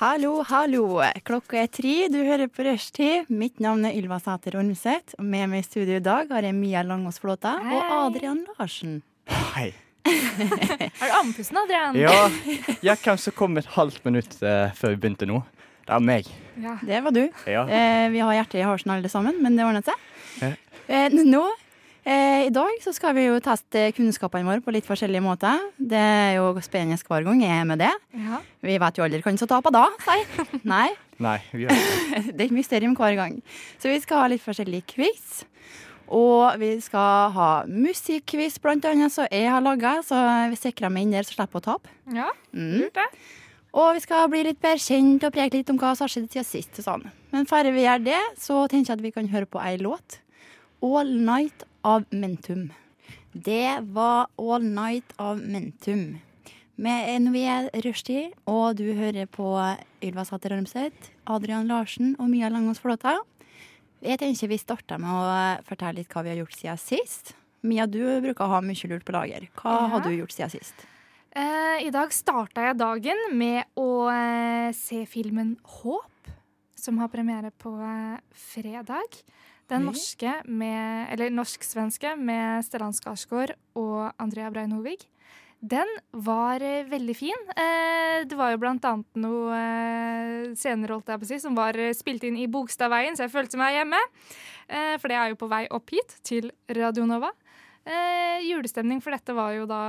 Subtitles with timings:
[0.00, 0.86] Hallo, hallo.
[1.26, 3.28] Klokka er tre, du hører på Rushtid.
[3.28, 6.56] Mitt navn er Ylva Sæter Ormseth, og med meg i studio i dag har jeg
[6.56, 9.02] Mia Langås Flåta og Adrian Larsen.
[9.52, 9.68] Hei.
[10.08, 11.98] Er du andpusten, Adrian?
[12.00, 12.24] Ja,
[12.82, 15.42] jeg kanskje så komme et halvt minutt eh, før vi begynte nå.
[15.86, 16.30] Det er meg.
[16.62, 16.78] Ja.
[16.82, 17.22] Det var du.
[17.46, 17.62] Ja.
[17.68, 20.08] Eh, vi har hjertet i halsen alle sammen, men det ordnet seg.
[20.40, 20.50] Ja.
[20.88, 21.44] Eh, nå,
[22.02, 25.60] I dag så skal vi jo teste kunnskapene våre på litt forskjellige måter.
[25.78, 27.92] Det er jo spennende hver gang jeg er med det.
[28.18, 28.40] Ja.
[28.66, 30.88] Vi vet jo aldri hvem som taper da, sier Nei.
[31.22, 32.22] Nei, vi gjør det.
[32.34, 33.36] Det er et mysterium hver gang.
[33.78, 35.44] Så vi skal ha litt forskjellig quiz.
[36.12, 39.94] Og vi skal ha musikkquiz, blant annet, som jeg har laga.
[40.04, 40.18] Så
[40.50, 41.94] vi sikrer meg inn der, så slipper jeg å tape.
[42.18, 42.90] ja, Mm.
[42.98, 43.06] det.
[43.72, 46.26] Og vi skal bli litt bedre kjent og preke litt om hva som har skjedd
[46.34, 46.82] siden sist.
[46.84, 47.06] Sånn.
[47.32, 50.18] Men før vi gjør det, så tenker jeg at vi kan høre på ei låt.
[50.84, 52.70] All Night av Mentum.
[53.32, 56.20] Det var All Night av Mentum.
[56.76, 59.46] Med vi er rushtid, og du hører på
[60.02, 63.18] Ylva Sæter Ormseth, Adrian Larsen og Mia Langås Flåta.
[64.02, 67.34] Jeg tenker vi starter med å fortelle litt hva vi har gjort siden sist.
[67.62, 69.46] Mia, du bruker å ha mye lurt på lager.
[69.54, 69.86] Hva Ja.
[69.92, 70.74] har du gjort siden sist?
[71.34, 76.10] Eh, I dag starta jeg dagen med å eh, se filmen Håp,
[76.74, 79.22] som har premiere på eh, fredag.
[79.72, 84.98] Den norske med Eller norsk-svenske med Stellan Skarsgård og Andrea Breinhovig.
[85.62, 87.44] Den var eh, veldig fin.
[87.54, 91.54] Eh, det var jo blant annet noe eh, scener holdt jeg på å si, som
[91.54, 94.00] var spilt inn i Bogstadveien, så jeg følte meg hjemme.
[94.72, 97.28] For det er jo på vei opp hit, til Radio Nova.
[97.82, 99.82] Eh, julestemning, for dette var jo da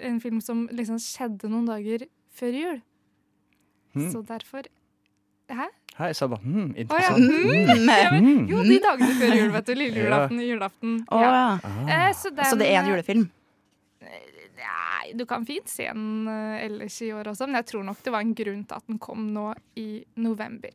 [0.00, 2.78] en film som liksom skjedde noen dager før jul.
[3.92, 4.06] Mm.
[4.12, 4.68] Så derfor
[5.50, 5.66] Hæ?
[5.98, 7.10] Hei, jeg sa bare hm, Å ja.
[7.18, 7.26] Mm.
[7.26, 7.88] Mm.
[7.90, 9.72] Ja, men, jo, de dagene før jul, vet du.
[9.76, 10.94] Lille julaften, julaften.
[11.10, 11.30] Å Ja.
[11.34, 11.42] ja.
[11.66, 11.92] Ah.
[11.96, 13.26] Eh, så, den, Så det er en julefilm?
[14.60, 18.00] Nei, du kan fint se den eh, ellers i år også, men jeg tror nok
[18.04, 19.46] det var en grunn til at den kom nå
[19.80, 19.88] i
[20.20, 20.74] november.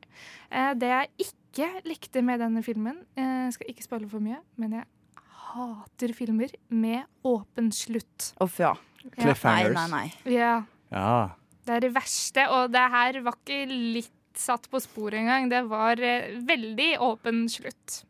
[0.50, 4.80] Eh, det jeg ikke likte med denne filmen, eh, skal ikke spoile for mye, men
[4.80, 8.32] jeg hater filmer med åpen slutt.
[8.44, 8.74] Uff, ja.
[9.22, 9.34] Ja.
[9.46, 10.06] Nei, nei, nei.
[10.34, 10.56] Ja,
[10.92, 11.30] Ja.
[11.66, 15.50] det er det verste, og det her var ikke litt satt på sporet en gang.
[15.52, 18.02] Det var eh, veldig åpen slutt.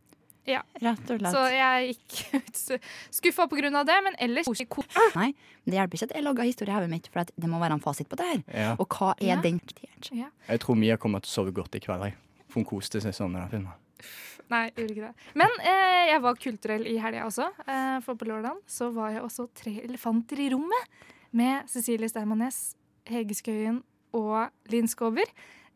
[0.46, 0.60] Ja.
[0.78, 1.32] Rett og slett.
[1.34, 2.60] Så jeg gikk ut
[3.18, 4.46] skuffa på grunn av det, men ellers
[5.16, 5.32] Nei,
[5.66, 7.80] det hjelper ikke at jeg lager historie i hodet mitt, for at det må være
[7.80, 8.44] en fasit på det her.
[8.54, 8.76] ja.
[8.78, 9.40] Og hva er Ja.
[9.42, 9.58] den?
[10.14, 10.28] ja.
[10.48, 12.04] Jeg tror Mia kommer til å sove godt i kveld.
[12.06, 12.14] jeg.
[12.48, 13.74] For hun koste seg sånn med den filmen.
[14.54, 15.16] Nei, gjorde ikke det.
[15.34, 17.48] Men eh, jeg var kulturell i helga også.
[17.66, 21.02] Eh, for på lørdag så var jeg også Tre elefanter i rommet
[21.34, 22.76] med Cecilie Steinmann Næss,
[23.10, 23.82] Hege Skøyen
[24.14, 25.26] og Linn Skåber.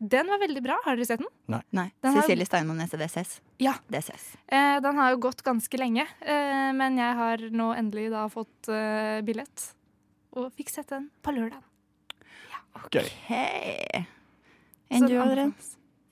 [0.00, 0.78] Den var veldig bra.
[0.84, 1.28] Har dere sett den?
[1.76, 3.40] Nei, Den har- Cecilie Steinmann Nesse DSS.
[3.58, 3.74] Ja.
[3.92, 4.36] DSS.
[4.48, 8.68] Eh, den har jo gått ganske lenge, eh, men jeg har nå endelig da fått
[8.72, 9.74] eh, billett.
[10.32, 11.60] Og fikk sett den på lørdag.
[12.50, 12.80] Ja.
[12.90, 13.04] Gøy.
[13.04, 14.06] okay.
[14.90, 15.54] Enn du, Adrian?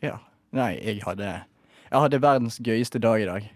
[0.03, 0.19] Ja.
[0.53, 1.45] Nei, jeg hadde
[1.91, 3.51] Jeg hadde verdens gøyeste dag i dag.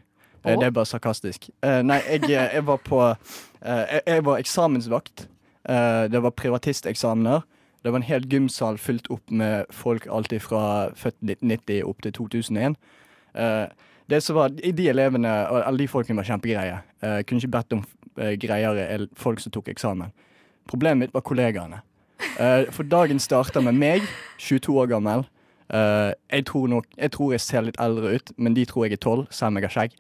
[0.44, 0.56] Oh.
[0.58, 1.50] Det er bare sarkastisk.
[1.62, 5.26] Eh, nei, jeg, eh, jeg var på eh, jeg, jeg var eksamensvakt.
[5.68, 7.42] Eh, det var privatisteksamener.
[7.82, 10.64] Det var en hel gymsal fylt opp med folk alltid fra
[10.98, 12.76] født 1990 opp til 2001.
[13.34, 13.66] Uh,
[14.10, 16.80] det som var, De elevene alle de folkene var kjempegreie.
[17.02, 17.84] Uh, kunne ikke bedt om
[18.20, 20.14] uh, greiere folk som tok eksamen.
[20.70, 21.82] Problemet mitt var kollegaene.
[22.38, 24.06] Uh, for dagen starta med meg,
[24.38, 25.26] 22 år gammel.
[25.72, 28.98] Eh, jeg, tror nok, jeg tror jeg ser litt eldre ut, men de tror jeg
[28.98, 29.94] er 12, selv om jeg har skjegg.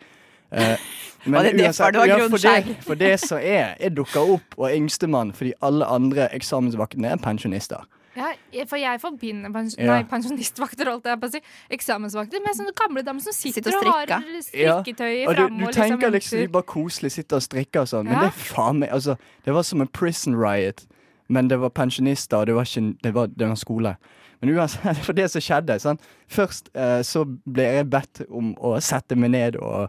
[0.52, 0.76] Eh,
[1.24, 2.76] men Var det derfor uansett- du har ja, for det-?
[2.86, 7.20] For det som er, jeg dukker opp og er yngstemann fordi alle andre eksamensvaktene er
[7.22, 7.84] pensjonister.
[8.12, 8.26] Ja,
[8.68, 9.86] for jeg forbinder pens Ja.
[9.94, 11.40] nei, pensjonistvakter holdt jeg på å si,
[11.72, 14.60] eksamensvakter med sånne gamle damer som sitter, Sitter og og har strikker.
[14.60, 17.80] Ja, strikketøy Og du, du og tenker liksom liksom de bare koselig sitter og strikker
[17.80, 20.84] og sånn, men det er faen meg altså, Det var som en prison riot,
[21.28, 23.96] men det var pensjonister, og det var ikke det var, det var skole.
[24.42, 25.98] Men uansett, for det som skjedde sånn,
[26.28, 29.88] Først eh, så ble jeg bedt om å sette meg ned og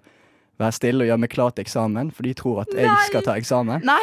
[0.63, 3.35] være stille og gjøre meg klar til eksamen, for de tror at jeg skal ta
[3.39, 3.83] eksamen.
[3.87, 4.01] Nei!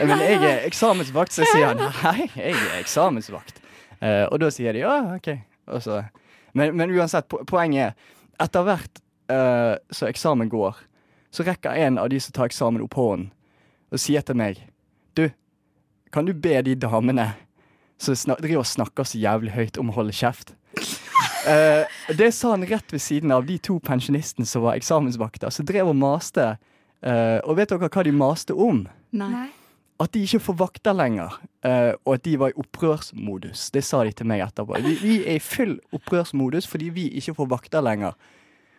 [0.00, 3.60] Men jeg er eksamensvakt, så jeg sier nei, jeg er eksamensvakt.
[4.00, 5.34] Uh, og da sier de ja, OK.
[6.56, 10.78] Men, men uansett, po poenget er etter hvert uh, så eksamen går,
[11.30, 13.28] så rekker en av de som tar eksamen, opp hånden
[13.90, 14.60] og sier til meg
[15.18, 15.28] Du,
[16.14, 17.32] kan du be de damene
[18.00, 20.54] som driver og snakker så jævlig høyt om å holde kjeft?
[21.46, 25.66] Eh, det sa han rett ved siden av de to pensjonistene som var eksamensvakter, som
[25.68, 26.56] drev og maste.
[27.00, 28.82] Uh, og vet dere hva de maste om?
[29.16, 29.46] Nei.
[30.00, 33.70] At de ikke får vakter lenger, uh, og at de var i opprørsmodus.
[33.72, 34.76] Det sa de til meg etterpå.
[34.84, 38.18] Vi, vi er i full opprørsmodus fordi vi ikke får vakter lenger.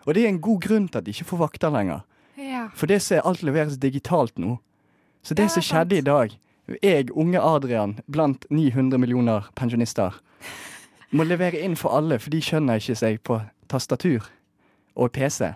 [0.06, 2.06] Og det er en god grunn til at de ikke får vakter lenger.
[2.38, 2.68] Ja.
[2.78, 4.60] For det som er alt leveres digitalt nå.
[5.26, 6.38] Så det det som skjedde i dag
[6.82, 10.14] Jeg, unge Adrian, blant 900 millioner pensjonister,
[11.12, 13.40] må levere inn for alle, for de skjønner ikke seg på
[13.72, 14.28] tastatur
[14.96, 15.52] og PC.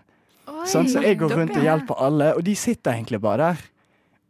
[0.47, 0.65] Oi.
[0.69, 3.63] Sånn, så jeg går rundt og hjelper alle, og de sitter egentlig bare der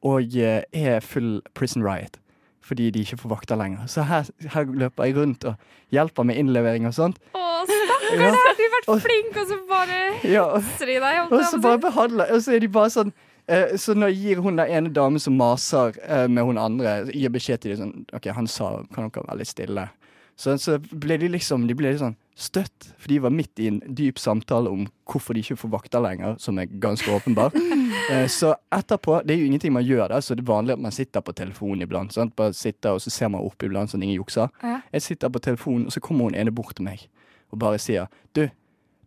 [0.05, 2.19] og eh, er full prison riot.
[2.65, 3.85] Fordi de ikke får vakter lenger.
[3.89, 5.55] Så her, her løper jeg rundt og
[5.93, 7.17] hjelper med innlevering og sånt.
[7.37, 8.29] Å, stakkar, Ja.
[8.37, 9.99] Har du vært Og- flink, og så bare
[10.29, 10.45] Ja,
[10.77, 11.31] stri deg?
[11.33, 13.09] Og så bare behandler Og så er de bare sånn
[13.49, 16.93] eh, Så når jeg gir hun den ene dame som maser eh, med hun andre,
[17.09, 19.87] gir beskjed til dem sånn OK, han sa kan dere være litt stille.
[20.35, 23.69] Så, så ble de liksom De ble litt sånn støtt, for de var midt i
[23.69, 27.55] en dyp samtale om hvorfor de ikke får vakter lenger, som er ganske åpenbart.
[28.11, 30.81] Eh, så etterpå Det er jo ingenting man gjør, da, så det er vanlig at
[30.83, 32.13] man sitter på telefonen iblant.
[32.13, 32.35] Sant?
[32.37, 34.51] Bare sitter, og så ser man opp iblant, så ingen jukser.
[34.93, 37.07] Jeg sitter på telefonen, og så kommer hun ene bort til meg
[37.55, 38.47] og bare sier Du,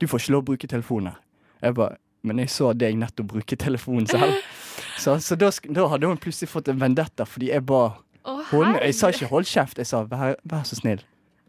[0.01, 1.21] du får ikke lov å bruke telefonen her.
[1.63, 4.35] Jeg bare Men jeg så deg nettopp bruke telefonen selv.
[4.99, 8.01] Så, så da, da hadde hun plutselig fått en vendetta fordi jeg ba
[8.51, 11.03] hun Jeg sa ikke 'hold kjeft', jeg sa vær, 'vær så snill'.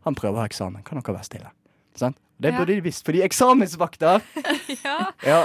[0.06, 0.84] Han prøver å ha eksamen.
[0.84, 1.52] Kan dere være stille?
[2.00, 2.14] Sånn?
[2.40, 2.58] Det Ja.
[2.62, 4.22] burde de visst, for de er eksamensvakter!
[4.86, 5.40] Ja, Ja,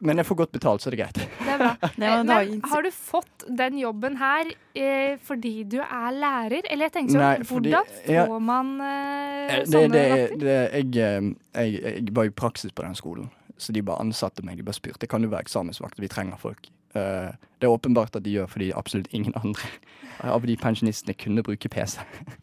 [0.00, 1.14] men jeg får godt betalt, så det er greit.
[1.14, 1.70] det er bra.
[1.96, 6.60] Det Men har du fått den jobben her eh, fordi du er lærer?
[6.68, 8.26] Eller jeg tenker Nei, sånn, fordi- hvordan ja.
[8.26, 10.04] får man eh, Eh, Det, sånne det,
[10.72, 11.32] jeg, eh,
[11.64, 14.56] jeg, jeg var i praksis på den skolen, så de bare ansatte meg.
[14.56, 15.96] De bare spurte kan du være eksamensvakt.
[16.00, 16.68] Vi trenger folk.
[16.94, 19.62] Eh, Det er åpenbart at de gjør fordi absolutt ingen andre
[20.22, 21.98] av de pensjonistene kunne bruke PC.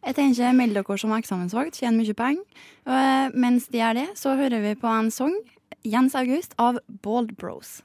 [0.06, 2.44] Jeg tenker Meld dere som eksamensvakt, tjener mye penger.
[2.88, 5.36] Og mens de gjør det, så hører vi på en sang,
[5.86, 7.82] Jens August av Bald Bros.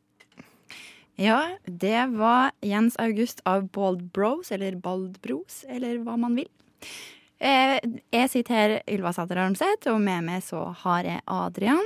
[1.18, 6.48] Ja, det var Jens August av Bald Bros, eller Bald Bros, eller hva man vil.
[7.40, 7.78] Eh,
[8.12, 11.84] Jeg sitter her, Ylva Sæter Armseth, og med meg så har jeg Adrian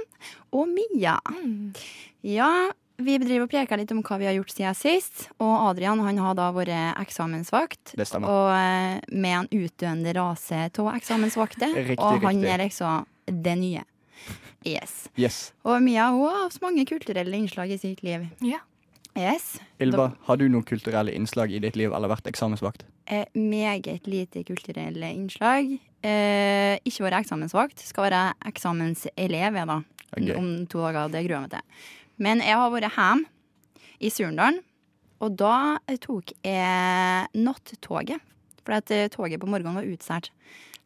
[0.53, 1.19] og Mia.
[1.31, 1.75] Mm.
[2.23, 2.71] Ja,
[3.05, 5.29] vi bedriver og preker litt om hva vi har gjort siden sist.
[5.39, 7.95] Og Adrian han har da vært eksamensvakt.
[7.99, 8.31] Det stemmer.
[8.31, 11.75] Og eh, med en utdøende rase av eksamensvakter.
[11.77, 12.51] Riktig, og han riktig.
[12.55, 13.85] er liksom det nye.
[14.67, 15.07] Yes.
[15.17, 15.39] Yes.
[15.65, 18.27] Og Mia hun har hatt mange kulturelle innslag i sitt liv.
[18.45, 18.61] Ja.
[19.19, 19.57] Yes.
[19.83, 22.85] Ylva, har du noen kulturelle innslag i ditt liv eller vært eksamensvakt?
[23.11, 25.73] Eh, meget lite kulturelle innslag.
[26.07, 27.83] Eh, ikke vært eksamensvakt.
[27.83, 29.81] Skal være eksamenselev jeg, da.
[30.11, 30.35] Okay.
[30.35, 31.11] Om to dager.
[31.11, 31.89] Det gruer jeg meg til.
[32.21, 33.29] Men jeg har vært hjemme
[34.01, 34.61] i Surndalen,
[35.21, 38.21] og da tok jeg nattoget.
[38.61, 40.31] For eh, toget på morgenen var utsatt.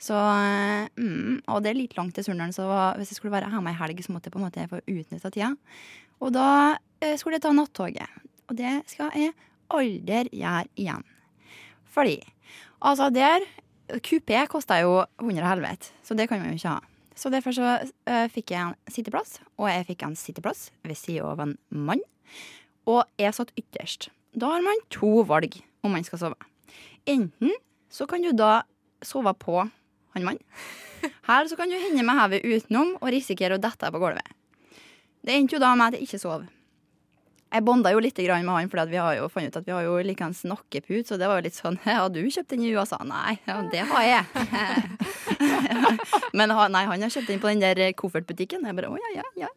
[0.00, 2.66] Så, eh, mm, og det er litt langt til Surndalen, så
[2.98, 5.30] hvis jeg skulle være hjemme ei helg, så måtte jeg på en måte få utnytta
[5.34, 5.50] tida.
[6.22, 6.48] Og da
[7.02, 8.22] eh, skulle jeg ta nattoget.
[8.50, 9.34] Og det skal jeg
[9.74, 11.04] aldri gjøre igjen.
[11.94, 12.18] Fordi
[12.84, 13.46] altså der
[14.04, 16.93] Kupé kosta jo 100 helvete, så det kan man jo ikke ha.
[17.14, 21.30] Så derfor så uh, fikk jeg en sitteplass, og jeg fikk en sitteplass ved siden
[21.30, 22.02] av en mann.
[22.90, 24.10] Og jeg satt ytterst.
[24.34, 26.50] Da har man to valg om man skal sove.
[27.06, 27.54] Enten
[27.92, 28.64] så kan du da
[29.04, 29.60] sove på
[30.14, 30.40] han mann.
[31.28, 34.26] Her så kan du hende med hevet utenom og risikere å dette på gulvet.
[35.24, 36.44] Det endte jo da med at jeg ikke sov.
[37.54, 39.84] Jeg bonda jo litt med han, for vi har jo funnet ut at vi har
[39.86, 42.98] jo likeens nakkepute, Så det var jo litt sånn Har du kjøpt den i USA?
[43.06, 44.24] Nei, ja, det har jeg.
[46.38, 48.66] Men nei, han har kjøpt den på den der koffertbutikken.
[48.66, 49.52] Jeg bare å ja, ja, ja.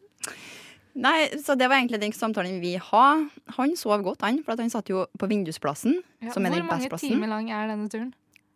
[0.98, 3.24] Nei, så det var egentlig den samtalen vi har.
[3.58, 6.00] Han sov godt, han, for at han satt jo på vindusplassen.
[6.22, 6.32] Ja.
[6.34, 7.14] Som er Hvor den mange beste plassen.
[7.14, 8.12] timer lang er denne turen?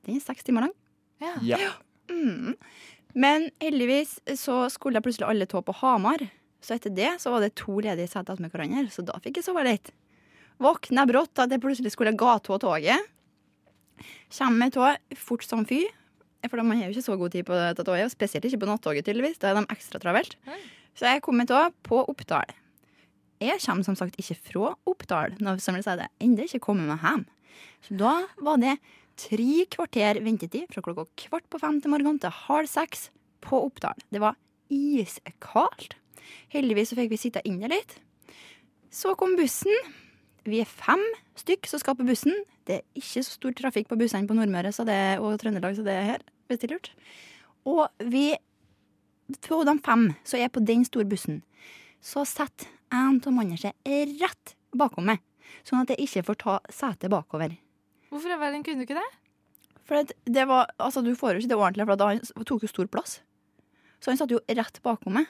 [0.06, 0.74] Den er seks timer lang.
[1.22, 1.34] Ja.
[1.46, 1.72] Ja.
[2.10, 2.56] Mm.
[3.14, 6.24] Men heldigvis så skulle jeg plutselig alle tå på Hamar.
[6.62, 9.48] Så etter det så var det to ledige seter med hverandre, så da fikk jeg
[9.48, 9.90] sove litt.
[10.62, 13.10] Våkna brått at jeg plutselig skulle gå av toget.
[14.32, 15.82] Kommer med tog fort som fy.
[16.48, 18.68] For man har jo ikke så god tid på dette toget, og spesielt ikke på
[18.70, 19.38] nattoget, tydeligvis.
[19.42, 20.34] Da er de ekstra travelt.
[20.98, 22.50] Så jeg kom med tog på Oppdal.
[23.42, 26.10] Jeg kommer som sagt ikke fra Oppdal, når som vil si det.
[26.22, 27.24] Enda ikke kommet meg hjem.
[27.86, 28.76] Så da var det
[29.18, 33.08] tre kvarter ventetid fra klokka kvart på fem til morgenen til halv seks
[33.42, 33.98] på Oppdal.
[34.14, 34.38] Det var
[34.70, 35.98] iskaldt.
[36.52, 37.98] Heldigvis så fikk vi sitte inne litt.
[38.92, 39.92] Så kom bussen.
[40.44, 41.02] Vi er fem
[41.38, 42.34] stykk som skal på bussen.
[42.66, 45.84] Det er ikke så stor trafikk på bussene på Nordmøre så det, og Trøndelag, så
[45.86, 46.24] det er her.
[46.52, 46.90] Er lurt.
[47.64, 48.34] Og vi
[49.46, 51.42] På de fem så er på den store bussen.
[52.02, 53.72] Så setter en av mannene seg
[54.20, 55.22] rett bakom meg,
[55.64, 57.54] sånn at jeg ikke får ta setet bakover.
[58.10, 59.08] Hvorfor i verden kunne du ikke det?
[59.88, 62.68] For det var, altså Du får jo ikke det ordentlig, for da han tok jo
[62.68, 63.20] stor plass.
[64.02, 65.28] Så han satt jo rett bakom meg.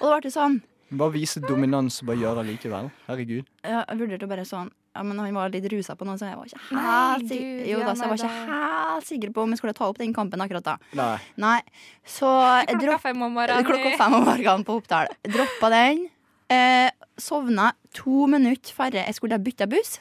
[0.00, 0.60] Og da ble det sånn
[0.90, 2.88] Bare vise dominans og bare gjøre det likevel.
[3.06, 3.44] Herregud.
[3.62, 6.34] ja, Jeg vurderte bare sånn ja, men Han var litt rusa på noe, så jeg
[6.36, 9.50] var ikke Nei, helt, si- jo, da, så jeg var ikke helt sikker på om
[9.54, 10.74] jeg skulle ta opp den kampen akkurat da.
[10.98, 11.12] Nei.
[11.38, 11.60] Nei,
[12.04, 12.26] Så
[12.66, 13.64] jeg Klokka fem om morgenen.
[13.68, 15.06] klokka fem om morgenen på Oppdal.
[15.30, 16.08] Droppa den.
[16.50, 16.90] Eh,
[17.22, 20.00] sovna to minutter færre jeg skulle bytte buss.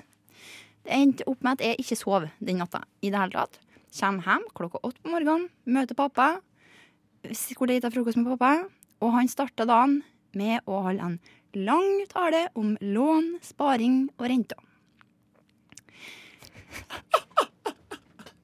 [0.83, 3.59] Det endte opp med at jeg ikke sov den natta i det hele tatt.
[3.93, 6.39] Kjem hjem klokka åtte på morgenen, møter pappa.
[7.27, 8.69] Skulle spise frokost med pappa,
[9.03, 9.99] og han starta dagen
[10.37, 11.19] med å holde en
[11.57, 14.65] lang tale om lån, sparing og renter.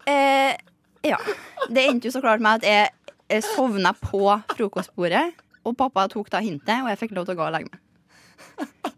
[0.05, 0.53] Eh,
[1.01, 1.17] ja.
[1.65, 5.31] Det endte jo så klart med at jeg, sovna på frokostbordet,
[5.65, 8.91] og pappa tok da hintet, og jeg fikk lov til å gå og legge meg.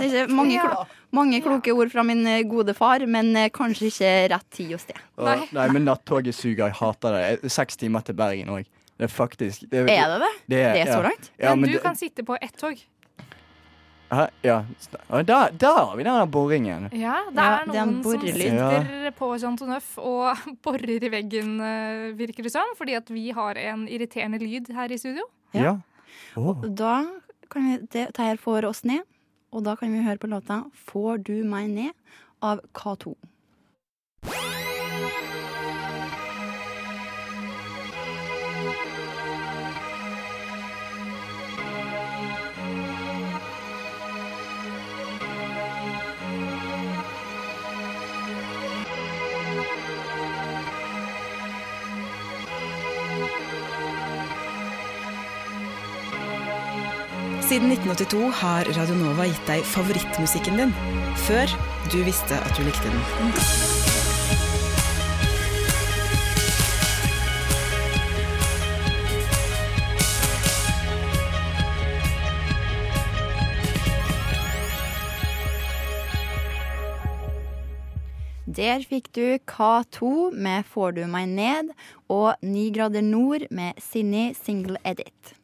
[0.00, 0.84] Det er ikke mange, klo
[1.20, 4.80] mange kloke ord fra min eh, gode far, men eh, kanskje ikke rett tid og
[4.80, 5.00] sted.
[5.18, 5.48] Og, Nei.
[5.52, 5.68] nei.
[5.76, 6.66] men nattoget suger.
[6.70, 7.50] Jeg hater det.
[7.52, 8.64] Seks timer til Bergen òg.
[9.00, 10.32] Det er faktisk det, Er det det?
[10.46, 11.30] Det Det er så langt?
[11.40, 12.76] Ja, men, men du det- kan sitte på ett tog.
[14.10, 14.24] Hæ?
[14.42, 14.64] Ja.
[15.08, 16.88] da Der, der har vi den borringen.
[16.90, 17.00] boringen.
[17.00, 22.10] Ja, det er er noen som sitter på Jean Toneuf og borer i veggen, eh,
[22.18, 22.74] virker det som.
[22.76, 25.22] Fordi at vi har en irriterende lyd her i studio.
[25.54, 25.62] Ja.
[25.62, 25.76] Ja.
[26.36, 26.58] Oh.
[26.66, 27.04] Da
[27.50, 29.02] kan vi, det, det her får oss ned,
[29.50, 31.94] og da kan vi høre på låta 'Får du meg ned'
[32.42, 33.14] av K2.
[57.50, 60.74] Siden 1982 har Radionova gitt deg favorittmusikken din,
[61.18, 61.50] før
[61.90, 63.00] du visste at du likte den.
[78.46, 81.74] Der fikk du K2 med 'Får du meg ned'
[82.08, 85.39] og 'Ni grader nord' med Sinni Single Edit.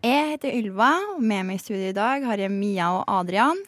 [0.00, 3.58] Jeg heter Ylva, og med meg i studio i dag har jeg Mia og Adrian.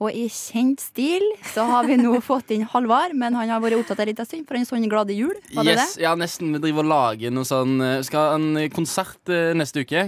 [0.00, 1.20] Og i kjent stil
[1.52, 4.28] så har vi nå fått inn Halvard, men han har vært opptatt av litt en
[4.28, 5.34] stund for en sånn glade jul.
[5.52, 6.54] Var det Yes, ja, nesten.
[6.56, 10.06] Vi driver og lager noe sånn eh, Skal ha en konsert eh, neste uke.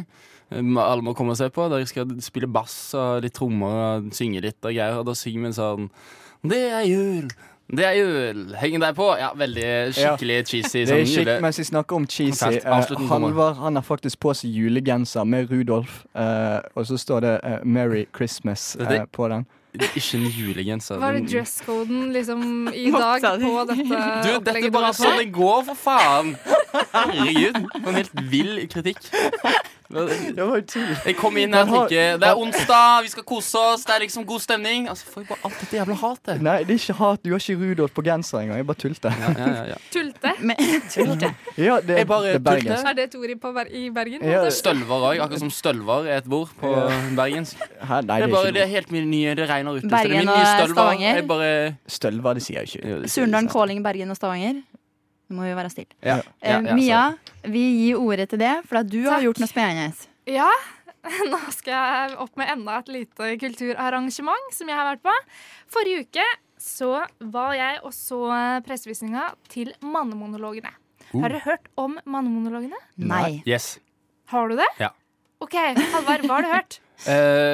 [0.49, 1.69] Eh, Alle må komme og se på.
[1.73, 5.03] Der skal spille bass og litt trommer og synge litt og greier.
[5.03, 5.91] Og da synger vi en sånn
[6.49, 7.29] Det er jul!
[7.73, 8.54] Det er jul!
[8.61, 9.06] henger deg på!
[9.16, 10.83] Ja, veldig skikkelig cheesy.
[10.85, 11.37] Det er Sånn skikkelig.
[11.47, 12.61] Mens vi snakker om cheesy.
[13.09, 17.56] Halvard han har faktisk på seg julegenser med Rudolf, uh, og så står det uh,
[17.64, 19.47] 'Merry Christmas' Det- eh, på den.
[19.75, 21.00] Ikke en julegenser.
[21.02, 23.83] Var det dresscoden liksom i dag på dette
[24.23, 26.37] Du, dette er bare sånn det går, for faen!
[26.75, 27.61] Herregud.
[27.81, 28.99] For en helt vill kritikk.
[29.95, 30.62] Det var.
[31.04, 33.93] Jeg kom inn her og tenkte tenker Det er onsdag, vi skal kose oss, det
[33.95, 34.87] er liksom god stemning.
[34.90, 36.40] Altså, får jeg bare alt dette jævla hatet.
[36.43, 37.21] Nei, det er ikke hat.
[37.23, 38.59] Du har ikke Rudolf på genser engang.
[38.62, 39.12] Jeg bare tulte.
[39.21, 39.78] Ja, ja, ja, ja.
[39.95, 40.33] Tulte?
[40.40, 40.57] Men,
[40.90, 41.31] tulte.
[41.61, 42.73] Ja, det, Jeg bare det er bergensk.
[42.73, 42.90] tulte.
[42.90, 44.25] Er det et ord i, på, i Bergen?
[44.35, 45.21] Ja, Stølver òg.
[45.28, 46.88] Akkurat som stølver er et bord på Ja.
[47.21, 47.61] bergensk.
[47.85, 49.88] Hæ, nei, Det er bare det det er helt min nye Det regner ute.
[49.88, 50.75] Bergen det er min og.
[50.75, 51.75] Stavanger.
[51.87, 53.09] Stølver, det sier jeg ikke.
[53.09, 53.49] Surndalen.
[53.52, 54.62] Kåling, Bergen og Stavanger.
[55.35, 55.95] Må vi være stille.
[56.00, 57.03] Ja, ja, Eh, ja, Mia,
[57.50, 60.09] vi gir ordet til det, for at du har gjort noe spennende.
[60.31, 60.49] Ja,
[61.33, 65.14] nå skal jeg opp med enda et lite kulturarrangement som jeg har vært på.
[65.75, 66.25] Forrige uke
[66.64, 68.21] så var jeg og så
[68.64, 70.73] pressevisninga til Mannemonologene.
[71.12, 71.21] Uh.
[71.21, 72.79] Har dere hørt om Mannemonologene?
[72.97, 73.43] Nei.
[73.45, 73.75] Yes.
[74.33, 74.71] Har du det?
[74.81, 74.95] Ja.
[75.45, 75.57] OK,
[75.93, 76.79] Halvard, hva har du hørt?
[77.05, 77.11] Uh,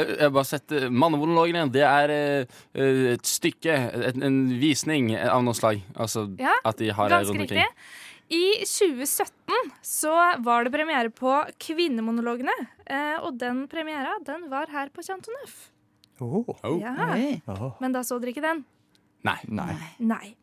[0.15, 1.73] jeg har bare sett uh, igjen.
[1.75, 3.79] Det er eh, eh, et stykke,
[4.11, 5.83] et, en visning av noe slag.
[5.97, 7.75] Altså Ja, at de har det rundt omkring.
[8.31, 10.13] I 2017 så
[10.47, 12.55] var det premiere på Kvinnemonologene.
[12.87, 15.65] Eh, og den premiera den var her på Chantoneuf.
[16.21, 16.53] Åh.
[16.63, 16.77] Oh.
[16.79, 16.95] Ja.
[17.17, 17.41] Hey.
[17.81, 18.63] Men da så dere ikke den?
[19.27, 19.41] Nei.
[19.49, 19.73] Nei.
[19.99, 20.37] Nei.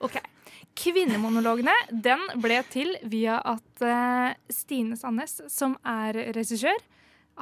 [0.00, 0.16] OK.
[0.76, 6.76] Kvinnemonologene den ble til via at uh, Stine Sandnes, som er regissør,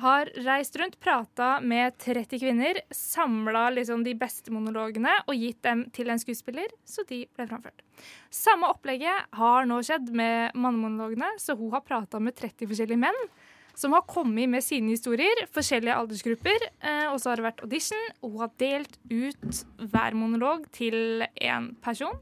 [0.02, 5.84] har reist rundt, prata med 30 kvinner, samla liksom de beste monologene og gitt dem
[5.94, 7.84] til en skuespiller, så de ble framført.
[8.30, 13.20] Samme opplegget har nå skjedd med mannemonologene, så hun har prata med 30 forskjellige menn.
[13.74, 16.68] Som har kommet med sine historier, forskjellige aldersgrupper.
[16.78, 21.24] Eh, og så har det vært audition, og hun har delt ut hver monolog til
[21.42, 22.14] én person.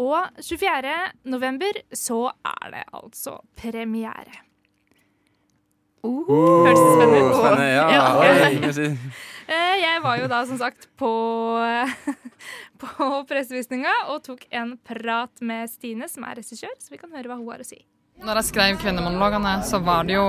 [0.00, 0.94] Og 24.
[1.28, 4.38] november så er det altså premiere.
[6.00, 7.34] Hørtes spennende ut?
[7.36, 7.90] Spennende, ja.
[7.92, 8.94] Ja.
[9.50, 11.08] Eh, Jeg var jo da som sagt på,
[12.82, 17.26] på pressevisninga og tok en prat med Stine, som er regissør, så vi kan høre
[17.32, 17.80] hva hun har å si.
[18.22, 20.26] Når jeg skrev kvinnemonologene, så var det jo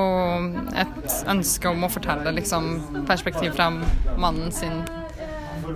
[0.73, 2.71] et ønske om å fortelle liksom,
[3.05, 3.69] perspektiv fra
[4.17, 4.81] mannen sin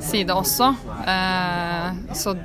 [0.02, 0.72] side også.
[1.08, 2.36] Eh, så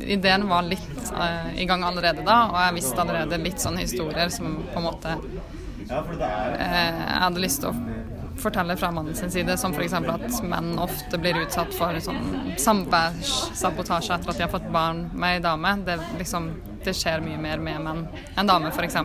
[0.00, 4.32] ideen var litt eh, i gang allerede da, og jeg visste allerede litt sånne historier
[4.32, 8.00] som på en måte eh, jeg hadde lyst til å
[8.40, 9.92] fortelle fra mannen sin side, som f.eks.
[9.92, 15.36] at menn ofte blir utsatt for sånn samværssabotasje etter at de har fått barn med
[15.36, 15.74] ei dame.
[15.84, 16.48] Det, liksom,
[16.84, 18.04] det skjer mye mer med menn
[18.38, 18.96] enn damer, f.eks.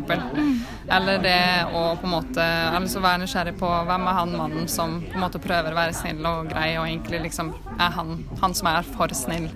[0.97, 1.39] Eller det
[1.71, 5.25] å på en måte altså være nysgjerrig på hvem er han mannen som på en
[5.25, 8.87] måte prøver å være snill og grei, og egentlig liksom er han, han som er
[8.95, 9.49] for snill.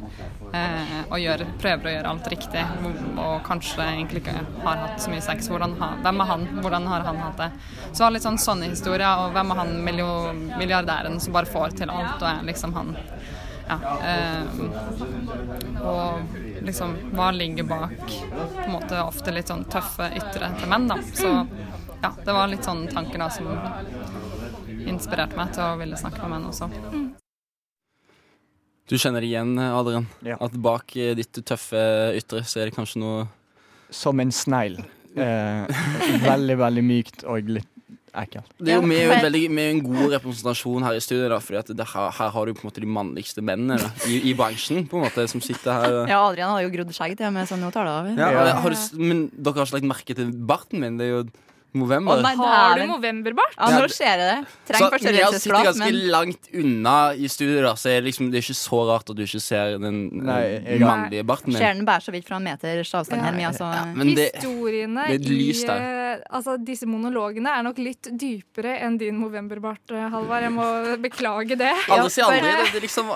[0.49, 2.61] Eh, og gjør, prøver å gjøre alt riktig,
[3.21, 5.49] og kanskje egentlig ikke har hatt så mye sex.
[5.51, 6.45] Hvordan hvem er han?
[6.57, 7.49] Hvordan har han hatt det?
[7.91, 11.77] Så det var litt sånn sånne historier, og hvem er han milliardæren som bare får
[11.81, 12.95] til alt, og er liksom han
[13.69, 13.77] ja,
[14.11, 14.43] eh,
[15.85, 16.35] og
[16.65, 20.97] liksom hva ligger bak på en måte ofte litt sånn tøffe ytre til menn, da.
[21.13, 21.29] Så
[22.01, 23.47] ja, det var litt sånn tanker da som
[24.89, 26.69] inspirerte meg til å ville snakke med menn også.
[28.89, 30.38] Du kjenner igjen, Adrian, Ja.
[30.41, 31.77] at bak eh, ditt tøffe
[32.17, 33.27] ytre så er det kanskje noe
[33.91, 34.75] Som en snegl.
[35.17, 35.65] Eh,
[36.29, 37.69] veldig, veldig mykt og litt
[38.59, 41.59] Det er jo med, en veldig, med en god representasjon her i studio, da, fordi
[41.61, 44.33] at det, her, her har du på en måte de mannligste mennene da, i, i
[44.39, 45.99] bransjen, på en måte, som sitter her.
[46.09, 48.09] Ja, Adrian har jo grodd skjegg til og med, så nå tar det av.
[48.17, 48.57] Ja, Ja.
[48.63, 50.97] Har du, men dere har ikke lagt merke til barten min?
[50.99, 51.23] Det er jo
[51.77, 52.17] november.
[52.17, 52.89] Å, nei, Har du dæven.
[52.95, 53.51] novemberbart?
[53.59, 54.29] Ja, nå skjer det.
[54.41, 58.07] Så Trenger når jeg sitter ganske men langt unna i studio, da, så er det,
[58.09, 61.27] liksom, det er ikke så rart at du ikke ser den eh, Nei, jeg- mannlige
[61.29, 61.59] barten min.
[61.61, 63.37] ser den bare så vidt fra en meters avstand her.
[63.37, 65.85] Men altså, Men det, Historiene det er et i lys der.
[66.15, 70.43] Eh, altså, disse monologene er nok litt dypere enn din novemberbart, eh, Halvard.
[70.47, 70.67] Jeg må
[71.03, 71.73] beklage det.
[71.93, 72.51] Alle sier aldri.
[72.51, 73.13] Det, det er liksom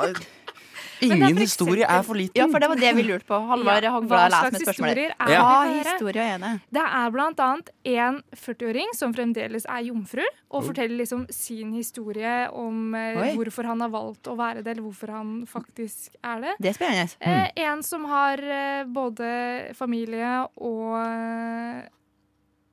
[1.03, 2.38] Ingen er historie er for liten.
[2.39, 3.35] ja, for det var det vi lurte på.
[3.50, 5.00] Halvard Ja, Hagblad Hva leser slags med spørsmålet.
[5.00, 5.83] historier er Ja.
[5.83, 6.51] historie er det?
[6.77, 12.47] Det er blant annet en 40-åring som fremdeles er jomfru, og forteller liksom sin historie
[12.51, 13.35] om eh, Oi.
[13.35, 16.55] hvorfor han har valgt å være det, eller hvorfor han faktisk er det.
[16.61, 17.09] Det er spennende.
[17.20, 17.51] Mm.
[17.68, 21.83] en som har eh, både familie og eh,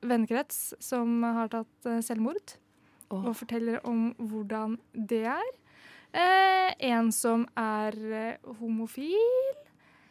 [0.01, 2.57] vennekrets som har tatt eh, selvmord,
[3.11, 3.25] Oh.
[3.27, 5.47] og forteller om hvordan det er.
[6.15, 9.57] Eh, en som er eh, homofil.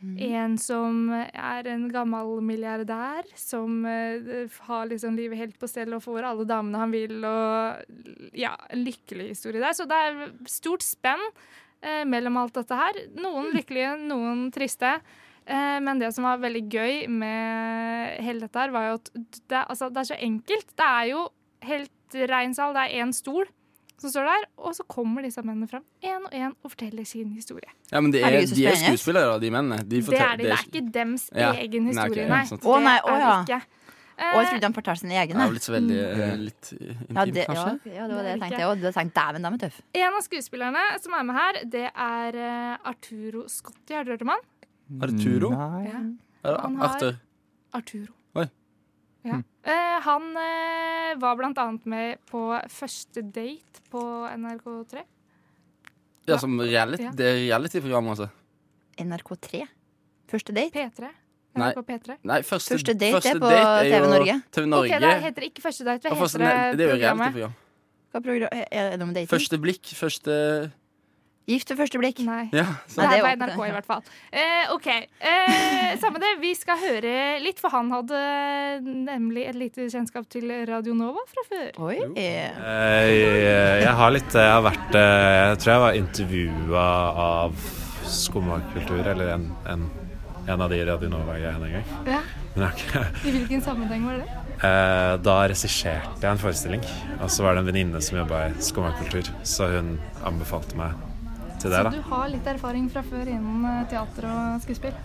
[0.00, 0.12] Mm.
[0.24, 6.04] En som er en gammel milliardær som eh, har liksom livet helt på stell og
[6.04, 7.18] får alle damene han vil.
[7.24, 9.76] Og ja, en lykkelig historie der.
[9.76, 11.24] Så det er stort spenn
[11.80, 13.00] eh, mellom alt dette her.
[13.16, 14.98] Noen lykkelige, noen triste.
[15.50, 19.08] Eh, men det som var veldig gøy med hele dette her, var jo at
[19.50, 20.68] det, altså, det er så enkelt.
[20.78, 21.24] Det er jo
[21.66, 22.74] helt rein sal.
[22.76, 23.48] Det er én stol
[24.00, 27.34] som står der, og så kommer disse mennene fram én og én og forteller sin
[27.36, 27.68] historie.
[27.92, 29.82] Ja, men det er, så de er skuespillere, de mennene.
[29.84, 30.46] De det er de.
[30.46, 31.50] Det er ikke dems Ja.
[31.52, 32.08] egen Nei, Okay.
[32.08, 32.44] historie, ja, nei.
[32.46, 33.34] Å, nei, å, er ja.
[33.42, 33.60] ikke.
[34.20, 35.44] Og jeg Eh, trodde de fortalte sine Det egne.
[35.48, 37.92] er litt så veldig eh, litt intim, Ja, det, ja, kanskje.
[37.94, 38.64] ja, det var det jeg er tenkte.
[38.70, 39.76] Og du har tenkt dæven, de er tøff.
[39.94, 43.94] En av skuespillerne som er med her, det er Arturo Scotti.
[43.96, 44.40] Har du hørt om han?
[45.02, 45.50] Arturo?
[45.54, 45.84] Nei.
[45.86, 46.00] Ja.
[46.50, 47.16] Er Han har- Arthur?
[47.72, 48.12] Arturo.
[48.36, 48.46] Oi.
[49.24, 49.42] Ja.
[49.64, 54.00] Eh, han eh, var blant annet med på Første date på
[54.34, 55.02] NRK3.
[56.26, 57.10] Ja, som reality, Ja.
[57.12, 58.30] det er reality-program, altså.
[58.98, 59.66] NRK3.
[60.30, 60.72] Første date.
[60.72, 61.08] P3.
[61.56, 61.72] Nei.
[61.72, 62.16] NRK P3.
[62.22, 64.42] Nei, første, Første date første er på date TV Norge.
[64.52, 65.00] TV Ok, Norge.
[65.00, 66.02] det heter ikke Første date.
[66.08, 67.32] Hva heter første, det det er jo programmet?
[68.22, 69.28] program, er det om dating?
[69.28, 70.72] Første blikk, første
[71.50, 72.20] Gift ved første blikk.
[72.26, 72.44] Nei.
[72.54, 72.96] Ja, Det.
[73.02, 74.02] Nei, det på NRK i hvert fall.
[74.32, 74.86] Eh, OK.
[74.86, 76.30] Eh, samme det.
[76.42, 78.20] Vi skal høre litt, for han hadde
[79.10, 81.70] nemlig et lite kjennskap til Radio Nova fra før.
[81.90, 81.98] Oi.
[82.14, 86.86] Eh, Jeg, jeg har litt Jeg har vært eh, Jeg tror jeg var intervjua
[87.26, 87.66] av
[88.10, 89.84] Skummakultur, eller en, en,
[90.50, 91.90] en av de Radio Nova-greiene en gang.
[92.06, 92.22] Ja.
[92.54, 94.30] Men jeg I hvilken sammenheng var det?
[94.66, 96.82] Eh, Da regisserte jeg en forestilling,
[97.20, 99.94] og så var det en venninne som jobba i Skummakultur, så hun
[100.26, 100.98] anbefalte meg
[101.60, 104.96] til det, Så du har litt erfaring fra før innen eh, teater og skuespill?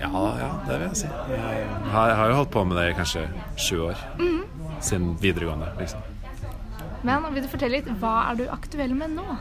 [0.00, 0.08] Ja,
[0.40, 1.08] ja, det vil jeg si.
[1.28, 3.26] Jeg har, jeg har jo holdt på med det i kanskje
[3.60, 3.98] sju år.
[4.18, 4.40] Mhm.
[4.80, 6.00] Siden videregående, liksom.
[7.04, 9.26] Men vil du fortelle litt, hva er du aktuell med nå?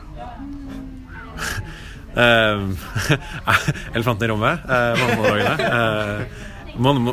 [2.10, 2.62] Eh,
[3.96, 4.64] elefanten i rommet.
[4.66, 5.68] Uh, Mannemonologene.
[5.70, 6.48] Eh,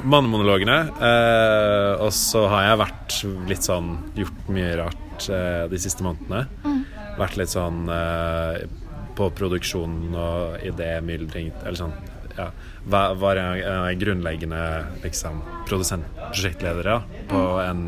[0.09, 0.77] Mannemonologene.
[1.05, 3.16] eh, og så har jeg vært
[3.51, 6.47] litt sånn Gjort mye rart eh, de siste månedene.
[7.21, 8.64] Vært litt sånn eh,
[9.16, 11.94] på produksjon og idémyldring Eller sånn
[12.37, 12.50] ja,
[12.85, 14.61] var av grunnleggende
[15.02, 17.83] liksom, produsent-prosjektledere da, på en,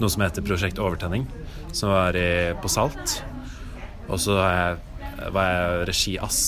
[0.00, 1.26] noe som heter Prosjekt Overtenning,
[1.72, 3.18] som var i, på Salt.
[4.08, 4.38] Og så
[5.34, 6.40] var jeg regiass,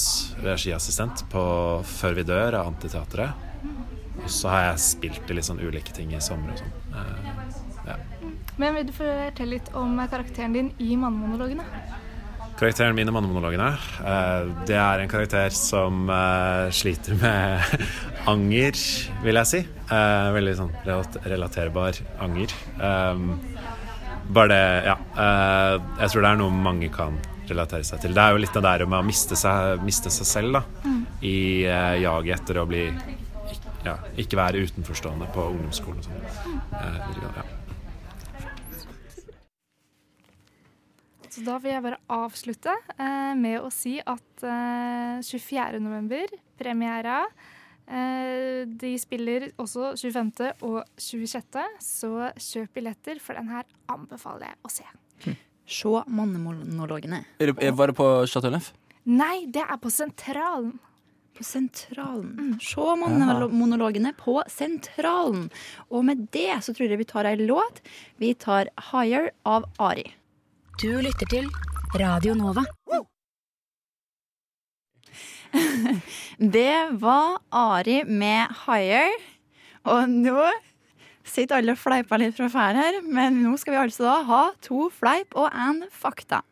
[0.44, 1.44] regiassistent på
[1.87, 3.44] Før vi dør av Antiteatret.
[4.22, 6.74] Og så har jeg spilt i litt sånn ulike ting i sommer og sånn.
[7.87, 8.00] Ja.
[8.59, 11.66] Men vil du fortelle litt om karakteren din i mannemonologene?
[12.57, 13.69] Karakteren min i Mannemonologene,
[14.01, 17.85] eh, det er en karakter som eh, sliter med
[18.33, 18.81] anger,
[19.25, 19.62] vil jeg si.
[19.92, 20.73] Eh, veldig sånn
[21.29, 22.55] relaterbar anger.
[24.27, 24.97] Bare det, ja.
[26.01, 28.14] jeg tror det er noe mange kan relatere seg til.
[28.16, 30.95] Det er jo litt det der med å miste seg, miste seg selv, da.
[31.23, 32.87] I eh, jaget etter å bli
[33.87, 36.59] ja, ikke være utenforstående på ungdomsskolen og sånn.
[36.81, 37.47] Eh, ja.
[41.37, 45.83] Så da vil jeg bare avslutte eh, med å si at eh, 24.
[45.85, 47.18] november, premiera.
[47.85, 50.33] Eh, de spiller også 25.
[50.64, 55.37] og 26., så kjøp billetter, for den her anbefaler jeg å se.
[55.66, 57.20] Se mannemonologene.
[57.37, 58.72] Er det, var det på Chateau Neuf?
[59.05, 60.79] Nei, det er på Sentralen.
[61.37, 62.57] På Sentralen.
[62.64, 65.51] Se mannemonologene på Sentralen.
[65.92, 67.85] Og med det så tror jeg vi tar ei låt.
[68.16, 70.14] Vi tar 'Higher' av Ari.
[70.76, 71.46] Du lytter til
[71.96, 72.60] Radio Nova.
[76.56, 79.22] Det var Ari med 'Higher'.
[79.88, 80.44] Og nå
[81.24, 84.42] sitter alle og fleiper litt fra før her, men nå skal vi altså da ha
[84.60, 86.42] to fleip og en fakta.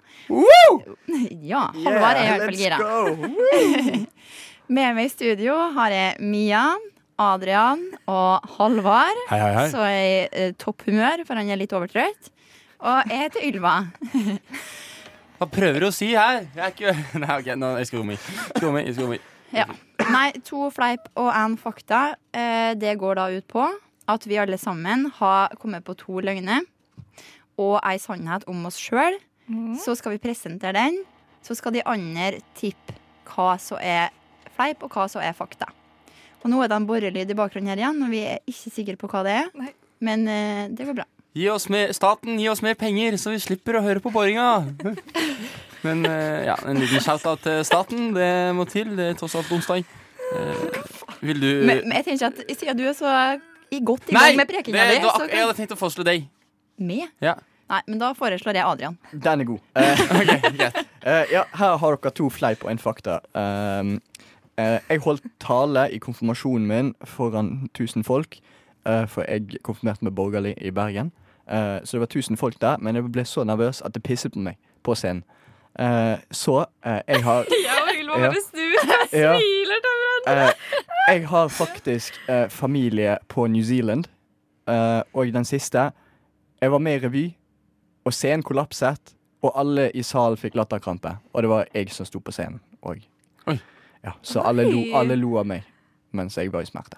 [1.44, 2.78] Ja, Halvard er i hvert fall gira.
[4.74, 6.64] Med meg i studio har jeg Mia,
[7.20, 9.20] Adrian og Halvard.
[9.28, 9.66] Hei, hei, hei.
[9.74, 12.32] Så er jeg i eh, topphumør, for han er litt overtrøtt.
[12.84, 13.74] Og jeg heter Ylva.
[15.38, 16.44] Hva prøver du å si her?
[16.54, 16.92] Jeg er ikke
[17.22, 17.70] Nei, OK, nå.
[17.88, 19.22] Skal jeg skal romme i.
[19.54, 19.66] Ja.
[20.12, 22.02] Nei, to fleip og én fakta.
[22.34, 23.64] Eh, det går da ut på
[24.10, 26.66] at vi alle sammen har kommet på to løgner
[27.60, 29.16] og ei sannhet om oss sjøl.
[29.80, 31.00] Så skal vi presentere den.
[31.44, 32.96] Så skal de andre tippe
[33.28, 34.12] hva som er
[34.54, 35.68] fleip, og hva som er fakta.
[36.42, 38.96] Og nå er det en borrelyd i bakgrunnen her igjen, og vi er ikke sikre
[39.00, 39.50] på hva det er.
[39.56, 39.72] Nei.
[40.04, 41.06] Men eh, det går bra.
[41.34, 44.68] Gi oss mer, staten, gi oss mer penger, så vi slipper å høre på boringa.
[45.84, 48.12] Men eh, ja, en liten shout-out til staten.
[48.14, 48.92] Det må til.
[48.94, 49.82] Det er tross alt onsdag.
[50.30, 50.62] Eh,
[51.26, 53.10] vil du Men, men jeg tenker at siden du er så
[53.74, 56.28] i godt i gang med prekinga di, så kan jeg hadde tenkt å foreslå deg.
[56.78, 57.10] Med?
[57.24, 57.34] Ja.
[57.72, 58.96] Nei, men da foreslår jeg Adrian.
[59.10, 59.66] Den er god.
[59.74, 60.70] Uh, okay,
[61.02, 63.18] eh, ja, her har dere to fleip og en fakta.
[63.34, 63.96] Uh,
[64.60, 68.38] eh, jeg holdt tale i konfirmasjonen min foran 1000 folk,
[68.86, 71.10] eh, for jeg konfirmerte meg borgerlig i Bergen.
[71.48, 74.32] Eh, så det var 1000 folk der, men jeg ble så nervøs at det pisset
[74.32, 75.24] på meg på scenen.
[75.74, 76.52] Uh, så
[76.86, 78.28] uh, jeg har Jeg og Ylva Ja.
[78.28, 80.52] bare snur og smiler til hverandre.
[81.08, 84.04] Jeg har faktisk eh, familie på New Zealand.
[84.68, 85.90] Eh, og den siste
[86.60, 87.24] Jeg var med i revy,
[88.04, 89.14] og scenen kollapset.
[89.42, 91.16] Og alle i salen fikk latterkrampe.
[91.32, 93.02] Og det var jeg som sto på scenen òg.
[94.04, 95.62] Ja, så alle lo, alle lo av meg
[96.12, 96.96] mens jeg var i smerte.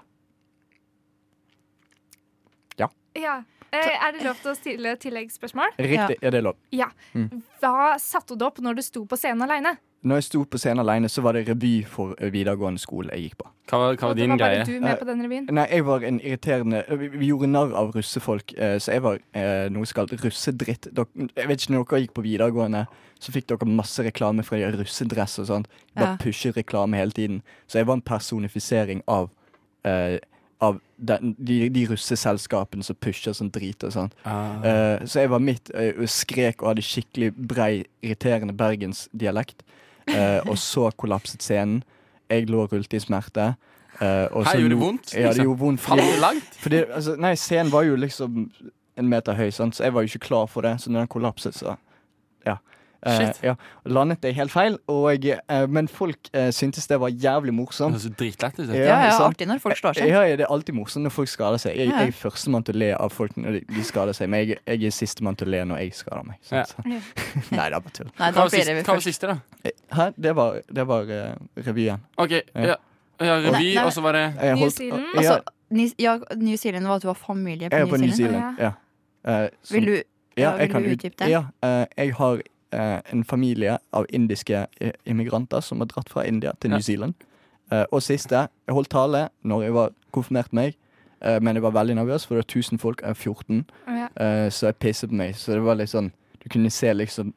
[2.79, 2.89] Ja.
[3.15, 5.75] Eh, er det lov til å stille tilleggsspørsmål?
[5.79, 6.57] Riktig, er det lov?
[6.75, 6.91] Ja.
[7.15, 7.43] Mm.
[7.61, 9.77] Hva satte du opp når du sto på scenen aleine?
[10.07, 13.25] Når jeg sto på scenen alene, så var det revy for eh, videregående skole jeg
[13.31, 13.49] gikk på.
[13.67, 14.67] Hva var, hva var din var bare greie?
[14.69, 15.49] du med på den revyen?
[15.57, 19.19] Nei, jeg var en irriterende Vi, vi gjorde narr av russefolk, eh, så jeg var
[19.35, 20.87] eh, noe som kalt russedritt.
[20.95, 22.85] Jeg vet ikke, når dere gikk på videregående,
[23.19, 25.67] så fikk dere masse reklame fra de russedress og sånt.
[25.97, 26.17] Bare Ja.
[26.23, 27.43] pushet reklame hele tiden.
[27.67, 29.33] Så jeg var en personifisering av
[29.85, 30.21] eh,
[30.65, 34.13] Av den, de, de russeselskapene som pusher sånn drit og sånn.
[34.25, 34.63] Ah.
[34.65, 39.61] Uh, så jeg var midt eh, og skrek og hadde skikkelig brei, irriterende bergensdialekt.
[40.09, 41.83] Uh, og så kollapset scenen.
[42.31, 43.51] Jeg lå og rulte i smerte.
[44.01, 45.45] Uh, og Her så gjorde det vondt, Ja, det liksom.
[45.45, 45.81] gjorde vondt.
[45.81, 46.57] Fordi, langt?
[46.61, 48.51] fordi, altså, nei, scenen var jo liksom
[48.97, 49.77] en meter høy, sant?
[49.77, 50.75] så jeg var jo ikke klar for det.
[50.81, 51.77] Så når den kollapset, så
[52.47, 52.57] Ja.
[53.07, 53.39] Eh, Shit.
[53.47, 53.55] ja.
[53.87, 57.95] Landet det helt feil, og, eh, men folk uh, syntes det var jævlig morsomt.
[57.95, 58.73] Det er så dritlett ut.
[58.75, 60.09] Ja, ja, artig når folk slår seg.
[60.11, 61.77] Ja, ja, det er alltid morsomt når folk skader seg.
[61.79, 62.01] Jeg, Ja.
[62.03, 64.59] jeg er førstemann til å le av folk når de, de skader seg, men jeg,
[64.67, 66.41] jeg er sistemann til å le når jeg skader meg.
[66.51, 66.65] Ja.
[66.67, 66.83] Så.
[66.87, 68.11] Nei, det er bare tull.
[68.11, 69.39] Nei, Hva da var blir siste, det hva var siste da?
[70.01, 70.09] Hæ?
[70.27, 72.03] Det var, det var uh, revyen.
[72.19, 72.77] OK, ja.
[73.23, 75.07] ja revy, og så var det Jeg New holdt- Zealand?
[75.15, 78.59] Ja, Altså, ja, New Zealand var at du var familie på New på New Zealand.
[78.59, 78.59] Zealand.
[78.61, 78.73] Ja.
[79.45, 79.95] Uh, som- Vil du,
[80.37, 81.31] ja, ja, vil du utdype det?
[81.31, 82.53] Ja, uh, jeg har eh,
[83.13, 86.77] en familie av indiske eh, immigranter som har dratt fra India til Ja.
[86.77, 87.15] New Zealand.
[87.73, 90.77] Eh, og siste, jeg holdt tale når jeg var konfirmert meg,
[91.23, 94.07] eh, men jeg var veldig nervøs, for det var 1000 folk, jeg er 14, Ja.
[94.17, 95.35] eh, så jeg pisset på meg.
[95.35, 96.13] Så det var litt sånn
[96.45, 97.33] Du kunne se liksom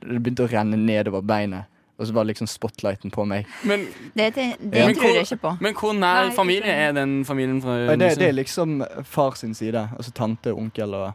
[0.00, 1.64] Det begynte å renne nedover beinet,
[1.98, 3.46] og så var liksom spotlighten på meg.
[3.64, 4.86] Men, det det, det Ja.
[4.94, 5.56] Tror jeg ikke på.
[5.60, 9.54] men hvor nær familie er den familien fra Og det, det er liksom far sin
[9.54, 9.74] side.
[9.96, 11.12] Altså tante, onkel og,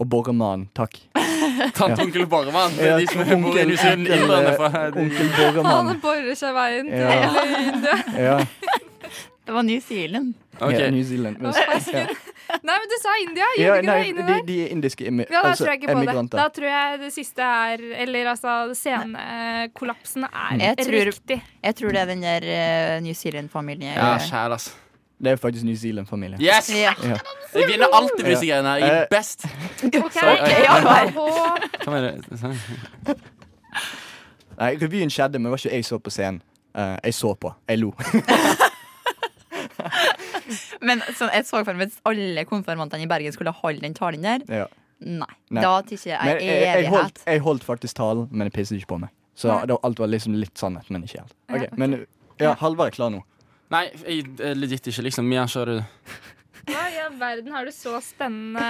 [0.00, 0.66] og borremann.
[0.76, 0.96] Takk.
[1.76, 2.04] Tante ja.
[2.06, 2.72] onkel borremann?
[2.78, 4.06] Det er de som onkel- bor i New Zealand.
[4.08, 5.90] onkel, eh, borremann.
[5.92, 7.10] Han borer seg veien til Ja.
[7.68, 7.96] India.
[8.30, 8.38] Ja,
[9.46, 10.34] Det var New Zealand.
[10.60, 10.78] Okay.
[10.78, 11.40] ja, New Zealand.
[11.40, 12.04] Men, ja.
[12.66, 13.46] Nei, men du sa India.
[13.58, 16.02] Ja, nei, det de, de er indiske emi Ja, altså, tror jeg ikke på det.
[16.04, 16.38] emigranter.
[16.42, 21.40] Da tror jeg det siste er Eller altså, scenekollapsen er Jeg tror, riktig.
[21.64, 23.94] jeg tror det er den der uh, New Zealand-familien.
[23.96, 24.70] Ja, sjæl, ass.
[25.20, 26.38] Det er faktisk New Zealand-familie.
[26.40, 26.70] Yes!
[26.72, 26.94] Ja.
[27.04, 27.16] Ja.
[27.54, 28.76] Jeg vinner alltid med disse greiene her.
[28.76, 29.44] Jeg Eh, er best.
[29.82, 29.98] Du?
[34.60, 36.42] Nei, revyen skjedde, men det var ikke jeg så på scenen.
[36.76, 37.52] Uh, jeg så på.
[37.68, 37.92] Jeg lo.
[40.82, 44.24] Men så, jeg så for meg hvis alle konfirmantene i Bergen skulle holde den talen
[44.24, 44.44] der.
[44.48, 44.66] Ja.
[45.00, 45.28] Nei.
[45.50, 45.62] Nei.
[45.62, 48.90] Da tykker jeg Men jeg, jeg, holdt, jeg holdt faktisk talen, men jeg pisset ikke
[48.94, 49.12] på meg.
[49.38, 51.34] Så det alt var liksom litt sannhet, men ikke helt.
[51.48, 51.78] Ja, Ok, ok.
[51.80, 51.96] Men
[52.40, 53.22] ja, Halvard er klar nå.
[53.70, 55.28] Nei, jeg legit ikke, liksom.
[55.30, 56.20] Mia, kjører du.
[56.70, 58.60] Hva i all verden har du så spennende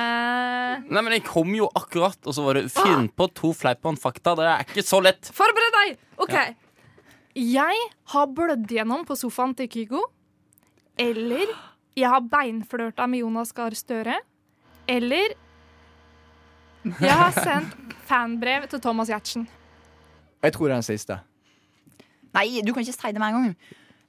[0.86, 3.94] Nei, men jeg kom jo akkurat, og så var det finn på to fleip og
[3.94, 4.36] en fakta.
[4.38, 5.32] Det er ikke så lett.
[5.34, 5.98] Forbered deg!
[6.22, 6.36] OK.
[7.40, 7.82] Jeg
[8.14, 10.04] har blødd gjennom på sofaen til Kygo.
[11.00, 11.50] Eller
[11.98, 14.18] jeg har beinflørta med Jonas Gahr Støre.
[14.90, 15.34] Eller
[17.00, 19.48] jeg har sendt fanbrev til Thomas Giertsen.
[20.40, 21.18] Jeg tror det er den siste.
[22.36, 23.56] Nei, du kan ikke si det med en gang.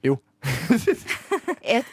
[0.06, 0.16] Jo.
[1.62, 1.84] Et,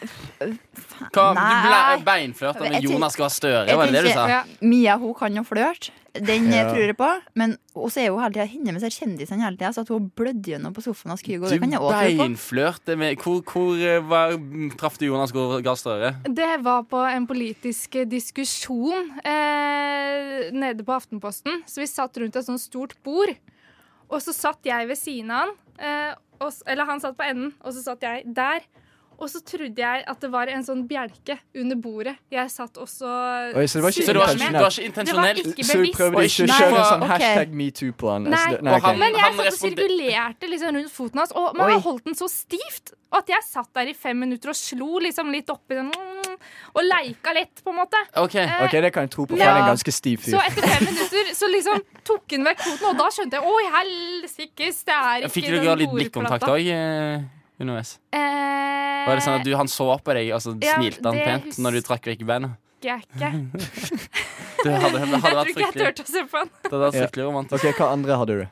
[1.14, 4.26] Hva, du ble beinflørta med Jonas Gahr Støre, var det det du sa?
[4.30, 4.42] Ja.
[4.60, 5.94] Mia hun kan jo flørte.
[6.10, 6.64] Den eh, Ja.
[6.72, 7.08] tror jeg på.
[7.38, 9.70] Men også er hun hele tida henne med seg kjendisene hele tida.
[9.76, 12.16] Så at hun blødde gjennom på sofaen hos Kygo, det kan jeg òg tro på.
[12.24, 14.34] beinflørte med Hvor, hvor eh, var,
[14.80, 16.10] traff du Jonas Gahr Gahr Støre?
[16.26, 21.62] Det var på en politisk diskusjon eh, nede på Aftenposten.
[21.70, 23.30] Så vi satt rundt et sånt stort bord.
[24.10, 25.56] Og så satt jeg ved siden av han.
[25.80, 28.64] Eh, og, eller han satt på enden, og så satt jeg der.
[29.20, 32.14] Og så trodde jeg at det var en sånn bjelke under bordet.
[32.32, 33.08] Jeg satt også
[33.52, 34.54] Oi, så det var ikke Så det var ikke, intensjonelt.
[34.54, 35.66] det var ikke Det var intensjonelt?
[35.70, 37.12] Så du prøvde ikke å kjøre en sånn okay.
[37.12, 38.40] hashtag metoo på Nei, Nei.
[38.40, 38.86] Altså, Og ok.
[38.86, 42.04] han- Men jeg han satt og sirkulerte liksom rundt foten hans, og man har holdt
[42.04, 45.74] den så stivt at jeg satt der i fem minutter og slo liksom litt oppi
[45.74, 46.36] den mm,
[46.78, 47.98] og leika litt, på en måte.
[48.16, 48.36] OK.
[48.38, 50.62] Eh, okay det kan jeg tro på, for han er en ganske stiv Så etter
[50.62, 54.94] fem minutter så liksom tok hun vekk foten, og da skjønte jeg Oi, helsikes, det
[54.96, 57.28] er ikke Fikk den dere litt blikkontakt òg
[57.60, 57.98] underveis?
[58.12, 61.18] Eh, Var det sånn at du, han så på deg, og så Ja, smilte han
[61.20, 62.56] pent når du trakk vekk beina?
[62.82, 63.30] jeg ikke.
[64.64, 66.48] Det hadde, hadde Jeg tror ikke jeg turte å se på han.
[66.62, 67.64] Det hadde vært fryktelig romantisk.
[67.64, 68.42] Ok, Hva andre hadde du?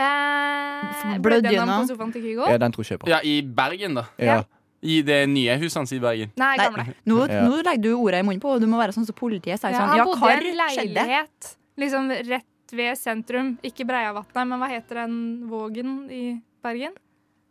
[0.00, 2.46] Eh, på sofaen til Kygo?
[2.48, 3.10] Ja, Den tror ikke jeg på.
[3.10, 4.04] Ja, i Bergen, da.
[4.20, 4.38] Ja.
[4.80, 6.30] I det nye huset hans i Bergen.
[6.40, 6.94] Nei, Nei, gamle.
[7.04, 7.42] nå, Ja.
[7.44, 9.72] nå legger du ordet i munnen på, og du må være sånn som politiet sier
[9.72, 9.88] Ja, sånn.
[9.88, 10.94] han Ja, bodde hva i en skjedde?
[10.94, 13.58] leilighet liksom rett ved sentrum.
[13.62, 16.92] Ikke Breiavatnet, men hva heter den Vågen i Bergen?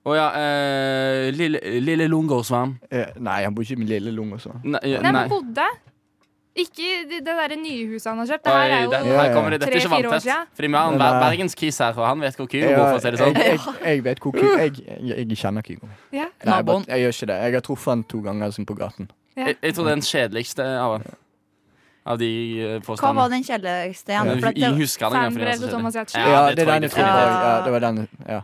[0.08, 2.78] Å ja, eh, Lille, lille Lungåsvann.
[2.90, 4.62] Eh, Nei, han bor ikke med lille Lungåsvann.
[4.64, 5.26] Nei, ja, Nei, nei.
[5.28, 5.66] han bodde.
[6.60, 8.44] Ikke i det, det derre nye huset han har kjøpt.
[8.48, 10.50] Det her er jo det, Ja, her kommer det, dette er ikke tre-fire år siden.
[10.58, 13.04] Fordi vi har en bergenskis her, og han vet hvor Kygo Ja, bor, for å
[13.06, 13.38] si det sånn.
[13.40, 15.90] jeg, jeg, jeg vet hvor Kygo jeg, jeg, jeg kjenner Kygo.
[16.16, 16.28] Ja.
[16.44, 17.40] Nei, jeg, bare, jeg gjør ikke det.
[17.46, 19.10] Jeg har truffet han to ganger som på gaten.
[19.40, 20.98] Jeg, jeg tror det er den kjedeligste av.
[22.10, 22.30] Av de
[22.66, 24.24] eh, Hva var den kjedeligste Ja,
[24.56, 26.00] Jeg husker er til Thomas kjedelig.
[26.00, 26.22] Giertsen.
[26.24, 27.06] Ja, det, det, det, den.
[27.06, 28.40] Ja, det var den, ja.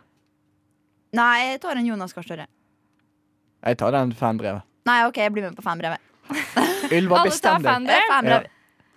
[1.16, 2.48] Nei, jeg tar en Jonas Gahr Støre.
[3.66, 4.66] Jeg tar den fanbrevet.
[4.86, 6.02] Nei, OK, jeg blir med på fanbrevet.
[6.94, 8.04] Ylva, bestem deg.
[8.10, 8.50] fanbrev.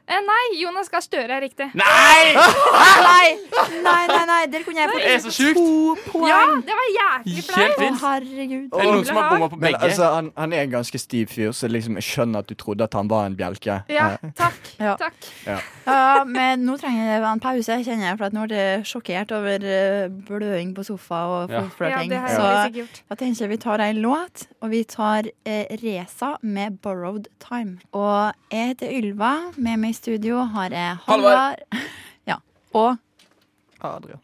[0.08, 1.68] Eh, nei, Jonas Gahr Støre er riktig.
[1.76, 2.32] Nei!
[4.38, 5.58] Nei, der kunne jeg Det er så fått sjukt!
[5.58, 6.28] to poeng.
[6.30, 7.78] Ja, det var jævlig Helt flaut.
[7.78, 8.66] Å, herregud.
[8.72, 9.80] Er det noen som har bomma på Men begge?
[9.88, 12.86] altså, han, han er en ganske stiv fyr, så liksom, jeg skjønner at du trodde
[12.86, 13.80] at han var en bjelke.
[13.90, 14.70] Ja, Eh, takk.
[14.88, 14.94] Ja.
[15.00, 15.14] takk.
[15.46, 15.58] Ja,
[16.38, 19.64] men nå trenger jeg en pause, kjenner jeg, for at nå ble jeg sjokkert over
[19.66, 21.64] eh, bløing på sofa og Ja.
[21.64, 22.10] Ja, flørting.
[22.14, 22.48] det har så
[22.78, 27.78] jeg tenker vi tar ei låt, og vi tar eh, Reza med 'Borrowed Time'.
[27.92, 31.36] Og jeg heter Ylva, med meg i studio har jeg Halvard.
[31.36, 31.58] Halvard.
[32.28, 32.36] Ja.
[32.74, 32.96] Og
[33.80, 34.20] Adrian.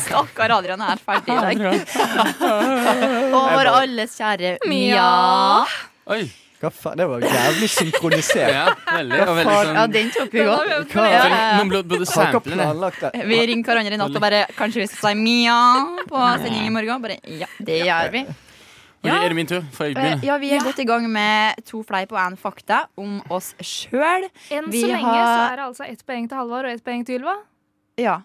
[0.00, 1.80] stakkar Adrian er ferdig i dag.
[3.36, 5.08] og vår alles kjære Mia.
[6.08, 6.22] Oi.
[6.58, 6.96] Hva faen?
[6.98, 8.48] Det var jævlig synkronisert.
[8.50, 8.64] Ja,
[8.96, 9.18] veldig.
[9.28, 9.76] Og veldig sånn...
[9.78, 10.64] Ja, den tok vi godt.
[10.66, 11.04] vi Hva?
[11.06, 11.60] Ja, ja.
[11.70, 13.12] Burde- sample det.
[13.30, 15.54] Vi ringer hverandre i natt og bare Kanskje vi skal si Mia
[16.10, 17.04] på sending i morgen?
[17.04, 18.24] Bare ja, det gjør vi.
[19.06, 19.20] Ja.
[19.22, 19.62] er det min tur?
[19.70, 20.26] Får jeg Eh, begynne?
[20.26, 24.26] Ja, vi er godt i gang med to fleip og én fakta om oss sjøl.
[24.50, 26.82] Enn Vi så lenge har- så er det altså ett poeng til Halvor og ett
[26.82, 27.36] poeng til Ylva.
[28.02, 28.16] Ja.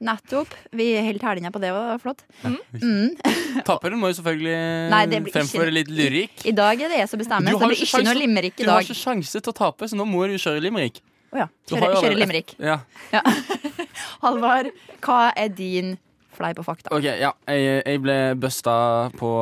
[0.00, 0.52] Nettopp.
[0.78, 2.20] Vi holder hælinga på det, og det var flott.
[2.44, 3.16] Mm.
[3.66, 4.56] Taperen må jo selvfølgelig
[4.92, 6.44] Nei, det blir ikke- fremføre litt lyrikk.
[6.46, 8.66] I dag er det jeg som bestemmer, så det blir ikke noe noe i dag
[8.66, 8.86] Du har dag.
[8.86, 11.00] ikke sjanse til å tape, så nå må du kjøre limerick.
[11.34, 11.46] Å ja.
[11.66, 12.54] Du Kjøre, jo kjøre allerede- limerick.
[12.62, 12.78] Ja.
[14.22, 14.70] Halvard,
[15.04, 15.96] hva er din
[16.38, 16.92] fleip og fakta?
[16.94, 17.32] Ok, ja.
[17.50, 18.76] Jeg, jeg ble busta
[19.18, 19.32] på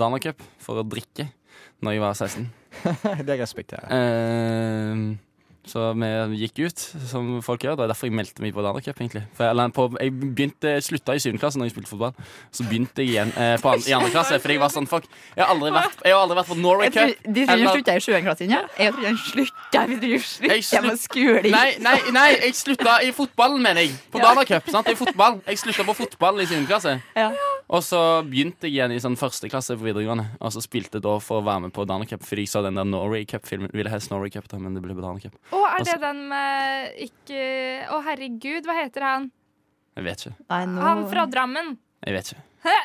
[0.00, 1.28] Dana Cup for å drikke
[1.82, 2.50] Når jeg var 16.
[3.28, 3.92] Det respekterer jeg.
[3.92, 5.31] Eh,
[5.64, 7.76] Så vi gikk ut, som folk gjør.
[7.78, 9.22] Det er derfor jeg meldte meg på Dana Cup, egentlig.
[9.38, 11.36] For jeg, på, jeg begynte, jeg slutta i 7.
[11.38, 12.16] klasse når jeg spilte fotball.
[12.50, 14.10] Så begynte jeg igjen eh, på an, i 2.
[14.10, 15.06] klasse, fordi jeg var sånn fuck.
[15.36, 17.30] Jeg har aldri vært, jeg har aldri vært på Norway tror, Cup.
[17.34, 18.62] de eller- du slutta i sjuende klasse, ja?
[18.78, 19.86] Jeg tror han slutta
[20.50, 21.52] Jeg slutta.
[21.54, 23.94] Nei, nei, nei, jeg slutta i fotballen, mener jeg.
[24.10, 24.32] På Ja.
[24.34, 24.68] Dana Cup.
[24.68, 24.88] sant?
[24.88, 25.40] I fotball.
[25.46, 26.66] Jeg slutta på fotball i 7.
[26.66, 27.00] klasse.
[27.14, 27.30] Ja.
[27.70, 30.26] Og så begynte jeg igjen i sånn første klasse på videregående.
[30.40, 32.62] Og så spilte jeg da for å være med på Dana Cup, fordi jeg så
[32.66, 33.70] den der Norway Cup-filmen.
[33.72, 35.32] Ville helst Norway Cup, da, men det ble på Dana Cup.
[35.52, 37.40] Å, er det Altså- den med ikke
[37.92, 39.30] Å, herregud, hva heter han?
[39.96, 40.34] Jeg vet ikke.
[40.48, 41.74] Han fra Drammen.
[42.06, 42.44] Jeg vet ikke.
[42.62, 42.76] Hæ?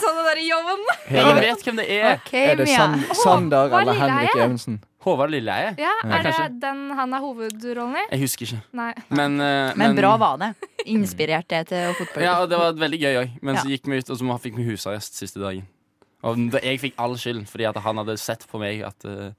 [0.00, 0.86] Sånn den derre jobben.
[1.12, 2.14] Jeg vet hvem det er.
[2.16, 2.78] Okay, Er det Mia.
[2.80, 4.36] San Sander Håvard eller Henrik?
[4.36, 4.78] Evensen?
[5.02, 5.74] Håvard Lilleheie?
[5.82, 8.04] Ja, er det den han er hovedrollen i?
[8.14, 8.60] Jeg husker ikke.
[8.78, 8.92] Nei.
[9.10, 10.52] Men, uh, Men bra var det.
[10.86, 12.22] Inspirert det til fotball.
[12.24, 13.36] Ja, og det var veldig gøy òg.
[13.42, 15.66] Men så gikk vi ut, og så fikk vi husarrest siste dagen.
[16.22, 19.32] Og jeg fikk all skyld, fordi at han hadde sett på meg at uh,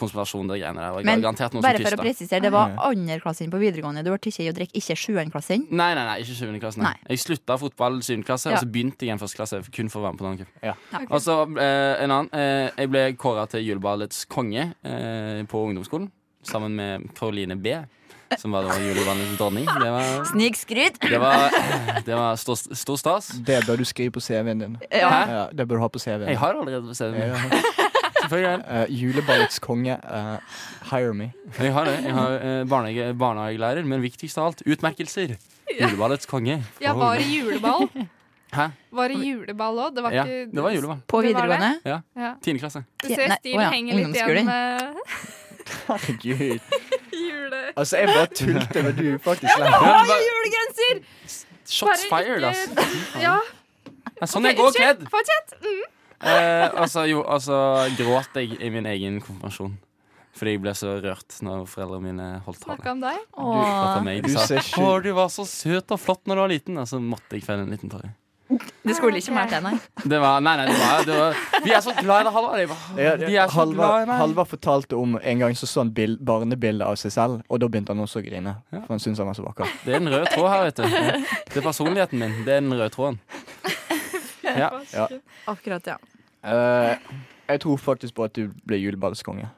[0.00, 0.94] konspirasjon det greiene der.
[0.94, 4.04] Og jeg Men noen bare som for å presisere, det var andreklassen på videregående.
[4.06, 5.66] Du ble ikke i å drikke, ikke sjuendeklassen.
[5.68, 6.56] Nei, nei, nei, ikke 7.
[6.62, 6.80] klasse.
[6.80, 6.94] Nei.
[6.94, 7.12] Nei.
[7.12, 8.56] Jeg slutta fotball syvende klasse, Ja.
[8.56, 10.40] og så begynte jeg i en første klasse kun for å være med på Dana
[10.40, 10.54] Cup.
[10.64, 10.74] Ja.
[11.10, 12.32] Og så uh, en annen.
[12.32, 16.08] Uh, jeg ble kåra til juleballets konge eh, på ungdomsskolen.
[16.44, 17.72] Sammen med Karoline B,
[18.38, 18.76] som var da
[19.38, 19.66] dronning.
[19.66, 21.00] Det var, Snikskryt!
[21.00, 21.50] det var,
[22.06, 23.28] det var stor, stor stas.
[23.28, 24.76] Det bør du skrive på CV-en din.
[24.90, 25.10] Ja.
[25.28, 26.28] Ja, det bør du ha på CV-en.
[26.28, 26.94] Jeg har allerede.
[27.18, 27.36] Ja.
[28.24, 28.64] Selvfølgelig.
[28.70, 29.98] Eh, juleballets konge.
[30.08, 30.38] uh,
[30.90, 31.32] hire me.
[31.58, 31.98] Jeg har det.
[32.04, 35.36] Jeg har uh, barnehage, barnehagelærer, men viktigst av alt utmerkelser.
[35.80, 36.62] Juleballets konge.
[36.80, 37.88] Ja, var det juleball?
[38.54, 38.68] Hæ?
[38.94, 39.94] Var det juleball òg?
[39.96, 41.00] Det var Ja, ikke det var juleball.
[41.08, 41.72] På videregående.
[41.84, 42.00] Ja.
[42.42, 42.84] Tiende klasse.
[43.02, 44.94] Du ser stilen oh, ja, henger litt igjen med
[45.88, 46.60] Herregud.
[47.28, 47.62] jule...
[47.76, 51.02] Altså, jeg bare tulte, men du faktisk nå har jo julegenser!
[51.64, 52.86] Shots fired, altså.
[53.22, 53.38] Ja.
[54.04, 55.06] Det er sånn jeg går kledd.
[55.12, 55.54] Fortsett.
[55.64, 55.82] Mm.
[56.24, 57.56] Eh, og jo, altså
[57.98, 59.74] gråt jeg i min egen konfirmasjon.
[60.34, 62.74] Fordi jeg ble så rørt når foreldrene mine holdt tale.
[62.74, 63.20] Snakka om deg.
[63.36, 64.22] Du, meg.
[64.24, 66.80] Du De sa ser sjuk- du var så søt og flott når du var liten',
[66.80, 68.10] og så måtte jeg felle en liten tåre.
[68.84, 69.74] Det skulle ikke mer til, nei.
[70.04, 72.32] Det var Nei, nei, det var, det var Vi er så glad i
[73.54, 74.12] Halvard.
[74.12, 77.68] Halvard, fortalte om en gang så så han bild, barnebilde av seg selv, og da
[77.70, 78.56] begynte han også å grine.
[78.70, 79.76] For han syntes han var så vakker.
[79.84, 81.28] Det er den røde tråd her, vet du.
[81.52, 82.38] Det er personligheten min.
[82.46, 83.20] Det er den røde tråden.
[84.44, 84.68] Ja.
[84.92, 85.08] Ja.
[85.50, 85.96] Akkurat, ja.
[86.44, 86.92] Uh,
[87.48, 89.48] jeg tror faktisk på at du ble juleballskonge.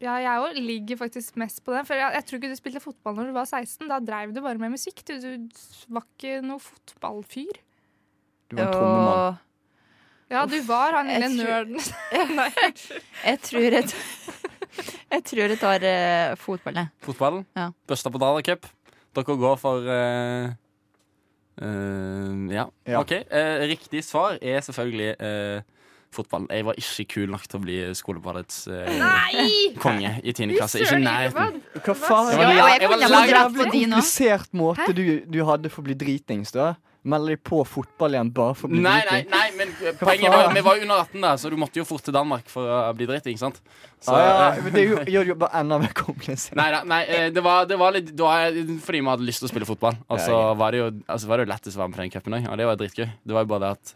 [0.00, 1.84] Ja, jeg òg ligger faktisk mest på den.
[1.88, 3.88] For jeg, jeg tror ikke du spilte fotball når du var 16.
[3.90, 5.02] Da dreiv du bare med musikk.
[5.04, 7.58] Du, du var ikke noe fotballfyr.
[8.50, 9.38] Du var en trommemann.
[10.30, 11.80] Ja, du var han lille nerden.
[12.38, 12.50] Nei,
[13.24, 13.84] jeg tror jeg,
[15.14, 16.90] jeg tror jeg tar uh, fotball, jeg.
[17.02, 17.46] Fotballen.
[17.58, 17.70] Ja.
[17.90, 18.68] Børsta på Dalacup.
[19.14, 20.52] Dere går for uh,
[21.62, 22.68] uh, ja.
[22.86, 23.00] Ja.
[23.02, 23.12] OK.
[23.26, 25.62] eh, riktig svar er selvfølgelig uh,
[26.14, 26.46] fotballen.
[26.50, 29.02] Jeg var ikke kul nok til å bli skoleballets eh,
[29.82, 30.54] konge i 10.
[30.56, 30.82] klasse.
[30.82, 31.58] Ikke nærheten.
[31.80, 32.30] Hva faen?
[32.30, 35.82] Jeg var Ja, jeg jeg var dratt på de komplisert måte du, du hadde for
[35.82, 36.72] å bli dritings, da.
[37.02, 39.30] Melde deg på fotball igjen bare for å bli Nei, nei, driting.
[39.32, 42.02] nei, men poenget var vi var jo under 18, da, så du måtte jo fort
[42.04, 43.38] til Danmark for å bli driting.
[43.40, 43.60] sant?
[44.00, 46.56] Så, Ah, ja, eh, men det gjør gjør det jo bare enda mer komplisert.
[46.60, 48.52] Nei, nei, nei eh, det, var, det var litt det var
[48.84, 49.96] fordi vi hadde lyst til å spille fotball.
[50.12, 52.02] Og så Ja, var det jo altså, var det jo lettest å være med på
[52.04, 53.08] den cupen òg, og det var dritgøy.
[53.24, 53.94] Det var jo bare det at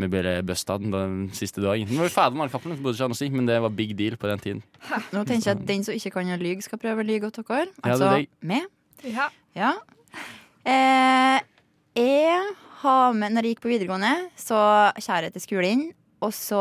[0.00, 1.84] vi ble busta den, den siste dagen.
[1.90, 3.44] Vi var jo ferdig med alle kappen, så burde ikke ha noe å si, men
[3.50, 4.62] det var big deal på den tiden.
[5.12, 7.66] Nå tenker jeg at den som ikke kan lyge, skal prøve å lyge åt dere.
[7.68, 8.30] Ja, det er Altså deg.
[8.40, 8.70] meg.
[9.12, 9.26] Ja.
[9.58, 9.74] Ja.
[10.64, 11.40] Eh,
[11.98, 12.50] jeg
[12.80, 14.58] har med Når jeg gikk på videregående, så
[14.96, 15.82] kjærte jeg til skolen.
[16.24, 16.60] Og så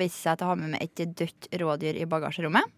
[0.00, 2.68] viste det seg at jeg har med meg et dødt rådyr i bagasjerommet.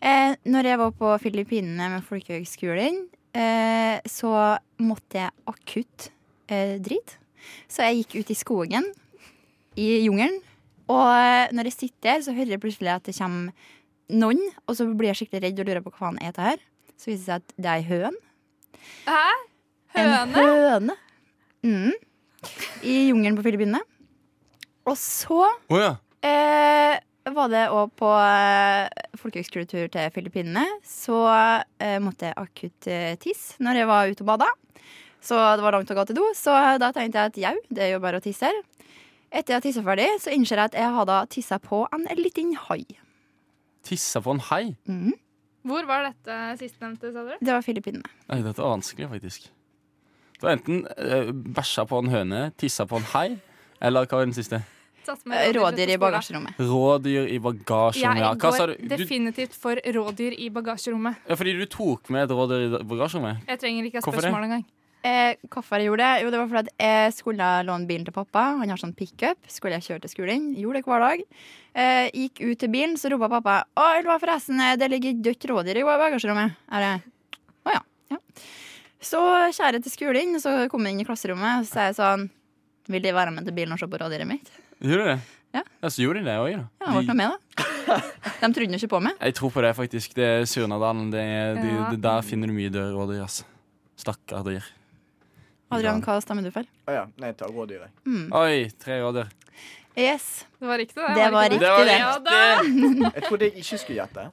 [0.00, 3.00] Eh, når jeg var på Filippinene med Folkehøgskolen,
[3.34, 4.32] eh, så
[4.82, 6.10] måtte jeg akutt
[6.50, 7.16] eh, drit.
[7.70, 8.86] Så jeg gikk ut i skogen,
[9.78, 10.38] i jungelen.
[10.86, 13.50] Og eh, når jeg sitter der, så hører jeg plutselig at det kommer
[14.14, 16.64] noen, og så blir jeg skikkelig redd og lurer på hva faen er dette her.
[16.94, 18.18] Så viser det seg at det er ei høn.
[19.10, 19.28] Hæ?
[19.96, 20.44] En Høne?
[20.44, 20.96] høne.
[21.66, 21.92] Mm.
[22.86, 23.80] I jungelen på Filippinene.
[24.86, 25.40] Og så
[25.72, 25.96] Oh, ja.
[26.22, 27.00] eh,
[27.34, 28.86] var det òg på eh,
[29.18, 30.62] folkehøgskoletur til Filippinene.
[30.86, 31.16] Så
[31.80, 34.50] eh, måtte jeg akutt eh, tisse når jeg var ute og bada.
[35.26, 37.82] Så det var langt å gå til do, så da tenkte jeg at jau, det
[37.82, 38.58] er jo bare å tisse her.
[39.32, 42.52] Etter jeg har tissa ferdig, så innser jeg at jeg hadde tissa på en liten
[42.68, 42.84] hai.
[43.82, 44.76] Tissa på en hai?
[44.86, 45.16] Mm.
[45.66, 47.32] Hvor var dette sistnevnte, sa du?
[47.42, 48.06] Det var Filippinene.
[48.30, 49.48] Nei, dette var vanskelig, faktisk.
[50.40, 53.28] Du har enten uh, bæsja på en høne, tissa på en hai,
[53.80, 54.62] eller hva var den siste?
[55.06, 56.58] Eh, Rådyr i bagasjerommet.
[56.58, 58.24] Rådyr i bagasjerommet.
[58.24, 58.32] Ja.
[58.34, 61.20] Hva sa går Jeg går definitivt for rådyr i bagasjerommet.
[61.28, 63.44] Ja, fordi du tok med et rådyr i bagasjerommet?
[63.46, 64.64] Jeg trenger ikke ha spørsmål engang.
[65.06, 66.22] Eh, hvorfor jeg gjorde det?
[66.24, 68.42] Jo, det var fordi at jeg skulle låne bilen til pappa.
[68.58, 69.38] Han har sånn pickup.
[69.46, 70.48] Skulle jeg kjøre til skolen.
[70.58, 71.22] Gjorde det hver dag.
[71.76, 75.22] Eh, gikk ut til bilen, så ropa pappa Å, Ylva, forresten, eh, det ligger et
[75.22, 76.56] dødt rådyr i bagasjerommet.
[76.72, 76.94] Er det
[77.68, 77.82] Å ja.
[78.16, 78.18] ja.
[79.02, 79.20] Så
[79.54, 82.28] kjære til skolen, så kom jeg inn i klasserommet og så sa jeg sånn
[82.88, 84.48] Vil De være med til bilen og se på rådyret mitt?
[84.80, 85.18] Gjorde du det?
[85.56, 85.62] Ja.
[85.88, 86.64] så gjorde de det òg, da.
[86.84, 87.98] Ja, jeg ble med, da.
[88.42, 89.14] De trodde jo ikke på meg.
[89.22, 90.16] Jeg tror på det, faktisk.
[90.18, 91.06] Det er Surnadalen.
[91.12, 91.86] Det er, de, Ja.
[91.92, 93.22] det, der finner du mye døde rådyr.
[93.24, 93.46] Altså.
[93.96, 94.66] Stakkar dyr.
[95.72, 96.66] Adrian, hva stemmer du for?
[96.86, 97.04] Å ja.
[97.22, 97.88] Nei, ta jeg.
[98.04, 98.26] Mm.
[98.36, 99.32] Oi, tre rådyr.
[99.96, 100.44] Yes.
[100.60, 101.14] Det var riktig, det.
[101.16, 101.98] Det var riktig, det.
[101.98, 103.10] Ja, da.
[103.16, 104.26] Jeg trodde jeg ikke skulle gjette.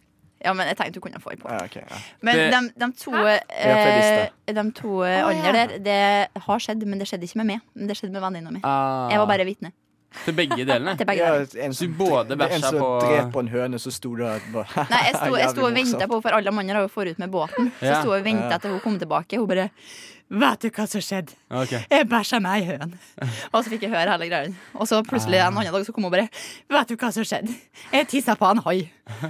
[0.44, 1.50] Ja, men jeg tenkte du kunne få en på.
[1.50, 1.98] Ja, okay, ja.
[2.22, 5.68] Men Det- de, de to, eh, de to oh, andre ja.
[5.68, 7.62] der, det har skjedd, men det skjedde ikke med meg.
[7.76, 8.60] Men Det skjedde med venninna mi.
[8.64, 9.08] Ah.
[9.12, 9.72] Jeg var bare vitne.
[10.26, 10.94] Til begge delene?
[11.00, 13.90] Til begge Ja, en som, du både en som på drep på en høne, så
[13.92, 16.86] sto det bare Nei, jeg sto, jeg sto og venta på for alle mannene har
[16.86, 17.72] jo forut med båten.
[17.80, 17.94] Så Ja.
[17.96, 18.58] jeg sto og venta Ja.
[18.62, 19.38] til hun kom tilbake.
[19.42, 19.70] Hun bare
[20.34, 21.36] Vet du hva som skjedde?
[21.52, 21.84] Okay.
[21.92, 22.94] Jeg bæsja meg i høen.
[23.54, 24.54] Og så fikk jeg høre hele greia.
[24.74, 25.48] Og så plutselig Ah.
[25.52, 26.30] en annen dag så kom hun bare
[26.70, 27.54] Vet du hva som skjedde?
[27.92, 28.90] Jeg tissa på en hai.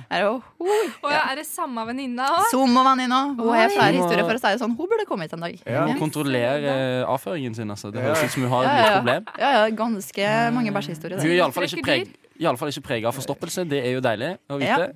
[0.09, 2.53] Er Og ja, er det samme venninna òg?
[2.55, 3.35] Og venninna.
[3.35, 4.77] Hun har flere historier for å si det sånn.
[4.77, 5.59] Hun burde komme hit en dag.
[5.65, 6.63] Ja, Hun kontrollerer
[7.01, 7.91] eh, avføringen sin, altså.
[7.91, 8.13] Det Ja.
[8.13, 8.97] høres ut som hun har et Ja, ja.
[9.01, 9.25] problem.
[9.39, 11.19] Ja, ja, ganske mange bæsjehistorier.
[11.19, 12.07] Hun er iallfall ikke, preg,
[12.39, 13.67] i alle fall ikke prega av forstoppelse.
[13.69, 14.93] Det er jo deilig å vite.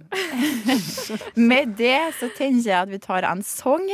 [1.35, 3.87] Med det så tenker jeg at vi tar en sang.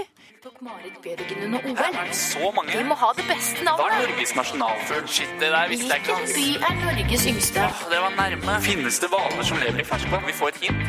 [0.44, 2.14] Marit Bjørgen under OL.
[2.14, 2.78] Så mange.
[2.78, 4.02] Vi må ha det beste Hva er.
[4.04, 5.08] Norges nasjonalfugl?
[5.08, 6.18] Shit, det der visste jeg ikke.
[6.20, 7.64] Hvilken by er Norges yngste?
[7.64, 8.60] Åh, det var nærme.
[8.68, 10.28] Finnes det hvaler som lever i ferskvann?
[10.28, 10.84] Vi får et hint.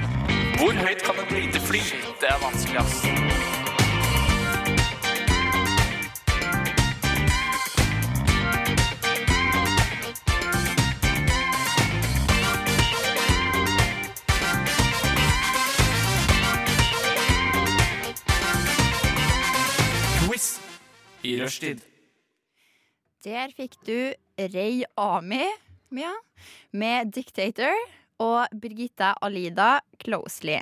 [0.59, 1.87] Hvor høyt kan et lite fly?
[1.91, 3.54] Shit, det er vanskelig, ass.
[21.25, 21.83] I rushtid.
[23.25, 25.47] Der fikk du Rey Ami
[25.95, 26.11] Mia,
[26.75, 27.75] med Dictator
[28.19, 30.59] og Birgitta Alida Closely.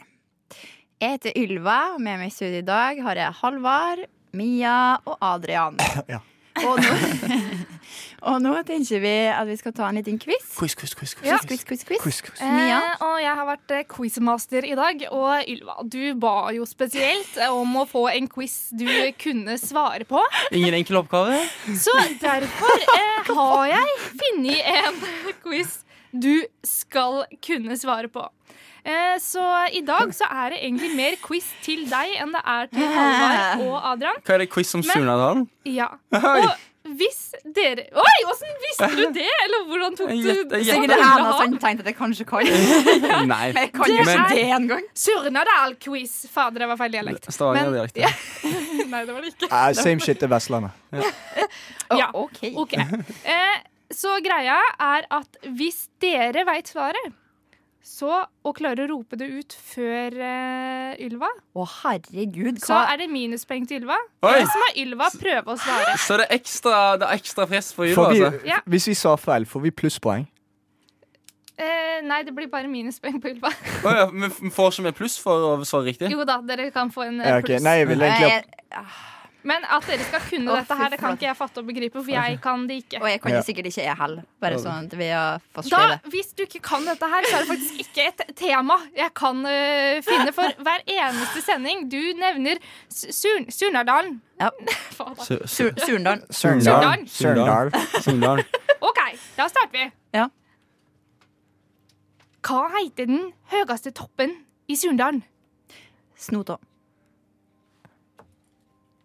[1.01, 4.05] Jeg heter Ylva, og med meg i studio i dag har jeg Halvard,
[4.37, 4.77] Mia
[5.09, 5.81] og Adrian.
[6.13, 6.21] Ja.
[6.61, 6.97] Og nå,
[8.31, 10.45] og nå tenker vi at vi skal ta en liten quiz.
[10.59, 11.15] Quiz, quiz, quiz.
[11.17, 11.29] quiz.
[11.29, 11.39] Ja.
[11.49, 12.01] Quiz, quiz, quiz.
[12.03, 12.43] Quiz, quiz.
[12.45, 15.07] Eh, og jeg har vært eh, quizmaster i dag.
[15.11, 18.87] Og Ylva, du ba jo spesielt eh, om å få en quiz du
[19.23, 20.21] kunne svare på.
[20.53, 21.41] Ingen enkel oppgave?
[21.73, 25.03] Så derfor eh, har jeg funnet en
[25.45, 25.81] quiz
[26.13, 28.27] du skal kunne svare på.
[28.83, 32.67] Eh, så i dag så er det egentlig mer quiz til deg enn det er
[32.73, 34.21] til Halvard og Adrian.
[34.27, 35.47] Hva er det quiz om Surnadalen?
[35.71, 35.87] Ja.
[36.83, 37.19] Og hvis
[37.55, 39.29] dere Oi, åssen visste du det?
[39.45, 42.49] Eller hvordan tok du Gjett- jeg Sikkert gjett- det ene som at jeg kanskje kan.
[43.31, 43.53] Nei.
[43.55, 44.89] Men jeg kan jo ikke er- det engang.
[45.05, 46.17] Surnadal-quiz.
[46.35, 47.31] Fader, det var feil dialekt.
[47.31, 48.03] Stavanger-dialekt.
[48.03, 48.11] Ja.
[48.91, 49.51] Nei, det var det ikke.
[49.53, 50.75] Uh, same shit til Vestlandet.
[51.95, 52.11] Ja.
[52.19, 52.43] OK.
[52.65, 52.85] okay.
[53.31, 53.63] Eh,
[53.95, 57.13] så greia er at hvis dere veit svaret,
[57.83, 61.29] så, og klarer å rope det ut før uh, Ylva,
[61.59, 62.61] Å, herregud.
[62.63, 63.97] så er det minuspoeng til Ylva.
[64.23, 64.37] Oi.
[64.39, 65.97] Det som er Ylva, prøve å svare.
[65.99, 68.47] Så det er ekstra, det er ekstra press for Ylva, vi, altså?
[68.47, 68.61] Ja.
[68.71, 70.29] Hvis vi sa feil, får vi plusspoeng?
[71.63, 73.51] Eh, nei, det blir bare minuspoeng på Ylva.
[73.83, 76.13] Å ja, men får får ikke vi pluss for å svare riktig?
[76.15, 77.51] Jo da, dere kan få en eh, Ja, ok.
[77.51, 77.67] pluss.
[77.67, 78.87] Nei, jeg vil egentlig ha
[79.45, 81.99] Men at dere skal kunne oh, dette her, det kan ikke jeg fatte og begripe,
[81.99, 83.01] for jeg kan det ikke.
[83.03, 83.41] Og jeg kan Ja.
[83.43, 84.23] sikkert ikke jeg heller.
[84.41, 86.11] Bare sånn at vi har fått Da, det.
[86.13, 89.41] hvis du ikke kan dette her, så er det faktisk ikke et tema jeg kan
[89.47, 90.33] uh, finne.
[90.37, 94.51] For hver eneste sending du nevner Surn Surnadalen Ja.
[95.47, 96.23] Surndalen.
[96.31, 97.07] Surndal.
[97.07, 97.73] Surndal.
[98.03, 98.45] Surnadal.
[98.81, 99.01] OK,
[99.37, 99.91] da starter vi.
[100.15, 100.29] Ja.
[102.43, 104.33] Hva heter den høyeste toppen
[104.71, 105.23] i Surndalen?
[106.19, 106.57] Snota.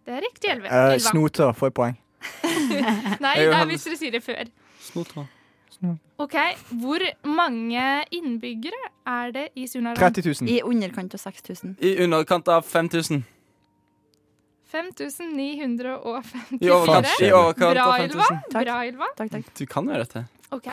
[0.08, 0.52] Det er riktig.
[0.52, 1.00] Eh, Ylva.
[1.04, 1.98] Snoter får poeng.
[3.24, 4.48] Nei, nei, hvis dere sier det før.
[4.88, 5.28] Snoter.
[6.18, 6.36] OK,
[6.82, 7.82] hvor mange
[8.16, 10.16] innbyggere er det i Sunnhordland?
[10.18, 10.50] 30 000.
[10.50, 11.76] I underkant av 6000.
[11.86, 13.22] I underkant av 5000.
[14.72, 15.92] 5954.
[16.60, 18.24] I overkant, i overkant Bra, av Ylva.
[18.32, 18.42] 5000.
[18.52, 18.64] Takk.
[18.64, 19.12] Bra, Ylva.
[19.20, 19.52] Takk, takk.
[19.60, 20.24] Du kan jo dette.
[20.56, 20.72] Ok.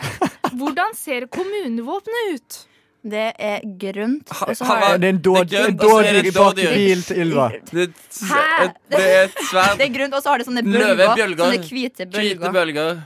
[0.55, 2.59] Hvordan ser kommunevåpenet ut?
[3.05, 4.31] Det er grønt.
[4.33, 7.03] Ha- Og så ha- har Det er en dåd- Det er en dådyr bak dådyr.
[7.05, 7.49] til Ylva.
[7.51, 8.69] Det, er et- Hæ?
[8.91, 11.13] det er et svært det er grønt, og så har det sånne bølger.
[11.37, 12.53] Sånne hvite hvite bølger.
[12.53, 13.03] bølger.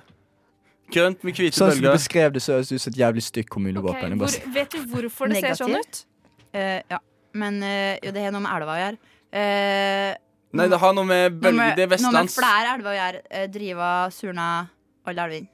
[0.92, 3.22] Grønt med hvite Sånn som du beskrev det, så høres det ut som et jævlig
[3.22, 4.14] stygt kommunevåpen.
[4.14, 6.04] Okay, hvor, vet du hvorfor det ser sånn ut?
[6.54, 6.98] Uh, ja.
[7.34, 8.98] Men uh, jo, det har noe med elva å gjøre.
[9.34, 10.14] Uh,
[10.54, 13.50] Nei, det har noe med bølger Det er noe med flere elver å gjøre.
[13.52, 14.68] Driva, Surna,
[15.04, 15.48] alle elvene.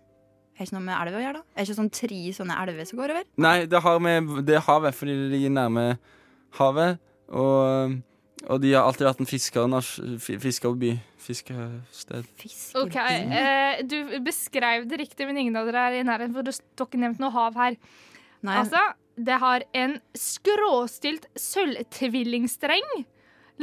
[0.54, 1.44] Har ikke noe med elver å gjøre, da?
[1.56, 3.24] Er ikke sånn tre sånne elver som går over?
[3.42, 5.86] Nei, det har med det er havet, fordi det ligger nærme
[6.60, 7.00] havet.
[7.34, 7.96] Og
[8.44, 9.74] Og de har alltid vært en fisker,
[10.42, 10.90] fiskerby.
[11.24, 12.26] Fiskested.
[12.76, 12.96] OK.
[13.00, 16.90] Eh, du beskrev det riktig, men ingen av dere er i nærheten, for det står
[16.90, 17.78] ikke nevnt noe hav her.
[18.44, 18.58] Nei.
[18.60, 18.82] Altså,
[19.16, 23.04] det har en skråstilt sølvtvillingstreng.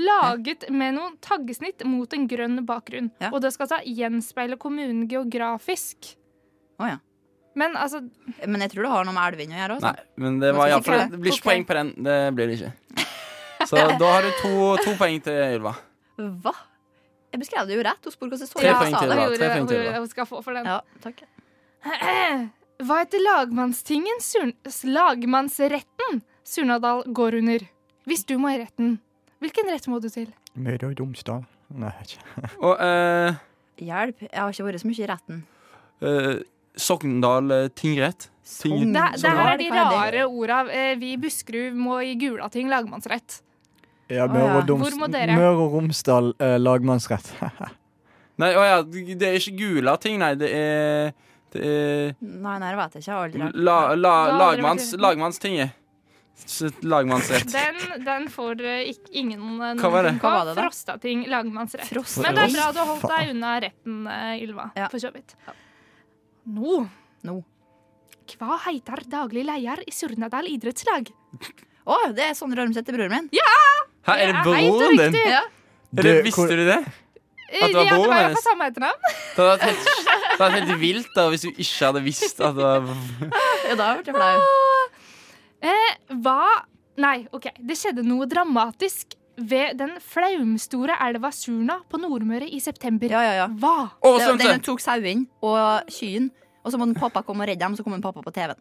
[0.01, 3.11] Laget med noen taggesnitt mot en grønn bakgrunn.
[3.29, 6.15] Og det skal altså gjenspeile kommunen geografisk.
[6.81, 6.99] Å ja.
[7.59, 7.99] Men altså
[8.47, 9.91] Men jeg tror det har noe med elvene å gjøre også.
[9.91, 10.99] Nei, men det var ja, det?
[11.11, 11.49] Det blir ikke okay.
[11.49, 11.93] poeng på den.
[12.07, 13.07] Det blir det ikke.
[13.69, 15.75] Så da har du to, to poeng til Ylva.
[16.45, 16.55] Hva?
[17.31, 18.07] Jeg beskrev det jo rett.
[18.07, 19.13] Hun spurte hva som så Tre jeg poeng til.
[19.13, 19.27] Ylva.
[19.35, 19.99] Tre poeng til Ylva.
[19.99, 20.67] Hun skal få for den.
[20.71, 21.21] Ja, takk.
[22.81, 24.23] Hva heter lagmannstingen
[24.89, 27.65] lagmannsretten Surnadal går under?
[28.09, 28.95] Hvis du må i retten,
[29.43, 30.31] hvilken rett må du til?
[30.57, 31.43] Møre og Romsdal?
[31.77, 32.49] Nei, ikke.
[32.65, 33.37] Og uh,
[33.81, 34.25] Hjelp.
[34.25, 35.43] Jeg har ikke vært så mye i retten.
[36.01, 36.41] eh,
[36.77, 38.29] Sogndal eh, tingrett.
[38.61, 40.61] Ting- Det, det her er de rare orda.
[40.71, 43.41] Eh, Vi i Buskerud må i Gulating lagmannsrett.
[44.11, 45.35] Ja, Møre og, Doms dere?
[45.39, 47.29] Møre og Romsdal eh, lagmannsrett.
[48.41, 50.33] Nei, å ja, det er ikke Gulating, nei.
[50.39, 51.13] Det er,
[51.53, 53.19] det er Nei, nei, det vet jeg ikke.
[53.21, 55.77] Aldri la, la, lagmanns, lagmannstinget.
[56.81, 57.51] Lagmannsrett.
[57.53, 60.13] Den, den får eh, ikke, ingen eh, Hva var det?
[60.23, 60.63] Hva var det da?
[60.65, 61.85] Frostating lagmannsrett.
[61.91, 62.17] Frost.
[62.23, 63.99] Men det er bra du har holdt deg unna retten,
[64.41, 64.71] Ylva.
[64.75, 64.87] Ylva.
[64.91, 65.35] For så vidt.
[66.45, 66.87] Nå
[67.27, 67.35] Nå.
[68.39, 71.09] Hva heter daglig leder i Surnadal idrettslag?
[71.85, 73.27] Å, det er Sondre Ormseth til broren min.
[73.35, 73.51] Ja!
[74.07, 75.17] Her er det Det broren din?
[75.29, 75.41] Ja.
[75.97, 76.79] Eller, visste du det?
[77.51, 78.37] Eh, At det var ja, det broren hennes?
[78.39, 79.07] på samme etternavn.
[79.11, 82.39] Det hadde vært helt, det hadde vært helt vilt da hvis du ikke hadde visst
[82.47, 82.91] at det var
[83.67, 84.45] Ja, da ble jeg flau.
[85.71, 85.89] Eh,
[86.23, 86.39] hva
[87.01, 87.45] Nei, OK.
[87.63, 93.09] Det skjedde noe dramatisk ved den flaumstore elva Surna på Nordmøre i september.
[93.09, 93.47] Ja, ja, ja.
[93.47, 93.91] Hva?
[94.03, 96.31] Det- Den tok sauen og kyen,
[96.65, 98.59] og så måtte pappa komme og redde dem, og så kom en pappa på TV-en.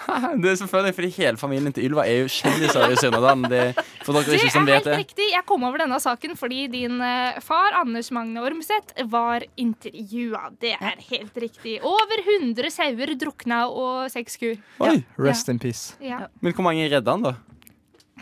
[0.40, 3.42] Det er selvfølgelig fordi hele familien til Ylva er jo kjendiser i Sønderdalen.
[3.50, 3.74] Det
[4.06, 4.98] for dere Det ikke som er vet helt det.
[5.02, 5.26] riktig.
[5.34, 10.52] Jeg kom over denne saken fordi din eh, far, Anders Magne Ormseth, var intervjua.
[10.62, 11.80] Det er helt riktig.
[11.82, 14.54] Over 100 sauer drukna og seks kur.
[14.86, 15.02] Oi.
[15.18, 15.96] Rest in peace.
[16.00, 16.28] Ja.
[16.40, 17.34] Men hvor mange redda han, da?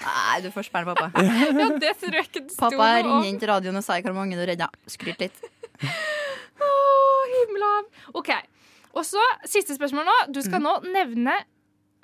[0.05, 1.11] Nei, du får spørre pappa.
[1.27, 4.17] ja, det tror jeg ikke det sto Pappa ringer inn til radioen og sier hvor
[4.17, 4.71] mange du redda.
[4.91, 5.43] Skryt litt.
[5.83, 6.71] Å,
[7.35, 7.73] himla.
[8.19, 8.33] OK.
[8.99, 10.17] Og så siste spørsmål nå.
[10.35, 11.37] Du skal nå nevne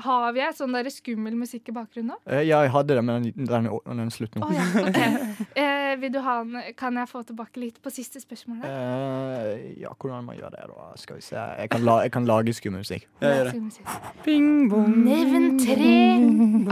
[0.03, 2.19] Har vi en sånn der skummel musikk i bakgrunnen nå?
[2.27, 4.47] Eh, ja, jeg hadde det, men den, den, den slutter slutt nå.
[4.47, 5.47] Oh, ja, okay.
[5.55, 8.65] Eh, vil du ha en, kan jeg få tilbake litt på siste spørsmål?
[8.67, 10.89] Eh, ja, hvordan man gjør det, da?
[11.01, 11.37] Skal vi se.
[11.37, 13.07] Jeg kan, la, jeg kan lage skummel musikk.
[14.25, 15.95] Nevn tre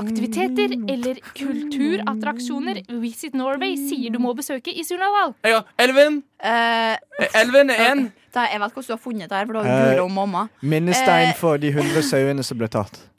[0.03, 5.37] aktiviteter eller kulturattraksjoner Visit Norway sier du må besøke i Surnadal.
[5.47, 6.23] Ja, Elven!
[6.43, 6.97] Eh,
[7.39, 8.05] Elven er én.
[8.35, 10.49] jeg vet hvordan du har funnet det her, for du har Eh, googla om mamma.
[10.61, 13.12] Minnestein Eh, for de hundre sauene som ble tatt.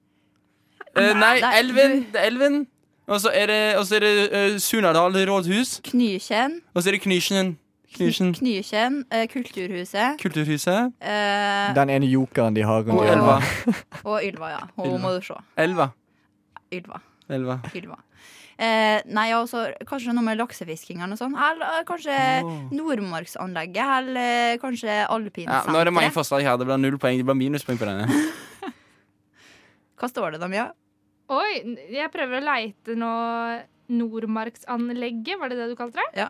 [0.95, 1.99] Eh, nei, Nei, Elven.
[2.13, 2.67] Det er Elven.
[3.07, 5.81] Og så er det, og så er det uh, Surnadal rådhus.
[5.89, 6.61] Knykjen.
[6.73, 7.57] Og så er det Knysjen.
[7.93, 8.31] Knysjen.
[8.33, 9.01] Knykjen.
[9.11, 10.17] Eh, Kulturhuset.
[10.21, 10.93] Kulturhuset.
[11.01, 13.35] Eh, Den ene jokeren de har rundt Og Elva.
[14.09, 14.61] og Ylva, ja.
[14.77, 15.01] Hun Ylva.
[15.03, 15.37] må du se.
[15.57, 15.89] Elva.
[16.73, 17.01] Ylva.
[17.29, 17.59] Elva.
[17.75, 17.99] Ylva.
[18.57, 21.37] Eh, nei, altså, kanskje noe med laksefisking eller noe sånt.
[21.37, 22.17] Eller eh, kanskje
[22.73, 23.93] Nordmarksanlegget.
[23.99, 26.57] Eller eh, kanskje Ja, nå er det mange forslag her.
[26.57, 27.19] Det blir null poeng.
[27.19, 28.07] Det blir minuspoeng på denne.
[29.99, 30.71] Hva står det da, Mia?
[31.31, 31.51] Oi,
[31.93, 33.11] jeg prøver å leite nå
[33.93, 36.25] Nordmarksanlegget, var det det du kalte det?
[36.25, 36.27] Ja.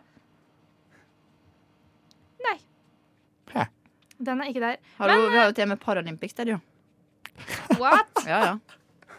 [2.44, 2.56] Nei.
[3.54, 3.66] Hæ?
[4.28, 4.78] Den er ikke der.
[5.00, 6.60] Hallo, Men, vi har jo til og med Paralympics der, jo.
[7.80, 8.10] What?
[8.30, 8.54] Ja, ja.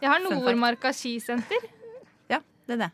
[0.02, 0.24] Jeg har.
[0.24, 1.68] Nordmarka skisenter.
[2.32, 2.92] Ja, det er det.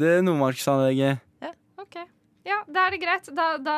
[0.00, 1.23] Det er Nordmarksanlegget.
[2.44, 3.28] Ja, da er det greit.
[3.34, 3.74] Da, da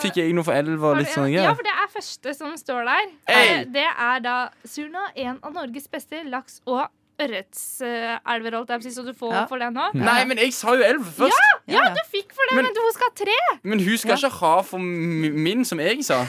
[0.00, 2.86] Fikk jeg noe for elv og litt sånne Ja, for det er første som står
[2.88, 3.10] der.
[3.28, 3.48] Hey!
[3.58, 6.86] Eh, Det er da Surna, en av Norges beste laks- og
[7.20, 9.46] ørretselver, holdt jeg på å si, så du får Ja.
[9.50, 9.88] for det nå.
[9.94, 11.34] Nei, men jeg sa jo elv først.
[11.66, 13.58] Ja, du fikk for det, Men- men, du skal ha tre!
[13.64, 16.24] Men hun skal ikke ha for min, som jeg sa.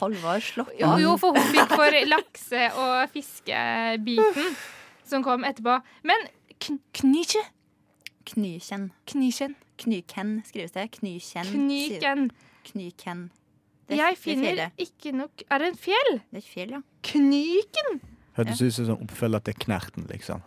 [0.00, 0.98] Halvard slapp Jo, av.
[1.00, 4.56] jo, for hun fikk for lakse- og fiskebiten
[5.04, 5.82] som kom etterpå.
[6.02, 6.16] Men
[6.58, 7.42] kn knisje?
[8.24, 8.90] Knykjen.
[9.06, 9.54] Knisjen.
[9.82, 10.90] Knyken skrives det.
[10.98, 11.50] Knyken.
[11.52, 12.28] Knyken.
[12.64, 13.24] Knyken.
[13.88, 16.12] Det Jeg er finner det ikke nok Er det en fjell?
[16.30, 16.80] Det er et fjell, ja.
[17.04, 17.98] Knyken?
[18.38, 20.40] Hørtes ut som sånn oppfølger til Knerten, liksom.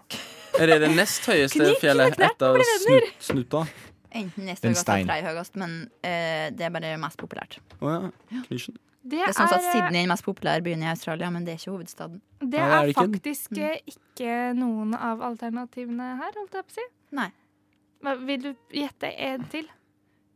[0.58, 3.62] Er det det nest høyeste Knyken fjellet etter snut, Snuta?
[4.18, 7.60] Enten nest høyest eller tredje høyest, men uh, det er bare mest populært.
[7.80, 8.42] Oh, ja.
[8.50, 8.82] Knyken.
[9.08, 11.46] Det Det er sånn at er, Sydney er den mest populære byen i Australia, men
[11.48, 12.18] det er ikke hovedstaden.
[12.42, 13.04] det er det ikke.
[13.06, 16.88] faktisk eh, ikke noen av alternativene her, holdt jeg på å si.
[17.16, 17.30] Nei.
[18.02, 19.68] Vil du gjette en til?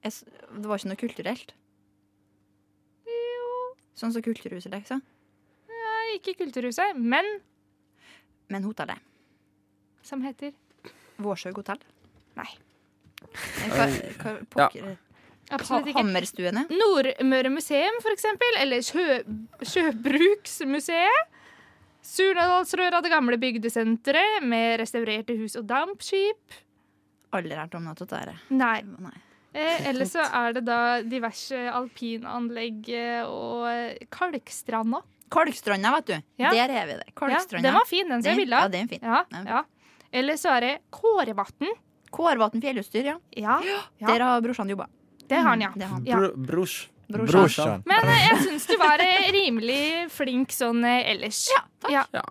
[0.03, 0.14] Jeg,
[0.57, 1.53] det var ikke noe kulturelt.
[3.05, 3.49] Jo
[4.01, 5.03] Sånn som Kulturhuset, liksom.
[5.70, 7.28] Nei, ikke Kulturhuset, men
[8.49, 8.97] Men hotellet.
[10.01, 10.51] som heter
[11.22, 11.80] Vårsøg hotell.
[12.36, 12.47] Nei.
[13.70, 13.86] Hva,
[14.18, 14.95] hva, pokker,
[15.51, 15.99] Absolutt ikke.
[15.99, 16.64] Hammerstuene?
[16.72, 18.57] Nordmøre museum, for eksempel.
[18.57, 19.20] Eller Sjø,
[19.68, 21.38] Sjøbruksmuseet.
[22.01, 26.55] Surnadalsrøra, det gamle bygdesenteret med restaurerte hus og dampskip.
[27.32, 28.38] Aldri hørt om noe av dette.
[28.49, 28.79] Nei.
[28.84, 29.17] Nei.
[29.53, 35.01] Eh, eller så er det da diverse alpinanlegg eh, og eh, Kalkstranda.
[35.32, 36.15] Kalkstranda, vet du.
[36.43, 36.53] Ja.
[36.55, 37.09] Der har vi det.
[37.11, 38.61] Ja, den var fin, den som jeg ville.
[38.63, 39.03] Ja, den er fin.
[39.03, 39.63] Ja, er ja.
[40.21, 41.71] Eller så er det Kårevatn.
[42.11, 43.17] Kårevatn fjellutstyr, ja.
[43.36, 43.59] Ja,
[44.01, 44.07] ja.
[44.07, 44.88] Der har brorsan jobba.
[45.27, 45.71] det har han, ja.
[45.75, 46.07] Det har han.
[46.07, 46.89] Bro, brors.
[47.12, 47.84] Brorsan.
[47.89, 49.82] Men eh, jeg syns du var eh, rimelig
[50.14, 51.45] flink sånn eh, ellers.
[51.53, 51.91] Ja, takk.
[51.91, 52.05] Ja.
[52.16, 52.24] Ja.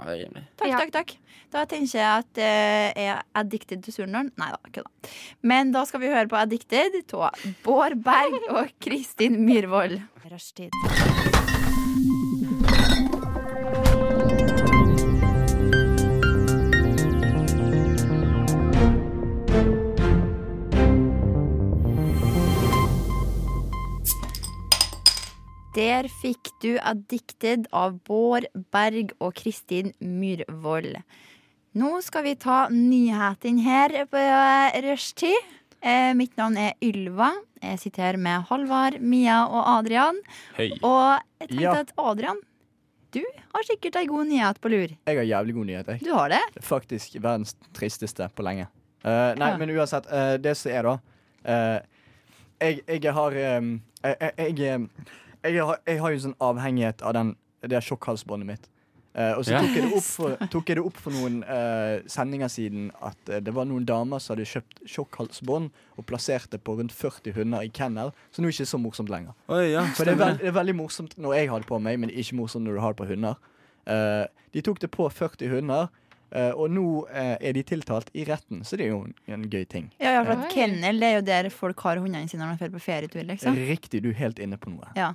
[0.56, 0.78] Takk, Ja.
[0.78, 1.16] takk, takk.
[1.50, 4.30] Da tenker jeg at uh, jeg er addicted til Surndalen.
[4.38, 5.10] Nei da, kødda.
[5.42, 9.98] Men da skal vi høre på Addicted av Bård Berg og Kristin Myhrvold.
[10.30, 10.70] Rushtid.
[25.76, 30.96] Der fikk du Addicted av Bård Berg og Kristin Myhrvold.
[31.78, 35.36] Nå skal vi ta nyhetene her på eh, rushtid.
[35.80, 37.30] Eh, mitt navn er Ylva.
[37.62, 40.18] Jeg sitter her med Halvard, Mia og Adrian.
[40.56, 40.72] Hei.
[40.82, 41.76] Og jeg tenkte Ja.
[41.84, 42.40] at Adrian,
[43.14, 43.22] du
[43.54, 44.90] har sikkert ei god nyhet på lur.
[45.06, 45.86] Jeg har jævlig god nyhet.
[45.94, 46.02] Jeg.
[46.02, 46.42] Du har det?
[46.54, 48.66] Det Faktisk verdens tristeste på lenge.
[49.04, 49.56] Uh, nei, Ja.
[49.56, 50.10] men uansett.
[50.10, 50.98] Uh, det som er, da
[51.46, 51.78] uh,
[52.60, 53.70] jeg, jeg har um,
[54.02, 54.90] jeg, jeg,
[55.44, 57.34] jeg, har, jeg har jo sånn avhengighet av den,
[57.66, 58.70] det sjokkhalsbåndet mitt.
[59.10, 61.96] Eh, og så tok, jeg det opp for, tok jeg det opp for noen eh,
[62.06, 66.60] sendinger siden at eh, det var noen damer som hadde kjøpt sjokkhalsbånd og plassert det
[66.62, 68.12] på rundt 40 hunder i kennel.
[68.30, 69.34] Så nå er det ikke så morsomt lenger.
[69.50, 71.80] Oi, ja, For det er, veld, det er veldig morsomt når jeg har det på
[71.82, 73.40] meg, men ikke morsomt når du har det på hunder.
[73.90, 75.90] Eh, de tok det på 40 hunder,
[76.54, 79.64] og nå eh, er de tiltalt i retten, så det er jo en, en gøy
[79.70, 79.90] ting.
[79.98, 82.64] Ja, ja, for at Kennel det er jo der folk har hundene sine når de
[82.64, 83.22] drar på ferietur.
[83.26, 84.92] liksom Riktig, du er helt inne på noe.
[84.98, 85.14] Ja.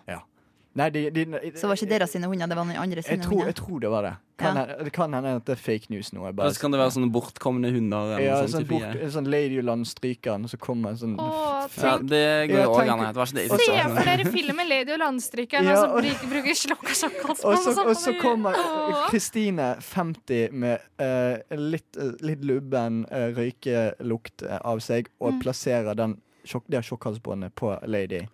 [0.76, 1.24] Nei, de, de,
[1.56, 3.46] Så var ikke deres sine hunder, det var noen andre jeg sine tror, hunder.
[3.48, 4.14] jeg tror det var det.
[4.38, 4.64] Kan Ja.
[4.84, 6.20] Det kan hende at det er fake news nå.
[6.36, 8.18] bare- så kan det være sånne bortkomne hunder.
[8.18, 11.70] Eller ja, sånn, bort, en sånn Lady og Landstrykeren, og så kommer en sånn Å,
[11.82, 13.26] Ja, det går jo òg an.
[13.26, 17.64] Se for dere filmen 'Lady og landstrykeren' Ja, og og- så bruker slokk Og sjokkhalsbånd.
[17.64, 19.10] så, og så kommer Åh.
[19.10, 25.40] Kristine 50 med uh, litt, uh, litt lubben uh, røykelukt av seg og Mm.
[25.42, 28.28] plasserer den sjokk, det sjokkhalsbåndet på Lady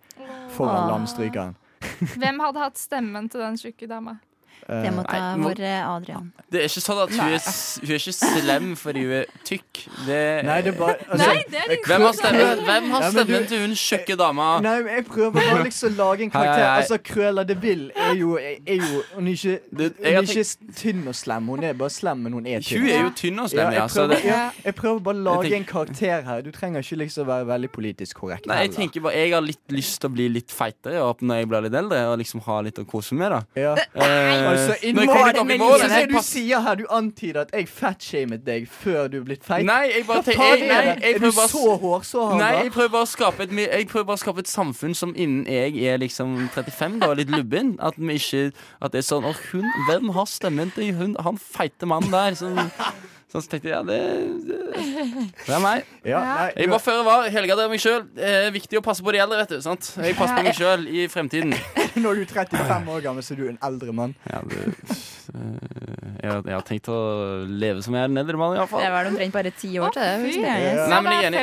[0.50, 1.54] foran landstrykeren.
[2.16, 4.18] Hvem hadde hatt stemmen til den tjukke dama?
[4.68, 6.32] Eh, Det måtte Nei, ha vært Adrian.
[6.52, 7.40] Det er ikke sånn at hun er,
[7.82, 9.80] hun er ikke slem fordi hun er tykk.
[10.06, 13.10] Det, Nei, det er bare altså, Nei, det er hvem har stemmen, hvem har du-
[13.16, 14.48] stemmen til hun tjukke dama?
[14.62, 16.62] Nei, men jeg prøver bare liksom å lage en karakter.
[16.62, 16.82] hei, hei.
[16.82, 20.44] Altså, Cruella de Ville er jo, er jo Hun er ikke, hun er ikke
[20.78, 21.46] tynn og slem.
[21.52, 22.82] Hun er bare slem, men hun er tynn.
[22.86, 23.86] Hun er jo tynn og slem, ja.
[23.86, 26.42] Jeg prøver, ja, jeg prøver bare å lage en karakter her.
[26.46, 28.46] Du trenger ikke liksom være veldig politisk korrekt.
[28.46, 28.76] nei, jeg heller.
[28.78, 31.74] tenker bare Jeg har litt lyst til å bli litt feitere når jeg blir litt
[31.82, 33.42] eldre, og liksom ha litt å kose med, da.
[33.56, 33.74] ja.
[33.94, 36.84] Eh, Altså, i når jeg kommer litt opp i mål, det du sier her, du
[36.98, 39.66] antyder at jeg fatshamet deg før du er blitt feit.
[39.68, 43.08] Nei, jeg bare tenker jeg, nei, jeg Er du så hårsår, Nei, jeg prøver bare
[43.08, 46.36] å skape et, jeg prøver bare å skape et samfunn som innen jeg er liksom
[46.54, 47.74] 35, da, litt lubben.
[47.82, 48.44] At vi ikke
[48.80, 52.36] At det er sånn Å, hun Hvem har stemmen til hun, han feite mannen der?
[52.38, 52.58] Sånn,
[53.40, 53.96] så tenkte jeg ja, det,
[54.44, 54.58] det,
[55.46, 55.86] det er meg.
[56.12, 57.28] Ja, nei, Jeg var føre var.
[57.32, 58.02] Helga, det er meg sjøl.
[58.16, 59.60] Det er viktig å passe på de eldre, vet du.
[59.64, 59.92] sant?
[60.02, 61.54] Jeg passer på meg sjøl i fremtiden.
[62.02, 64.12] Når du er 35 år gammel, så er du en eldre mann.
[64.28, 66.98] Ja, det, eh, jeg, har- jeg har tenkt å
[67.48, 69.92] leve som jeg er en eldre mann, Det var er vel omtrent bare ti år
[69.94, 70.12] til det.
[70.18, 70.26] Fy.
[70.26, 71.38] hvis det er Nei, men jeg er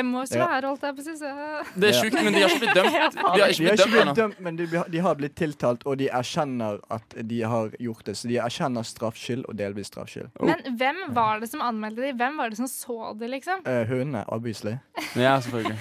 [1.80, 3.18] Det er sjukt, men de har ikke blitt dømt.
[3.34, 4.14] De har ikke blitt dømt blitt ennå.
[4.18, 8.16] dømt, men de, de har blitt tiltalt, og de erkjenner at de har gjort det.
[8.18, 10.28] Så de erkjenner straffskyld og delvis straffskyld.
[10.44, 12.12] Men hvem var det som anmeldte de?
[12.20, 13.62] Hvem var det som så det, liksom?
[13.66, 14.76] Uh, Hundene, obviously.
[15.16, 15.78] Ja, selvfølgelig.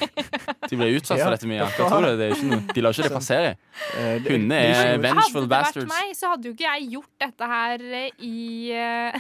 [0.70, 1.60] De ble utsatt for dette mye.
[1.62, 2.62] Jeg tror det, det er ikke noe.
[2.76, 3.52] De lar ikke det passere.
[3.98, 5.76] Eh, Hundene er vengeful bastards.
[5.76, 8.38] Hadde det vært meg, så hadde jo ikke jeg gjort dette her eh, i
[8.76, 9.20] eh,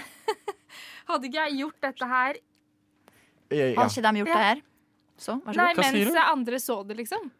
[1.10, 2.40] Hadde ikke jeg gjort dette her
[3.50, 3.76] Ja, ja.
[3.80, 4.64] Har ikke de gjort det her?
[5.20, 5.82] Så, vær så god.
[5.84, 7.32] Nei, mens andre så det, liksom.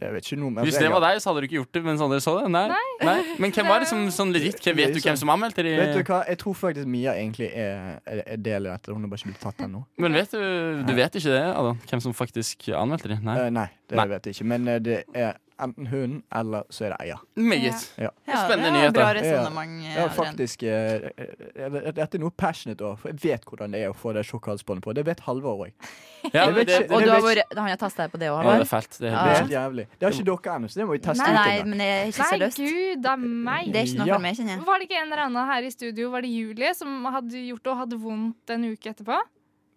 [0.00, 1.82] Det vet ikke noe mer Hvis det var deg, så hadde du ikke gjort det
[1.84, 2.46] mens andre så det?
[2.54, 2.62] Nei.
[3.04, 3.16] Nei.
[3.42, 4.56] Men hvem var det som sånn legit?
[4.64, 8.00] Hvem vet du hvem som anmeldte Vet du hva, Jeg tror faktisk Mia egentlig er,
[8.08, 8.94] er, er del i dette.
[8.96, 9.82] Hun har bare ikke blitt tatt ennå.
[10.00, 10.40] Men vet du
[10.88, 11.78] Du vet ikke det, Adam?
[11.90, 13.20] Hvem som faktisk anmeldte de?
[13.28, 13.36] Nei.
[13.36, 14.08] uh, nei, det Nei.
[14.14, 14.48] vet jeg ikke.
[14.54, 17.20] Men eh, det er enten hunden, eller så er det eier.
[17.36, 17.84] Meget.
[17.98, 18.10] Ja.
[18.26, 19.82] Ja, Spennende det er Bra resonnement.
[19.84, 20.14] Ja, Adrian.
[20.16, 20.62] faktisk.
[20.62, 24.12] eh, eh, Dette er noe passionate òg, for jeg vet hvordan det er å få
[24.16, 24.94] det sjokkhalsbåndet på.
[24.94, 25.72] Det vet Halvor òg.
[26.34, 26.52] Ja, Og
[27.00, 28.98] du har vært, han har testa deg på det òg, ja, det er fælt.
[29.00, 29.86] Det er helt helt jævlig.
[29.96, 31.40] Det har ikke dere ennå, så det må vi teste Nei, ut.
[31.40, 33.70] nei, men det er ikke så Nei, gud a meg.
[33.72, 34.14] Det er ikke noe Ja.
[34.18, 34.64] for meg, kjenner jeg.
[34.66, 37.62] Var det ikke en eller annen her i studio, var det Julie, som hadde gjort
[37.64, 39.16] det og hadde vondt en uke etterpå?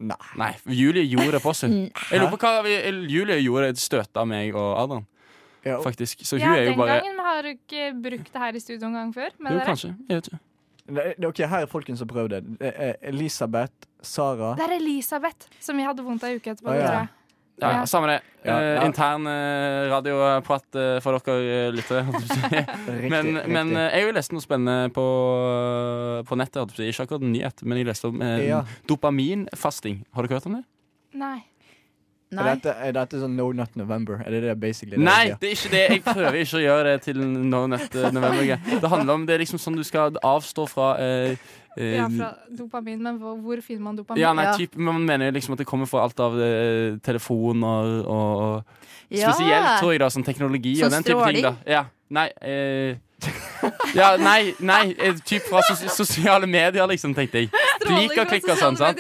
[0.04, 0.18] Nei.
[0.36, 1.72] Nei, Julie gjorde det på seg.
[2.12, 2.76] Jeg lurer på hva vi,
[3.14, 5.06] Julie gjorde et støt av meg og Adrian,
[5.66, 6.24] Ja, faktisk.
[6.28, 8.88] Så hun Ja, er jo den gangen har du ikke brukt det her i studio
[8.90, 9.30] en gang før?
[9.40, 9.66] Med Jo, dere?
[9.72, 9.96] kanskje.
[10.10, 11.28] Jeg vet ikke.
[11.30, 12.42] ok, Her er folkens som prøvde.
[12.60, 16.70] Er Elisabeth, Sara Det er Elisabeth som vi hadde vondt av uke etterpå.
[16.70, 16.88] Å, ja.
[16.88, 17.10] tror jeg.
[17.62, 17.86] Ja, Ja.
[17.86, 18.22] Samme det.
[18.44, 18.80] Ja, ja.
[18.82, 22.02] Uh, intern uh, radioprat uh, for dere uh, lyttere.
[23.14, 23.52] men, riktig.
[23.54, 25.06] men eh, jeg har jo lest noe spennende på,
[26.28, 26.74] på nettet.
[26.82, 28.64] Ikke akkurat en nyhet, men jeg leste om eh, Ja.
[28.90, 30.02] dopaminfasting.
[30.18, 30.64] Har dere hørt om det?
[31.14, 31.44] Nei.
[32.40, 34.22] Er, dette, er dette sånn No Nut November?
[34.26, 35.82] Er det det basically det Nei, det er ikke det.
[35.94, 38.56] Jeg prøver ikke å gjøre det til No Nut eh, November.
[38.84, 41.36] Det handler om det er liksom sånn du skal avstå fra eh,
[41.78, 44.22] eh, Ja, fra dopamin, men hvor, hvor finner man dopamin?
[44.22, 44.56] Ja, nei, Ja.
[44.58, 48.64] typ, Man mener jo liksom at det kommer fra alt av eh, telefoner og, og
[49.14, 49.30] Ja.
[49.30, 51.44] Spesielt, tror jeg, da, sånn teknologi så og den type ting.
[51.44, 52.96] da Ja, Nei eh,
[53.96, 57.50] Ja, nei, nei typ fra sos sosiale medier, liksom, tenkte jeg.
[57.80, 58.78] Sosiale medier sånn.
[58.78, 59.00] sant?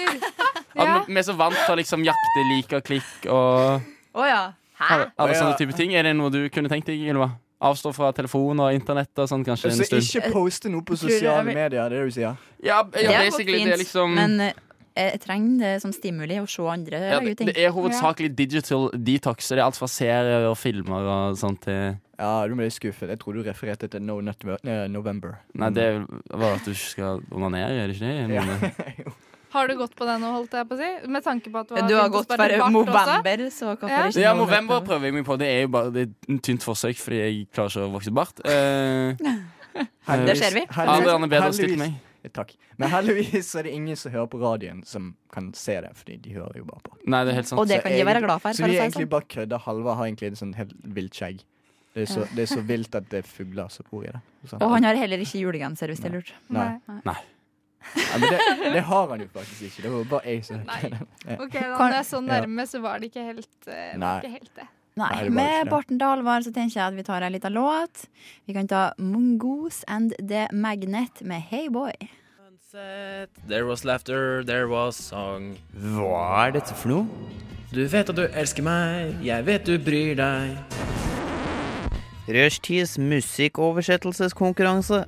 [0.75, 3.79] At vi er så vant til å liksom jakte lik og klikk og
[4.17, 4.43] oh, ja.
[4.79, 5.05] Hæ?
[5.17, 5.93] alle sånne type ting.
[5.95, 7.31] Er det noe du kunne tenkt deg, Ylva?
[7.63, 10.03] Avstå fra telefon og internett og sånn, kanskje en Så stund?
[10.03, 12.39] ikke poste noe på er sosiale medier, det er det du sier?
[12.63, 13.61] Ja, Det basically.
[13.61, 14.53] fint, Det er liksom men eh,
[14.93, 17.47] jeg trenger det som stimuli å se andre ja, det, ting.
[17.49, 19.47] det er hovedsakelig digital detox.
[19.49, 23.09] Det er alt fra serier og filmer og sånt til Ja, du ble skuffet.
[23.09, 25.39] Jeg tror du refererte til No Nut eh, November.
[25.55, 25.87] Nei, det
[26.29, 28.35] var at du ikke skal onanere, er det ikke det?
[28.35, 29.13] Ja.
[29.53, 30.91] Har du gått på den nå, holdt jeg på å si?
[31.13, 34.05] Med tanke på at du har, Du har gått for november, så hvorfor Ja.
[34.09, 35.37] ikke ja, Movember november prøver jeg meg på.
[35.37, 38.13] Det er jo bare det er et tynt forsøk, fordi jeg klarer ikke å vokse
[38.13, 38.41] bart.
[39.73, 40.61] Uh, Det ser vi.
[40.69, 42.33] Adrian er bedre stilt heldigvis- enn meg.
[42.33, 42.51] Takk.
[42.77, 46.35] Men heldigvis er det ingen som hører på radioen, som kan se det, fordi de
[46.37, 46.93] hører jo bare på.
[47.07, 47.59] Nei, det er helt sant.
[47.59, 48.53] Og det kan de være glad for.
[48.53, 49.09] Så vi egentlig sånn.
[49.09, 49.59] bare kødder.
[49.65, 51.41] Halvard har egentlig en sånn helt vilt skjegg.
[51.93, 54.21] Det er, så, det er så vilt at det er fugler som bor i det.
[54.49, 54.61] Sånn.
[54.65, 56.31] Og han har heller ikke julegenser, hvis det er lurt.
[56.49, 56.79] Nei.
[57.05, 57.17] Nei.
[57.95, 58.39] Ja, men det,
[58.73, 59.81] det har han jo faktisk ikke.
[59.85, 60.61] Det var bare jeg som.
[61.43, 61.59] OK, da
[61.91, 62.25] det er så Ja.
[62.29, 64.17] nærme, så var det ikke helt, uh, Nei.
[64.21, 64.67] ikke helt det.
[64.95, 68.05] Nei, Nei, det Med barten til så tenker jeg at vi tar en liten låt.
[68.45, 71.91] Vi kan ta Mongoose and The Magnet med Hey Boy.
[72.73, 75.57] There was laughter, there was song.
[75.77, 77.05] Hva er dette for noe?
[77.73, 80.57] Du vet at du elsker meg, jeg vet du bryr deg.
[82.29, 85.03] Rushtids musikkoversettelseskonkurranse.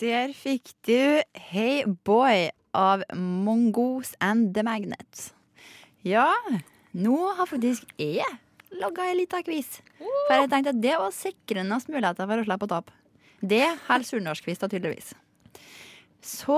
[0.00, 5.26] Der fikk du Hey Boy av Mongoose and The Magnet.
[6.00, 6.30] Ja,
[6.96, 8.24] nå har faktisk jeg
[8.80, 9.82] logga ei lita quiz.
[10.00, 12.96] For jeg tenkte at det var sikrende muligheter for å slippe å tape.
[13.44, 14.08] Det holder
[14.62, 15.10] da, tydeligvis.
[16.24, 16.56] Så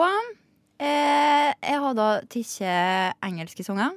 [0.79, 3.97] eh, jeg har da tatt engelske sanger.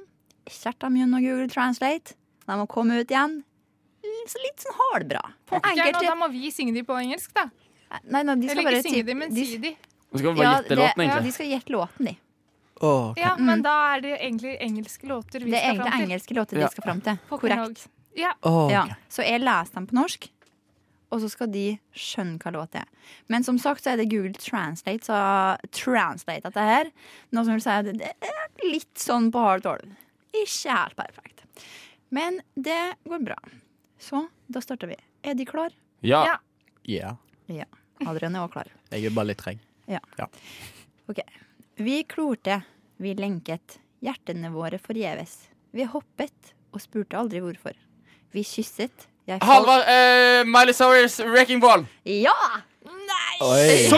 [0.50, 2.18] Kjært dem og Google Translate.
[2.46, 3.44] De må komme ut igjen.
[4.26, 5.22] Så litt sånn halvbra.
[5.52, 7.46] Nå, enkelte da må vi synge de på engelsk, da.
[8.04, 9.76] Nei, nei, de skal Eller bare ikke synge de, men si de.
[10.12, 11.24] De skal bare Ja, gjette det- låten, Ja, egentlig.
[11.24, 12.16] de skal gjette låten, de.
[12.82, 13.46] Åh, Ja, Mm.
[13.46, 16.08] men da er det egentlig engelske låter vi Det er skal egentlig fram til.
[16.10, 16.66] engelske låter Ja.
[16.66, 17.18] de skal fram til.
[17.28, 17.56] Pokker Korrekt.
[17.56, 17.86] nog.
[18.16, 18.32] Ja.
[18.42, 18.86] Åh, Ja.
[19.08, 20.28] Så jeg leser dem på norsk,
[21.12, 22.88] og så skal de skjønne hva låt det er.
[23.28, 26.90] Men som sagt så er det Google Translate, så translate dette her.
[27.32, 29.96] Noe som vil si at det er litt sånn på halv tolv.
[30.34, 31.44] Ikke helt perfekt.
[32.10, 33.36] Men det går bra.
[33.98, 34.96] Så da starter vi.
[35.24, 35.70] Er de klar?
[36.02, 36.24] Ja.
[36.24, 36.36] Ja.
[36.84, 37.16] Ja.
[38.06, 38.70] Adrian er òg klar.
[38.92, 39.58] Jeg er bare litt treg.
[41.76, 42.62] Vi klorte,
[43.00, 45.36] vi lenket, hjertene våre forgjeves.
[45.76, 47.76] Vi hoppet og spurte aldri hvorfor.
[48.32, 49.08] Vi kysset.
[49.26, 51.86] Jeg falt- Halvard, uh, Miley Cyrus, 'Wrecking Ball'.
[52.04, 52.32] Ja!
[53.40, 53.88] Oi,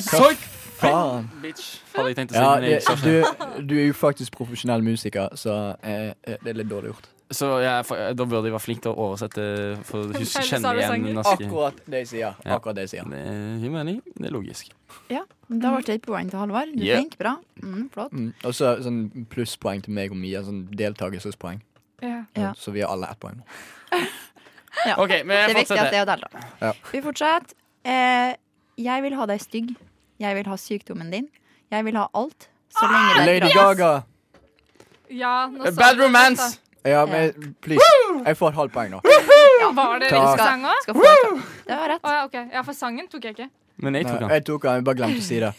[0.00, 0.38] Soik!
[0.82, 1.30] faen.
[1.42, 2.42] Bitch, hadde jeg tenkt å si.
[2.42, 6.70] Ja, det, du, du er jo faktisk profesjonell musiker, så eh, eh, det er litt
[6.70, 7.08] dårlig gjort.
[7.32, 7.84] Så jeg,
[8.16, 9.44] da burde jeg være flink til å oversette
[9.88, 12.36] for å huske, kjenne igjen norske Akkurat det jeg sier.
[12.44, 12.56] Ja.
[12.58, 13.08] Akkurat det jeg sier.
[13.12, 13.22] Det
[13.62, 14.00] gir mening.
[14.16, 14.72] Det er logisk.
[15.12, 16.72] Ja, Da ble det et poeng til Halvard.
[16.72, 17.00] Du er Yeah.
[17.02, 17.18] flink.
[17.18, 17.36] Bra.
[17.62, 18.12] Mm, flott.
[18.12, 18.32] Mm.
[18.44, 20.42] Og så sånn plusspoeng til meg og Mia.
[20.42, 21.60] Sånn deltakelsespoeng.
[22.02, 22.24] Ja.
[22.36, 22.52] Ja.
[22.56, 23.42] Så vi har alle ett poeng.
[24.86, 24.94] Ja.
[24.96, 26.40] OK, vi Det viktigste det er å delta.
[26.62, 26.72] Ja.
[26.90, 27.54] Vi fortsetter.
[27.84, 28.32] Eh,
[28.80, 29.74] jeg vil ha deg stygg.
[30.18, 31.28] Jeg vil ha sykdommen din.
[31.70, 32.48] Jeg vil ha alt.
[32.72, 33.52] Så lenge det er Lady.
[33.54, 33.90] Gaga!
[35.12, 36.58] ja nå sa Bad Romance.
[36.84, 37.84] Ja, men please.
[38.26, 39.00] Jeg får et halvt poeng nå.
[39.62, 40.22] Ja, Var det Takk.
[40.22, 40.80] riktig sang òg?
[40.82, 42.02] Skal få et Det var rett.
[42.02, 42.38] Å ja, ok.
[42.52, 43.48] Ja, for sangen tok jeg ikke.
[43.82, 44.30] Men jeg tok Nei, den.
[44.36, 45.52] jeg tok den, jeg bare glemte å si det.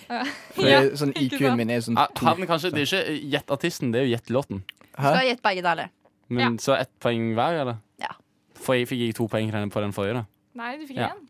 [0.53, 2.25] For Ja, jeg, sånn ikke IQ-en min er sånn Ja, to.
[2.27, 4.63] Han kanskje, Det er ikke gjett artisten, det er jo gjett låten.
[4.93, 5.21] Skal Hæ?
[5.23, 5.89] jeg gjette begge deler?
[6.29, 7.77] Men Så ett poeng hver, eller?
[7.99, 8.11] Ja.
[8.55, 10.25] For jeg fikk jeg to poeng på den forrige, da.
[10.55, 11.07] Nei, du fikk Ja.
[11.15, 11.27] én.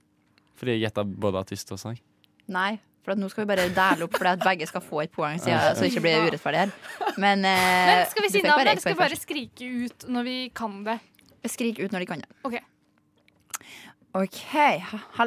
[0.58, 1.98] Fordi jeg gjetta både artist og sang.
[2.48, 2.80] Nei.
[3.04, 5.36] For at nå skal vi bare dele opp, for at begge skal få et poeng,
[5.40, 6.70] så, jeg, så det ikke blir urettferdig her.
[7.20, 10.24] Men, eh, Men skal vi si navnet, bare eller skal vi bare skrike ut når
[10.30, 11.00] vi kan det?
[11.52, 12.30] Skrik ut når de kan det.
[12.48, 12.56] Ok.
[14.16, 14.40] OK.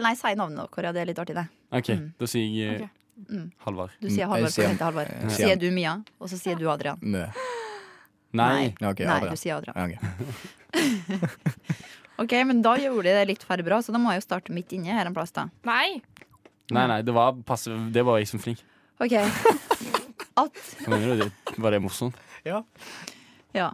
[0.01, 0.85] Nei, si navnet deres.
[0.89, 1.47] Ja, det er litt artig, det.
[1.77, 2.07] OK, Mm.
[2.19, 2.91] da sier jeg okay.
[3.29, 3.51] Mm.
[3.65, 3.91] Halvard.
[4.01, 5.13] Du sier Halvard, for du heter Halvard.
[5.29, 6.99] Så sier du Mia, og så sier du Adrian.
[7.01, 7.27] Mø.
[8.37, 8.75] Nei.
[8.81, 9.77] Okay, Nei, du sier Adrian.
[9.77, 9.95] Ok.
[12.17, 14.53] Ok, men da gjorde de det litt færre bra, så da må jeg jo starte
[14.57, 15.51] midt inne her en plass, da.
[15.69, 16.01] Nei.
[16.75, 18.63] Nei, nei, det var passe Det var jeg som flink.
[19.03, 19.13] Ok.
[20.41, 20.59] At
[20.89, 22.17] mener du det, Var det morsomt?
[22.45, 22.63] Ja.
[23.55, 23.71] Ja.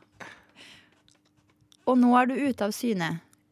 [1.89, 3.09] Og nå er du ute av syne.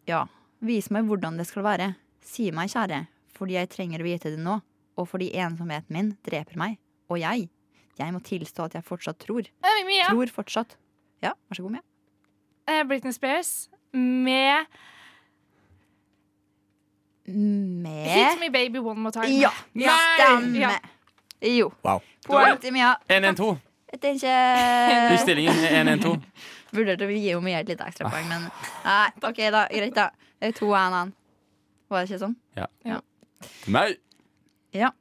[0.09, 0.25] Ja,
[0.63, 1.89] vis meg hvordan det skal være.
[2.27, 3.03] Si meg, kjære,
[3.35, 4.61] fordi jeg trenger å vite det nå,
[4.95, 6.79] og fordi ensomheten min dreper meg.
[7.11, 7.49] Og jeg,
[7.99, 9.49] jeg må tilstå at jeg fortsatt tror.
[9.67, 10.07] Eh, Mia.
[10.13, 10.77] Tror fortsatt.
[11.25, 11.87] Ja, vær så god, Mia.
[12.71, 14.71] Eh, Britney Spears med
[17.35, 19.33] Med Hit Me Baby One More Time.
[19.41, 19.97] Ja, ja.
[20.15, 20.61] stemmer.
[20.61, 20.71] Ja.
[21.41, 21.71] Jo.
[21.85, 22.03] Wow.
[22.27, 22.95] Poeng til Mia.
[23.09, 23.51] 1-1-2.
[23.91, 25.63] Jeg tenker I stillingen
[26.01, 26.15] 1-1-2.
[26.77, 28.45] Vurderte å gi henne et litt ekstra poeng, men
[28.85, 29.65] nei, OK, da.
[29.73, 30.11] Greit, da.
[30.39, 31.15] Det er To er en annen.
[31.91, 32.37] Var det ikke sånn?
[32.55, 32.69] Ja.
[32.87, 33.01] Ja.
[33.67, 33.99] Meg.
[34.77, 34.93] Ja.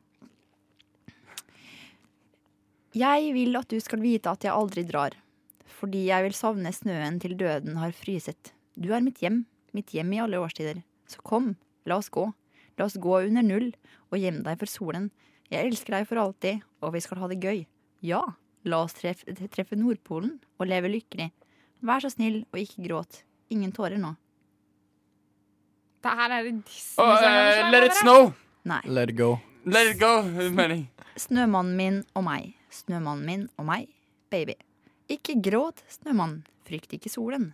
[2.98, 5.14] Jeg vil at du skal vite at jeg aldri drar,
[5.80, 8.56] fordi jeg vil savne snøen til døden har fryset.
[8.74, 9.44] Du er mitt hjem,
[9.78, 10.82] mitt hjem i alle årstider.
[11.10, 11.54] Så kom,
[11.86, 12.26] la oss gå.
[12.80, 13.72] La oss gå under null
[14.10, 15.10] og gjemme deg for solen.
[15.50, 17.64] Jeg elsker deg for alltid, og vi skal ha det gøy.
[18.06, 18.22] Ja,
[18.70, 21.32] la oss treffe, treffe Nordpolen og leve lykkelig.
[21.86, 23.24] Vær så snill og ikke gråt.
[23.50, 24.14] Ingen tårer nå.
[26.00, 27.66] Det her er en Disney-sanger.
[27.66, 28.32] uh, let it snow!
[28.64, 28.80] Nei.
[28.86, 29.40] Let it go.
[29.66, 30.22] Let it go,
[30.56, 30.88] mening.
[31.20, 32.54] Snømannen min og meg.
[32.72, 33.90] Snømannen min og meg,
[34.32, 34.56] baby.
[35.12, 36.44] Ikke gråt, snømann.
[36.68, 37.50] Frykt ikke solen.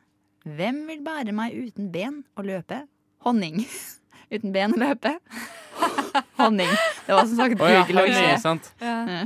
[0.45, 2.84] Hvem vil bære meg uten ben og løpe?
[3.26, 3.63] Honning.
[4.32, 5.15] uten ben å løpe?
[6.39, 6.71] Honning.
[7.05, 8.61] Det var som sagt oh, ja, honning.
[8.80, 9.26] Ja.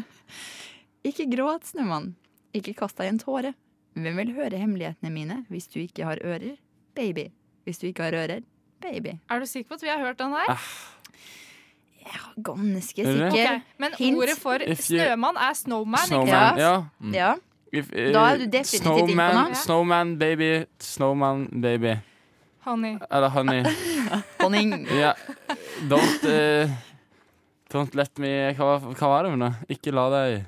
[1.06, 2.14] Ikke gråt, snømann.
[2.56, 3.54] Ikke kast deg en tåre.
[4.00, 6.56] Hvem vil høre hemmelighetene mine hvis du ikke har ører?
[6.98, 7.30] Baby.
[7.68, 8.42] Hvis du ikke har ører?
[8.82, 9.20] Baby.
[9.30, 10.56] Er du sikker på at vi har hørt den der?
[10.56, 10.70] Ah.
[12.40, 12.84] Det det?
[12.84, 13.28] sikker.
[13.28, 13.60] Okay.
[13.78, 14.18] Men Hint.
[14.18, 16.00] ordet for snømann er snowman.
[16.10, 16.60] ikke sant?
[16.60, 16.84] ja.
[17.00, 17.14] Mm.
[17.14, 17.34] Ja.
[17.74, 19.56] If, uh, Da er du definitivt snowman, på snowman, noe.
[19.56, 22.00] Snowman baby, snowman baby.
[22.60, 22.98] Honey.
[23.12, 23.64] Eller honey.
[24.40, 24.74] Honning.
[24.88, 25.16] Yeah.
[25.90, 26.70] Don't uh,
[27.70, 29.54] Don't let me hva, hva var det for noe?
[29.70, 30.40] Ikke la deg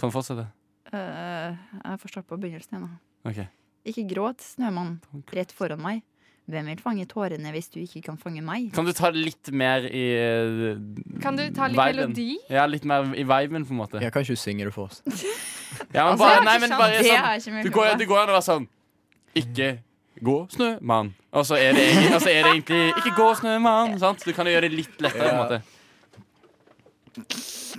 [0.00, 0.48] Kan du fortsette?
[0.92, 2.90] Uh, jeg får starte på begynnelsen igjen.
[2.90, 3.30] da.
[3.30, 3.40] OK.
[3.86, 4.96] Ikke gråt, snømann,
[5.34, 6.02] rett foran meg.
[6.46, 8.68] Hvem vil fange tårene hvis du ikke kan fange meg?
[8.74, 10.76] Kan du ta litt mer i uh,
[11.22, 12.12] Kan du ta litt viben?
[12.12, 12.28] melodi?
[12.52, 14.02] Ja, litt mer i viben, på en måte.
[14.02, 15.02] Jeg kan ikke synge det for oss.
[15.94, 18.30] Ja, men Altså, bare, nei, men bare Det sånn det Du går, du går an
[18.30, 18.66] å være sånn
[19.36, 19.70] Ikke
[20.24, 21.10] gå, snømann.
[21.38, 23.98] Og så er det egentlig, er det egentlig Ikke gå, snømann.
[24.00, 24.22] Sant?
[24.24, 25.26] Du kan jo gjøre det litt lettere.
[25.26, 25.58] på en måte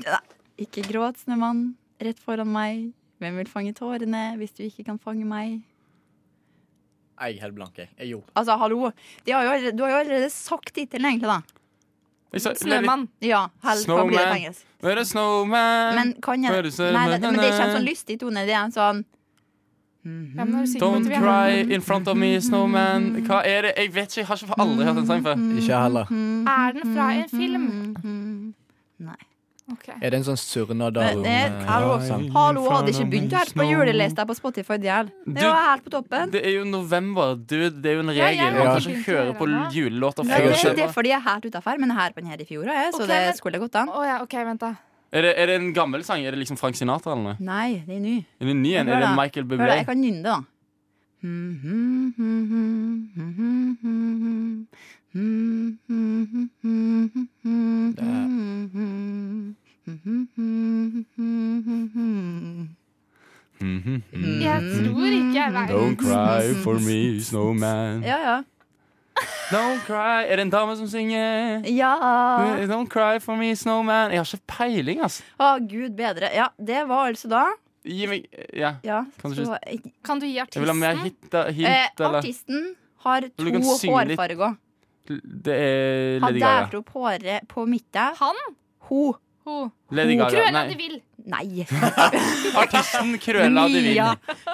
[0.06, 0.20] Ja,
[0.62, 1.64] Ikke gråt, snømann,
[2.02, 2.88] rett foran meg.
[3.22, 5.60] Hvem vil fange tårene hvis du ikke kan fange meg?
[7.18, 7.90] Jeg er helt blank, jeg.
[7.98, 8.20] jeg jo.
[8.38, 8.92] Altså, hallo.
[9.26, 11.42] De har jo, allerede- du har jo allerede sagt tittelen, egentlig, da.
[12.38, 13.08] Snømann.
[13.24, 14.36] Ja, hell, hva blir det på Snowman.
[14.38, 14.66] engelsk?
[14.82, 15.96] Det snowman.
[15.96, 18.46] Men kan jeg det Nei, nei, men det er ikke en sånn lystig tone.
[18.46, 19.06] Det er en sånn
[20.08, 20.80] Ja, -hmm.
[20.80, 23.26] Don't cry in front of me, snowman.
[23.28, 23.72] Hva er det?
[23.78, 25.36] Jeg vet ikke, jeg har ikke aldri hørt den sangen før.
[25.60, 26.06] Ikke heller.
[26.48, 27.66] Er den fra en film?
[29.00, 29.22] Nei.
[29.68, 29.98] Okay.
[30.00, 31.26] Er det en sånn Surnadal
[31.68, 31.98] hallo,
[32.32, 34.78] hallo, hadde ikke begynt her på julelista på Spotify.
[34.80, 34.94] Det
[35.28, 36.32] det var helt på toppen.
[36.32, 37.74] Det er jo november, dude.
[37.84, 38.46] Det er jo en Ja, regel.
[38.46, 39.46] jeg Man kan ikke høre på
[39.76, 40.76] julelåter før det, skjønner.
[40.76, 42.46] det er fordi jeg er helt utafor, men jeg er her på den her i
[42.46, 43.90] fjor òg, så okay, det skulle gått an.
[43.90, 44.74] Oh, ja, OK, vent, da.
[45.12, 46.20] Er det, er det en gammel sang?
[46.26, 47.36] Er det liksom Frank Sinatra eller noe?
[47.40, 48.18] Nei, det er ny.
[48.40, 48.90] Er det en ny en?
[48.92, 49.62] Er det Michael Bublé?
[49.64, 50.40] Hør da, jeg kan nynne det, da.
[51.24, 51.88] Mhm.
[63.60, 65.70] Jeg tror ikke jeg vet.
[65.72, 68.04] Don't cry for me, snowman.
[68.04, 68.42] Ja, ja.
[69.52, 71.64] Don't cry Er det en dame som synger?
[71.72, 71.94] Ja.
[72.70, 74.12] Don't cry for me, snowman.
[74.12, 75.24] Jeg har ikke peiling, altså.
[75.40, 76.30] Å, gud bedre.
[76.36, 77.46] Ja, det var altså da
[77.88, 78.74] Gi meg Ja.
[78.84, 79.58] Ja, Kan du så,
[80.04, 81.54] Kan du gi Jeg vil ha mer artisten?
[81.54, 82.64] hit, hint, eh, Artisten
[83.06, 84.58] har to hårfarger.
[85.08, 86.78] Det er Lady Lady Han Gaga.
[86.82, 88.16] opp håret på midten.
[88.20, 88.36] Han?
[88.90, 89.16] Ho.
[89.46, 89.72] Ho.
[89.92, 90.30] Lady Gaga.
[90.34, 90.68] Cruella Nei.
[90.68, 90.98] de Vil.
[91.28, 91.68] Nei.
[92.64, 94.02] Artisten Cruella de Vil.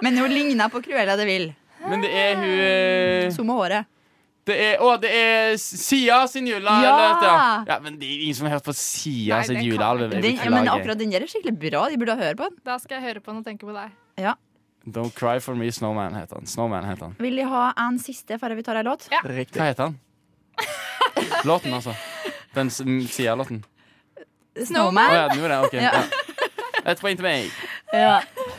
[0.05, 1.47] Men hun ligner på Cruella de Vil.
[1.89, 3.89] Men det er hun eh, Som med håret.
[4.43, 6.67] Det er, å, det er Sia sin jule...
[6.83, 6.93] Ja!
[6.93, 7.77] eller ja!
[7.83, 10.11] Men det er ingen som har hørt på Sia Nei, sin julealbum.
[10.11, 11.85] Den, ja, men akkurat den der er skikkelig bra.
[11.91, 12.57] De burde høre på den.
[12.67, 13.93] Da skal jeg høre på den og tenke på deg.
[14.19, 14.35] Ja.
[14.83, 16.49] Don't Cry For Me, Snowman heter han.
[16.49, 17.15] Snowman heter han.
[17.23, 19.07] Vil de ha en siste før vi tar ei låt?
[19.31, 19.61] Riktig.
[19.61, 19.99] Hva heter han?
[21.47, 21.95] Låten, altså.
[22.53, 23.63] Den Sia-låten.
[23.63, 25.15] Å Snowman?
[25.15, 25.69] ja, den gjorde det?
[25.69, 25.79] Ok.
[25.79, 26.03] Ja.
[26.03, 26.91] Ja.
[26.91, 27.51] Et poeng til meg.
[27.95, 28.17] Ja.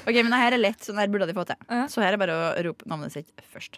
[0.09, 1.61] Ok, men det her er lett, så her burde de få til.
[1.69, 1.85] Ja.
[1.93, 3.77] Så her er bare å rope navnet sitt først.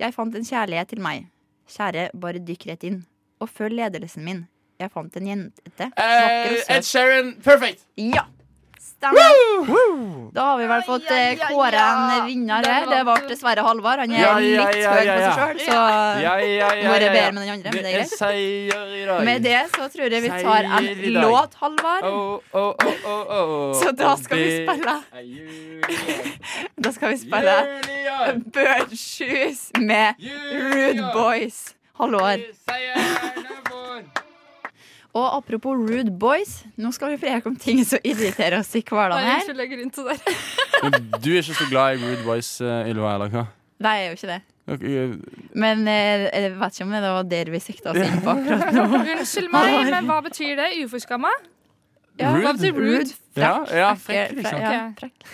[0.00, 1.26] Jeg fant en kjærlighet til meg.
[1.72, 3.02] Kjære, bare dykk rett inn.
[3.40, 4.44] Og følg ledelsen min.
[4.80, 5.62] Jeg fant en jente.
[5.66, 6.82] Eh, Vakker og Ed.
[6.86, 7.84] Sheeran, perfect!
[7.96, 8.24] Ja.
[9.02, 10.30] Stemmer.
[10.32, 12.84] Da har vi vel fått eh, kåre en vinner her.
[12.86, 13.98] Det ble dessverre Halvard.
[14.04, 15.80] Han er Ja, ja, litt ja, høy ja, på seg sjøl, så Ja,
[16.22, 17.16] ja, ja, må ja, være ja.
[17.16, 17.72] bedre med den andre.
[17.74, 18.06] Men det er er
[18.70, 19.26] greit.
[19.26, 20.88] Med det så tror jeg vi tar en
[21.18, 22.06] låt, Halvard.
[22.06, 23.74] Oh, oh, oh, oh, oh.
[23.82, 25.22] Så da skal vi spille er.
[26.78, 27.58] Da skal vi spille!
[28.54, 31.72] Bird Shoes med Rude Boys.
[31.98, 32.46] Halvår.
[32.70, 34.21] Seieren er vår.
[35.12, 39.28] Og apropos Rude Boys, nå skal vi preke om ting som irriterer oss i hverdagen
[39.28, 39.42] her.
[39.42, 41.18] Unnskyld, jeg det der.
[41.22, 43.44] Du er ikke så glad i Rude Boys, uh, Ylva, eller hva?
[43.82, 44.40] Nei, jeg er jo ikke det.
[44.72, 45.14] Eh,
[45.58, 48.76] Men eh, jeg vet ikke om det var der vi sikta oss inn på akkurat
[48.76, 48.84] nå.
[49.16, 50.68] Unnskyld meg, men hva betyr det?
[50.84, 51.32] Uforskamma?
[52.20, 53.12] Ja, Hva betyr rude?
[53.40, 54.60] Ja, ja, Frekk, frekk, liksom.
[54.60, 55.28] Ja, frekk.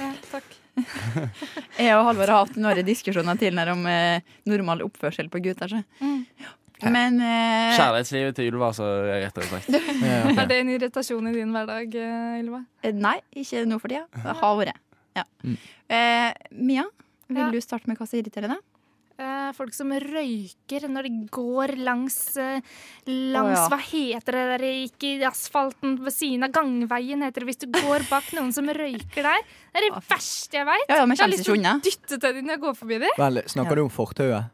[0.00, 0.52] Ja, takk.
[1.78, 5.70] Jeg og Halvor har hatt noen diskusjoner tidligere om eh, normal oppførsel på gutter.
[5.70, 5.82] Så.
[6.00, 6.24] Mm.
[6.92, 9.70] Men eh, Kjærlighetslivet til Ylva, så rett og slett.
[10.42, 12.64] Er det en irritasjon i din hverdag, eh, Ylva?
[12.82, 14.04] eh, Nei, ikke nå for tida.
[14.12, 14.78] Det har vært.
[15.16, 15.24] Ja.
[15.44, 15.56] Mm.
[15.88, 16.84] Eh, Mia,
[17.28, 17.50] vil Ja.
[17.50, 18.62] du starte med hva som irriterer deg?
[19.14, 22.64] Eh, folk som røyker når de går langs Langs,
[23.06, 23.68] oh, ja.
[23.70, 27.68] hva heter det der ikke i asfalten ved siden av gangveien, heter det hvis du
[27.76, 29.44] går bak noen som røyker der.
[29.70, 30.86] Det er det verste jeg veit.
[30.88, 32.98] Ja, ja, men jeg har lyst til å dytte til dem når jeg går forbi
[33.04, 33.14] dem.
[33.22, 34.50] Vel, snakker du om fortauet?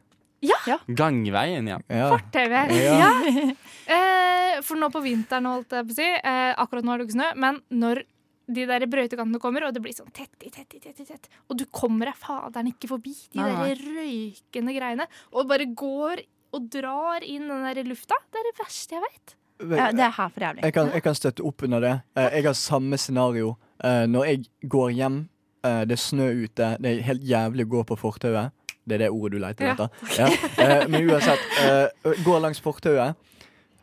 [0.96, 1.78] Gangveien, ja.
[1.88, 2.08] Ja.
[2.14, 2.72] Fortauet.
[2.76, 3.10] Ja.
[3.90, 3.96] Ja.
[3.96, 6.06] Eh, for nå på vinteren, holdt jeg på å si.
[6.06, 8.02] Eh, akkurat nå er det ikke snø, men når
[8.50, 11.58] de der brøytekantene kommer, og det blir sånn tett i tett i tett, tett, og
[11.58, 13.66] du kommer deg faderen ikke forbi de Nei, nei.
[13.70, 16.22] der røykende greiene, og bare går
[16.58, 19.34] og drar inn den der lufta, det er det verste jeg vet.
[19.60, 20.64] Ja, det er her for jævlig.
[20.66, 21.92] Jeg kan, jeg kan støtte opp under det.
[22.16, 23.50] Eh, Jeg har samme scenario.
[23.84, 25.18] Eh, Når jeg går hjem,
[25.66, 28.54] eh, det er snø ute, det er helt jævlig å gå på fortauet.
[28.86, 29.88] Det er det ordet du leter Ja, etter.
[30.18, 30.26] Ja.
[30.64, 33.14] Eh, Men uansett, eh, går langs fortauet.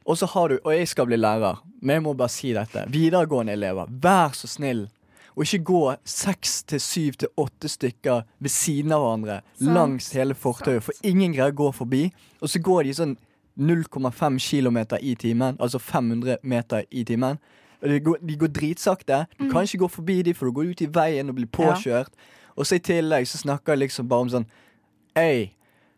[0.07, 2.85] Og så har du, og jeg skal bli lærer, men jeg må bare si dette.
[2.89, 4.87] Videregående elever, vær så snill.
[5.35, 9.73] Og ikke gå seks til syv til åtte stykker ved siden av hverandre Sant.
[9.75, 12.11] langs hele fortauet, for ingen greier å gå forbi.
[12.41, 13.17] Og så går de sånn
[13.59, 17.37] 0,5 km i timen, altså 500 meter i timen.
[17.81, 19.25] De går, de går dritsakte.
[19.37, 22.09] Du kan ikke gå forbi dem, for du går ut i veien og blir påkjørt.
[22.57, 24.47] Og så i tillegg så snakker jeg liksom bare om sånn
[25.17, 25.49] Hei,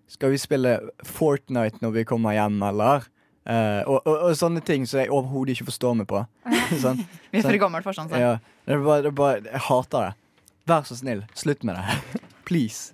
[0.07, 3.03] skal vi spille Fortnite når vi kommer hjem, eller?
[3.49, 6.21] Uh, og, og, og sånne ting som jeg overhodet ikke forstår meg på.
[6.83, 7.01] sånn.
[7.33, 8.13] Vi er for gammelt gammel for sånt.
[8.13, 8.21] så.
[8.21, 8.31] Ja,
[8.63, 10.47] det er bare, det er bare, jeg hater det.
[10.71, 12.23] Vær så snill, slutt med det.
[12.47, 12.93] Please.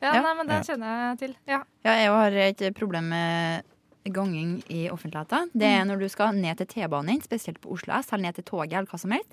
[0.00, 0.24] Ja, Ja.
[0.24, 1.36] nei, men den kjenner jeg til.
[1.50, 1.60] Ja.
[1.84, 3.72] Ja, jeg har et problem med
[4.16, 5.50] ganging i offentligheten.
[5.52, 8.48] Det er når du skal ned til T-banen, spesielt på Oslo S, eller ned til
[8.48, 9.28] toget, eller hva som helst.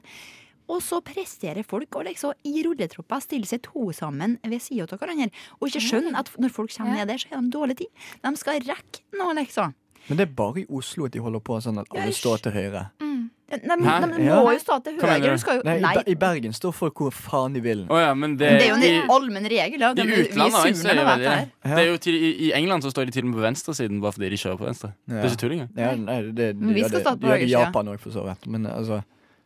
[0.70, 5.00] Og så presterer folk å liksom, i rulletroppa stille seg to sammen ved sida av
[5.00, 5.30] hverandre.
[5.60, 7.04] Og ikke skjønne at når folk kommer Ja.
[7.04, 7.88] ned der, så er de dårlig tid.
[8.24, 9.74] De skal rekke noe, liksom.
[10.10, 12.52] Men det er bare i Oslo at de holder på sånn at alle står til
[12.52, 12.90] høyre.
[13.00, 13.30] Mm.
[13.54, 14.40] De, de, de, må Ja.
[14.42, 15.20] jo stå til høyre.
[15.22, 15.30] du?
[15.30, 17.86] Du skal jo, Nei, i, nei, I Bergen står folk hvor faen de vil.
[17.90, 19.80] Oh, ja, men det, det er jo en allmenn regel.
[19.80, 19.92] Ja.
[19.92, 21.72] i De- utlandet også sure er det det.
[21.78, 24.12] er jo til, i, I England så står de til og med på venstresiden bare
[24.16, 24.94] fordi de kjører på venstre.
[25.08, 25.70] Det er ikke tull engang.
[25.78, 27.60] Ja, nei, det, de, vi gjør skal stå på de i høyresida.
[27.68, 28.48] Japan òg, for så vidt.
[28.48, 29.04] Men altså,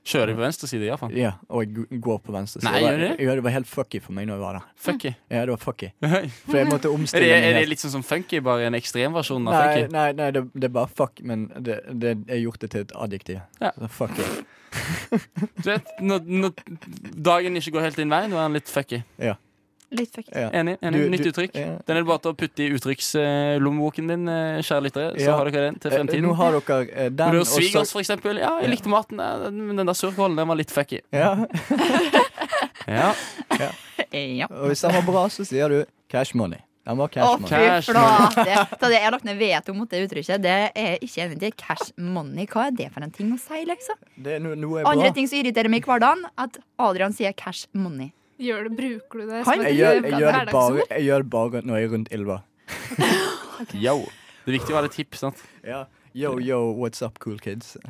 [0.07, 1.11] Kjører de på venstre side i Japan?
[1.17, 2.71] ja, og jeg går på venstre side.
[2.71, 3.25] Nei, gjør de det?
[3.25, 4.67] Ja, det var helt fucky for meg når jeg var der.
[4.87, 5.11] Fucky?
[5.33, 5.89] Ja, det var fucky.
[6.07, 9.49] er, For jeg måtte omstille meg er det litt sånn som funky, bare en ekstremversjon
[9.51, 9.91] av Nei, funky?
[9.97, 12.95] nei, nei det, det er bare fuck, men det, det, jeg gjort det til et
[13.07, 13.41] adjektiv.
[13.63, 13.73] Ja.
[13.75, 14.27] Så fucky.
[15.63, 16.51] Du vet, når, når
[17.27, 18.99] dagen ikke går helt din vei, nå er den litt fucky.
[19.91, 20.25] Litt fuck.
[20.35, 20.49] Ja.
[20.51, 20.77] Enig?
[20.83, 20.99] enig.
[20.99, 21.53] Du- Nytt du- uttrykk.
[21.55, 21.77] ja.
[21.87, 25.13] Den er det bare til å putte i uttrykkslommeboken din, eh, kjære lyttere.
[25.15, 25.37] Så Ja.
[25.37, 26.21] har dere den til Eh, fremtiden.
[26.27, 28.35] Nå har dere eh, den, Når du og har svigers, for eksempel.
[28.39, 28.75] Ja, jeg Ja.
[28.75, 30.99] likte maten, men den der surkålen den var litt fucky.
[31.13, 31.45] ja.
[32.87, 33.13] Ja.
[34.11, 34.47] Ja.
[34.51, 36.59] Og hvis den var bra, så sier du cash money.
[36.87, 37.49] Den var cash fy money.
[37.49, 38.67] Cash flate!
[38.79, 40.41] Så det jeg har lagt ned veto mot det uttrykket.
[40.41, 41.51] Det er jeg ikke enig i.
[41.51, 43.95] Cash money, hva er det for en ting å si, liksom?
[44.23, 47.33] Det er no, noe er Andre ting som irriterer meg i hverdagen, at Adrian sier
[47.35, 48.13] cash money.
[48.37, 50.91] Gjør det, bruker du det Han- som Jeg et gjør, jeg, gjør det bare, hverdagsord?
[50.97, 52.37] jeg gjør det bare når jeg er rundt Ylva.
[53.85, 53.95] Yo.
[54.45, 55.41] Det er viktig å være litt hipp, sant?
[55.65, 55.85] Ja.
[56.17, 57.75] Yo, yo, what's up, cool kids?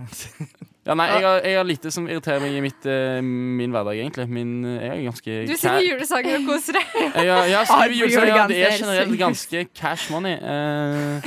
[0.88, 3.98] Ja, nei, jeg har, jeg har lite som irriterer meg i mitt, uh, min hverdag,
[4.00, 4.24] egentlig.
[4.32, 6.94] Min, eh, jeg er ganske Du sier synger julesanger og koser deg.
[7.18, 10.38] Jeg har, jeg har julesanger, ja, det er generelt ganske cash money.
[10.40, 11.20] Uh,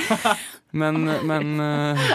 [0.72, 2.08] men men eh,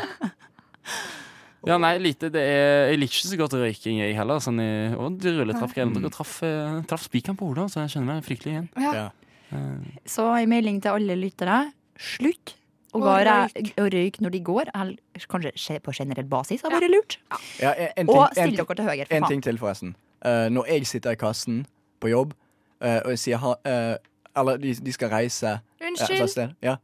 [1.65, 2.29] Ja, nei, lite.
[2.33, 4.41] Det er, jeg liker ikke så godt røyking, jeg heller.
[4.43, 5.97] Sånn i, og det rulletrappgreiene.
[6.03, 8.69] Dere traff, eh, traff spikeren på hodet, så jeg kjenner meg fryktelig igjen.
[8.83, 8.93] Ja.
[8.93, 9.07] Ja.
[9.51, 11.71] Eh, Så en melding til alle lyttere.
[11.97, 12.55] Slutt
[12.93, 13.53] å Og gå røyk.
[13.55, 13.73] røyk.
[13.81, 14.65] og røyk når de går.
[14.75, 17.17] Eller kanskje skje- på generell basis har vært lurt.
[17.59, 19.95] Ja, en, en, ting, Og still dere til høyre, en ting til, forresten.
[20.25, 21.65] Uh, når jeg sitter i kassen
[22.01, 22.33] på jobb,
[22.81, 23.97] uh, og jeg sier ha, uh,
[24.37, 26.55] Eller de, de skal reise eh, Unnskyld.
[26.61, 26.75] Ja.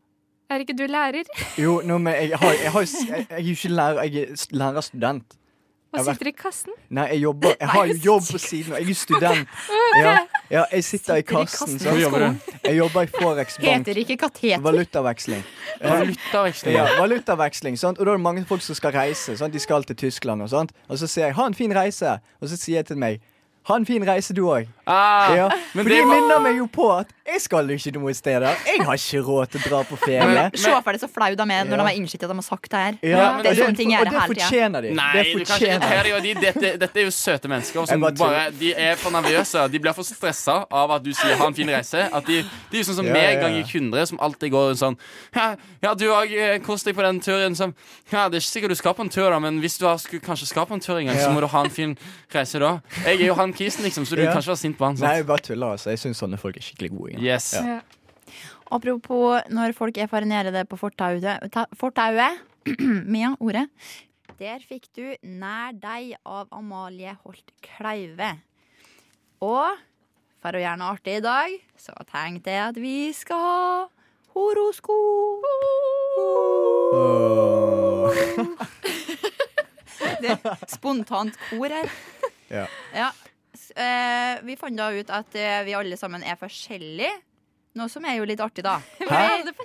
[0.52, 1.24] Er ikke du lærer?
[1.58, 4.47] Jo, nå, men jeg, har, jeg, har, jeg, jeg er jo ikke lærer, jeg er
[4.52, 5.38] lærerstudent.
[5.91, 6.76] Og sitter i kassen?
[6.89, 9.56] Nei, jeg jobber Jeg har jo jobb på siden, og jeg er student.
[9.99, 10.14] Ja,
[10.52, 11.80] ja jeg sitter i kassen.
[11.80, 12.20] på.
[12.64, 13.88] Jeg jobber i Forex Bank.
[13.88, 14.60] Heter ikke kateter.
[14.60, 15.43] Valutaveksling.
[15.82, 16.76] Valutaveksling.
[16.76, 17.99] Ja, valutaveksling, sant?
[17.99, 19.38] Og da er det mange folk som skal reise.
[19.38, 19.54] Sant?
[19.54, 20.72] De skal til Tyskland og sånt.
[20.88, 23.22] Og så sier jeg 'ha en fin reise', og så sier jeg til meg
[23.68, 24.68] 'ha en fin reise, du òg'.
[24.88, 28.14] Ah, Ja, men for det de minner meg jo på at jeg skal ikke noen
[28.18, 28.56] steder.
[28.66, 30.50] Jeg har ikke råd til å dra på ferie.
[30.58, 31.78] Se for deg så flau de er når Ja.
[31.78, 32.98] de har innsett at de har sagt det her.
[33.02, 34.48] Ja, det er sånne ting jeg og gjør det hele tida.
[34.50, 34.90] fortjener de.
[34.94, 36.34] Nei, det fortjener de.
[36.34, 39.72] de- Dette, dette er jo søte mennesker som bare bare De er for nervøse.
[39.72, 42.10] De blir for stressa av at du sier 'ha en fin reise'.
[42.14, 43.48] At de, de er jo sånn som Ja, meg ja, ja.
[43.48, 44.98] ganger 100, som alltid går sånn
[45.36, 47.56] Ja, ja du òg kos deg på den turen.
[47.56, 47.74] Som,
[48.12, 49.98] ja, det er ikke sikkert du skal på en tur, da, men hvis du har,
[49.98, 51.98] skulle kanskje skal på en tur en gang, så må du ha en fin
[52.34, 52.82] reise da.
[53.06, 54.32] Jeg er jo han kisen, liksom, så du Ja.
[54.34, 55.00] kan ikke være sint på han.
[55.06, 55.76] Nei, jeg bare tuller.
[55.78, 57.12] altså Jeg syns sånne folk er skikkelig gode.
[57.14, 57.24] igjen.
[57.30, 57.52] Yes.
[57.58, 57.78] Ja.
[57.78, 57.82] Ja.
[58.72, 62.40] Apropos når folk er farinerede på fortauet ta- Fortauet.
[63.14, 63.68] Mia, ordet.
[64.42, 68.32] Der fikk du 'Nær deg' av Amalie Holt Kleive.
[69.42, 69.78] Og
[70.42, 73.88] for å gjøre noe artig i dag, så tenkte jeg at vi skal ha
[74.34, 75.46] horoskop.
[80.22, 81.90] Det er spontant kor her.
[82.52, 82.66] Ja.
[82.96, 83.10] Ja.
[83.76, 87.11] Eh, vi fant da ut at eh, vi alle sammen er forskjellige.
[87.80, 88.74] Noe som er jo litt artig, da.
[88.99, 89.19] Hæ?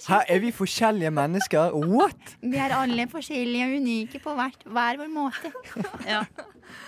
[0.07, 0.19] Hæ?
[0.31, 1.73] Er vi forskjellige mennesker?
[1.91, 2.37] What?
[2.39, 5.51] Vi er alle forskjellige og unike på hvert, hver vår måte.
[6.07, 6.21] Ja.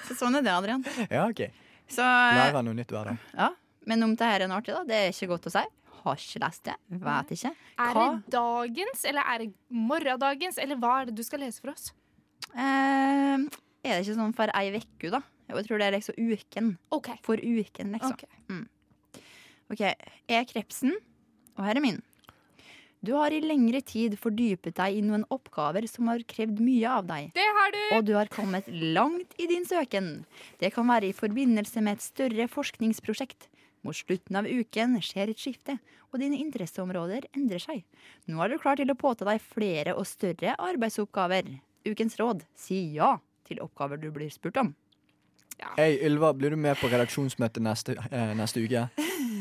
[0.06, 0.84] Så sånn er det, Adrian.
[1.10, 1.42] Ja, OK.
[1.90, 3.24] Så, Lærer noe nytt hver dag.
[3.34, 3.50] ja.
[3.88, 5.60] Men om det her er noe artig, da, det er ikke godt å si.
[6.02, 6.74] Har ikke lest det.
[7.02, 7.50] Vet ikke.
[7.80, 11.72] Er det dagens, eller er det morgendagens, eller hva er det du skal lese for
[11.72, 11.86] oss?
[12.52, 15.22] Eh, er det ikke sånn for ei uke, da?
[15.48, 16.74] Jeg tror det er liksom uken.
[16.94, 17.16] Okay.
[17.24, 18.12] For uken, liksom.
[18.12, 18.68] ok.
[19.72, 19.80] OK.
[19.80, 20.94] Jeg er krepsen,
[21.56, 22.02] og her er min.
[22.98, 27.06] Du har i lengre tid fordypet deg i noen oppgaver som har krevd mye av
[27.06, 27.28] deg.
[27.36, 27.82] Det har du!
[27.94, 30.24] Og du har kommet langt i din søken.
[30.58, 33.46] Det kan være i forbindelse med et større forskningsprosjekt.
[33.86, 35.78] Mot slutten av uken skjer et skifte,
[36.10, 37.84] og dine interesseområder endrer seg.
[38.26, 41.54] Nå er du klar til å påta deg flere og større arbeidsoppgaver.
[41.86, 43.14] Ukens råd si ja
[43.46, 44.74] til oppgaver du blir spurt om.
[45.78, 48.88] Hei, Ylva, blir du med på redaksjonsmøte neste, eh, neste uke?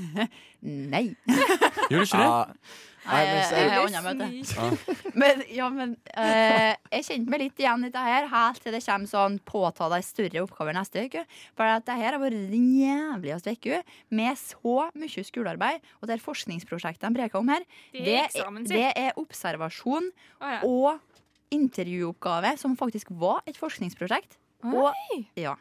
[0.94, 1.08] Nei.
[1.92, 2.62] Gjør du ikke det?
[3.08, 4.26] Nei, men jeg, har annet møte.
[4.52, 4.96] Ja.
[5.22, 8.82] Men, ja, men eh, jeg kjente meg litt igjen i dette her, helt til det
[8.84, 11.24] kommer sånn påta deg større oppgaver neste uke.
[11.58, 13.80] For at det her har vært den jævligste uka
[14.20, 15.88] med så mye skolearbeid.
[16.02, 17.66] Og det forskningsprosjektet de preker om her,
[17.96, 20.60] Det er det, eksamen, er, det er observasjon ja.
[20.68, 21.00] og
[21.56, 24.38] intervjuoppgave, som faktisk var et forskningsprosjekt.
[24.68, 24.92] Og,
[25.40, 25.56] ja.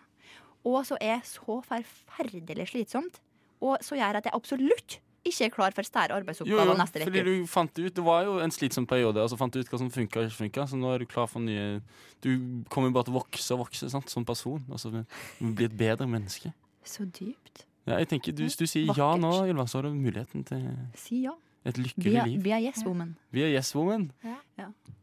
[0.66, 3.20] Og så er så forferdelig slitsomt.
[3.64, 7.02] Og så gjør at jeg absolutt ikke er klar for større Jo, arbeidsoppgaver jo, neste
[7.02, 9.70] fordi du fant ut Det var jo en slitsom periode, og så fant du ut
[9.72, 10.66] hva som funka og ikke funka.
[10.70, 11.80] Så nå er du klar for nye
[12.22, 14.10] Du kommer bare til å vokse og vokse sant?
[14.12, 14.62] som person.
[14.70, 14.92] Og så
[15.40, 16.52] bli et bedre menneske.
[16.86, 17.66] Så dypt.
[17.86, 20.62] Ja, jeg tenker, du, Hvis du sier ja nå, Ylva, så har du muligheten til
[20.98, 21.34] Si ja.
[21.66, 22.42] et lykkelig liv.
[22.42, 23.16] Vi er yes woman.
[23.34, 24.10] Vi er Yes Woman.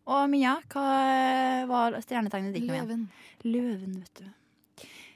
[0.04, 0.88] Og Mia, hva
[1.70, 2.68] var stjernetegnet ditt?
[2.68, 3.06] Løven.
[3.48, 4.26] Løven, vet du.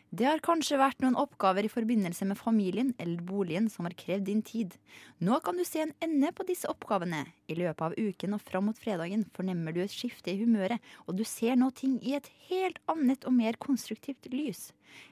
[0.09, 4.29] Det har kanskje vært noen oppgaver i forbindelse med familien eller boligen som har krevd
[4.29, 4.77] din tid.
[5.19, 7.25] Nå kan du se en ende på disse oppgavene.
[7.51, 11.19] I løpet av uken og fram mot fredagen fornemmer du et skifte i humøret, og
[11.19, 14.69] du ser nå ting i et helt annet og mer konstruktivt lys.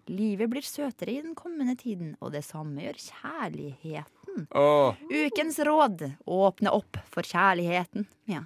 [0.08, 4.48] Livet blir søtere i den kommende tiden, og det samme gjør kjærligheten.
[4.56, 8.08] Åh, Ukens råd åpne opp for kjærligheten.
[8.32, 8.46] Ja.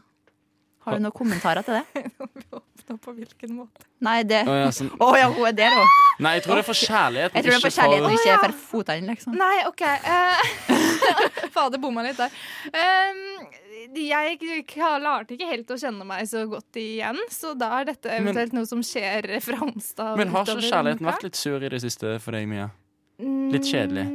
[0.89, 2.09] Har du noen kommentarer til det?
[2.89, 3.85] Nå på hvilken måte?
[4.01, 4.89] Nei, det Å, oh, ja, ja, sånn.
[4.97, 5.97] hun er der òg.
[6.25, 7.37] Nei, jeg tror det er for kjærligheten.
[7.37, 9.35] Jeg tror det er for ikke kjærligheten, ikke for fotene, liksom.
[9.37, 9.83] Nei, OK.
[10.09, 10.79] Uh,
[11.55, 12.33] Fader, bomma litt der.
[12.73, 13.21] Um,
[13.93, 18.57] jeg klarte ikke helt å kjenne meg så godt igjen, så da er dette eventuelt
[18.57, 20.15] noe som skjer fra onsdag.
[20.17, 22.71] Men har ikke kjærligheten vært litt sur i det siste for deg, Mia?
[23.53, 24.07] Litt kjedelig?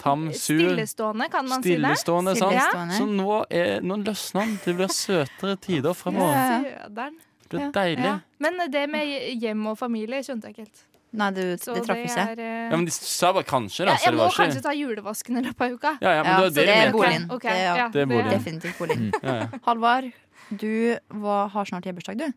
[0.00, 0.54] Tam, Su.
[0.56, 1.78] Stillestående, kan man si det?
[1.80, 2.54] stillestående, sant?
[2.56, 2.94] Stillestående.
[2.96, 4.54] Så nå, er, nå løsner den.
[4.64, 6.38] Det blir søtere tider fremover.
[6.64, 7.08] Ja.
[7.50, 8.06] Det blir deilig.
[8.06, 8.14] Ja.
[8.40, 9.10] Men det med
[9.42, 10.86] hjem og familie skjønte jeg ikke helt.
[11.20, 12.22] Nei, du, Så det traff ikke.
[12.22, 13.96] er, eh, Ja, men de sa bare kanskje, da.
[13.96, 15.90] ja, jeg må var kanskje ikke ta julevasken i løpet av uka.
[16.00, 17.24] Ja, ja, men Ja, det, så det, er boligen.
[17.34, 17.50] Okay.
[17.50, 18.30] Det ja, Det er boligen.
[18.30, 19.08] Definitivt boligen.
[19.10, 19.20] Mm.
[19.26, 19.46] Ja, ja.
[19.66, 20.12] Halvard,
[20.54, 22.32] du var, har snart bursdag, du.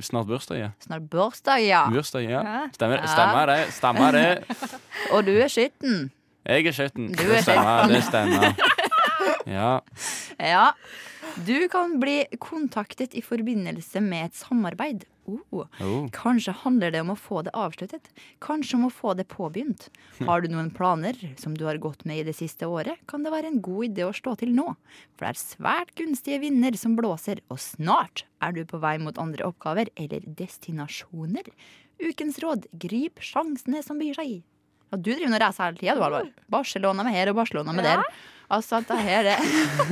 [0.00, 0.70] Snart bursdag, ja.
[0.80, 1.82] Snart bursdag, ja.
[1.90, 2.42] Bursdag, ja.
[2.42, 2.68] Ja.
[2.72, 3.06] Stemmer, Ja.
[3.06, 3.72] stemmer det.
[3.72, 4.44] Stemmer det.
[5.12, 6.10] Og du er skitten.
[6.42, 7.12] Jeg er skjøtten.
[7.14, 7.88] Du Det er stemmer.
[7.92, 8.54] Det stemmer.
[9.46, 9.80] Ja.
[10.38, 10.72] Ja.
[11.46, 15.06] Du kan bli kontaktet i forbindelse med et samarbeid.
[15.24, 15.64] Oh.
[15.80, 16.08] Oh.
[16.12, 18.10] Kanskje handler det om å få det avsluttet.
[18.42, 19.86] Kanskje om å få det påbegynt.
[20.26, 23.32] Har du noen planer som du har gått med i det siste året, kan det
[23.32, 24.74] være en god idé å slå til nå.
[25.14, 29.18] For det er svært gunstige vinder som blåser, og snart er du på vei mot
[29.22, 31.48] andre oppgaver eller destinasjoner.
[32.02, 34.40] Ukens råd grip sjansene som byr seg.
[34.92, 36.28] Ja, du driver og reiser hele tida, du, Alvar.
[36.52, 38.04] Barcelona med her og Barcelona med der.
[38.52, 39.38] Altså, det her er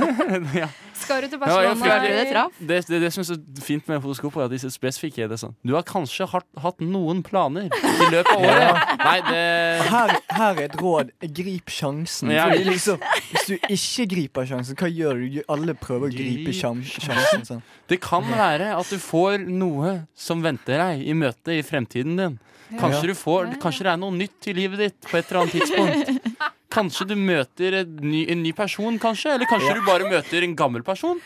[0.61, 0.67] ja.
[1.01, 2.43] Skal du til Ja, jeg Barcelona?
[2.61, 2.69] det.
[2.69, 5.25] Det, det, det som er så fint med horoskoper, er at de er spesifikke.
[5.31, 5.55] Det er sånn.
[5.65, 8.93] Du har kanskje hatt, hatt noen planer i løpet av året.
[9.01, 9.41] Nei, det
[9.89, 11.15] Her, her er et råd.
[11.41, 12.35] Grip sjansen.
[12.37, 12.51] Ja.
[12.51, 13.01] Fordi liksom,
[13.31, 15.41] hvis du ikke griper sjansen, hva gjør du?
[15.57, 17.49] Alle prøver å gripe sjansen.
[17.49, 17.65] Sånn.
[17.89, 22.37] Det kan være at du får noe som venter deg i møte i fremtiden din.
[22.79, 25.59] Kanskje, du får, kanskje det er noe nytt i livet ditt på et eller annet
[25.59, 26.51] tidspunkt.
[26.71, 29.33] Kanskje du møter en ny, en ny person, kanskje.
[29.35, 31.19] Eller kanskje du bare møter en gammel person.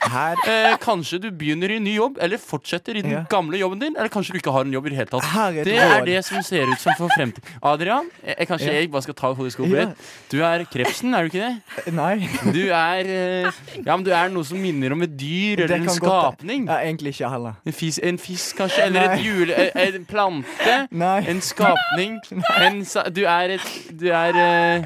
[0.49, 3.25] Eh, kanskje du begynner i en ny jobb, eller fortsetter i den Ja.
[3.29, 3.95] gamle jobben din.
[3.97, 5.23] Eller kanskje du ikke har en jobb i det hele tatt.
[5.37, 7.45] er et Det er det som ser ut som for fremtiden.
[7.63, 8.73] Adrian, jeg, kanskje Ja.
[8.81, 9.93] jeg bare skal ta horoskopet Ja.
[10.31, 11.45] Du er krepsen, er du ikke
[11.85, 11.93] det?
[11.93, 12.29] Nei.
[12.53, 13.51] Du er eh,
[13.85, 16.67] Ja, men du er noe som minner om et dyr eller en kan godt- skapning.
[16.69, 17.57] Ja, egentlig ikke heller.
[17.67, 18.81] En, fis, en fisk, kanskje?
[18.87, 19.53] Eller et jule...
[19.75, 20.89] eh, En plante?
[20.91, 21.21] Nei.
[21.29, 22.19] En skapning?
[22.61, 24.85] En, sa- du er et Du er eh,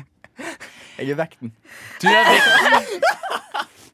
[0.98, 1.52] Jeg er vekten.
[2.02, 3.04] Du er vekten.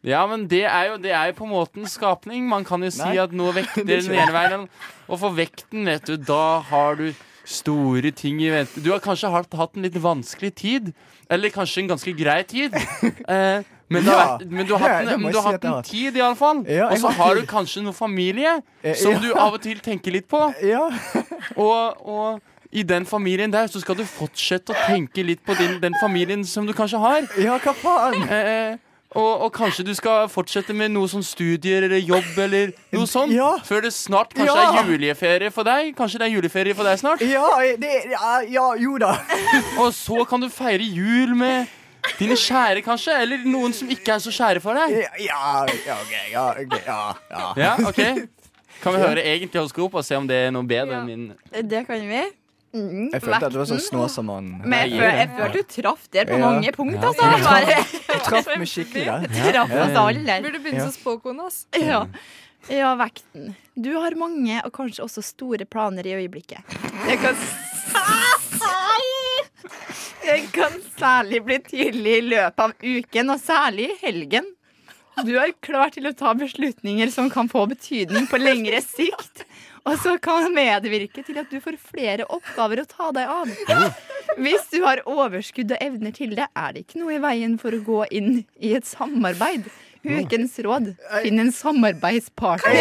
[0.05, 2.45] Ja, men det er, jo, det er jo på en måte en skapning.
[2.49, 3.17] Man kan jo si Nei.
[3.23, 4.67] at noe vekter er den ene veien.
[5.09, 7.09] Og for vekten, vet du, da har du
[7.49, 8.83] store ting i vente.
[8.85, 10.91] Du har kanskje hatt, hatt en litt vanskelig tid.
[11.33, 12.77] Eller kanskje en ganske grei tid.
[13.25, 15.83] Eh, men, du har Ja, da, men du har hatt en, du har hatt en
[15.85, 16.63] tid, iallfall.
[16.69, 20.13] Ja, og så har du kanskje noe familie Eh, som du av og til tenker
[20.13, 20.41] litt på.
[20.73, 20.87] Ja.
[21.57, 22.41] Og, og
[22.75, 26.43] i den familien der så skal du fortsette å tenke litt på din, den familien
[26.49, 27.29] som du kanskje har.
[27.39, 28.25] ja, hva faen?
[28.27, 28.77] Eh,
[29.15, 33.31] og, og kanskje du skal fortsette med noe som studier eller jobb eller noe sånt.
[33.31, 33.53] Ja.
[33.63, 34.73] Før det snart kanskje Ja.
[34.81, 35.93] er juleferie for deg.
[35.95, 37.23] Kanskje det er juleferie for deg snart.
[37.23, 37.47] Ja,
[37.79, 39.13] det, ja, ja, jo da.
[39.85, 41.71] Og så kan du feire jul med
[42.19, 43.15] dine kjære, kanskje.
[43.23, 44.99] Eller noen som ikke er så kjære for deg.
[45.23, 47.45] Ja, ja, ok, ja, ok, ja, ja.
[47.63, 48.03] Ja, ok
[48.83, 51.29] Kan vi høre egentlig horoskop og se om det er noe bedre enn min?
[51.71, 52.25] Det kan vi.
[52.75, 54.55] Mm, Jeg følte at det var sånn Snåsamannen.
[54.59, 54.69] Snåsamann.
[54.69, 56.51] Men jeg, føl- jeg følte du traff der på Ja.
[56.51, 57.09] mange punkt, Ja.
[57.09, 57.23] altså.
[57.31, 59.29] Du traff, du traff meg skikkelig der.
[59.53, 60.41] traff oss alle.
[60.43, 60.91] Burde begynne Ja.
[60.91, 61.67] som spåkone, ass.
[61.79, 62.07] Ja.
[62.69, 63.55] ja, vekten.
[63.79, 66.65] Du har mange og kanskje også store planer i øyeblikket.
[67.07, 67.37] Det kan
[70.25, 74.47] Det kan særlig bli tydelig i løpet av uken, og særlig i helgen.
[75.25, 79.45] Du er klar til å ta beslutninger som kan få betydning på lengre sikt,
[79.85, 83.49] og så kan medvirke til at du får flere oppgaver å ta deg av.
[84.41, 87.77] Hvis du har overskudd og evner til det, er det ikke noe i veien for
[87.77, 89.69] å gå inn i et samarbeid.
[90.05, 90.91] Ukens råd
[91.23, 92.75] finn en samarbeidspartner.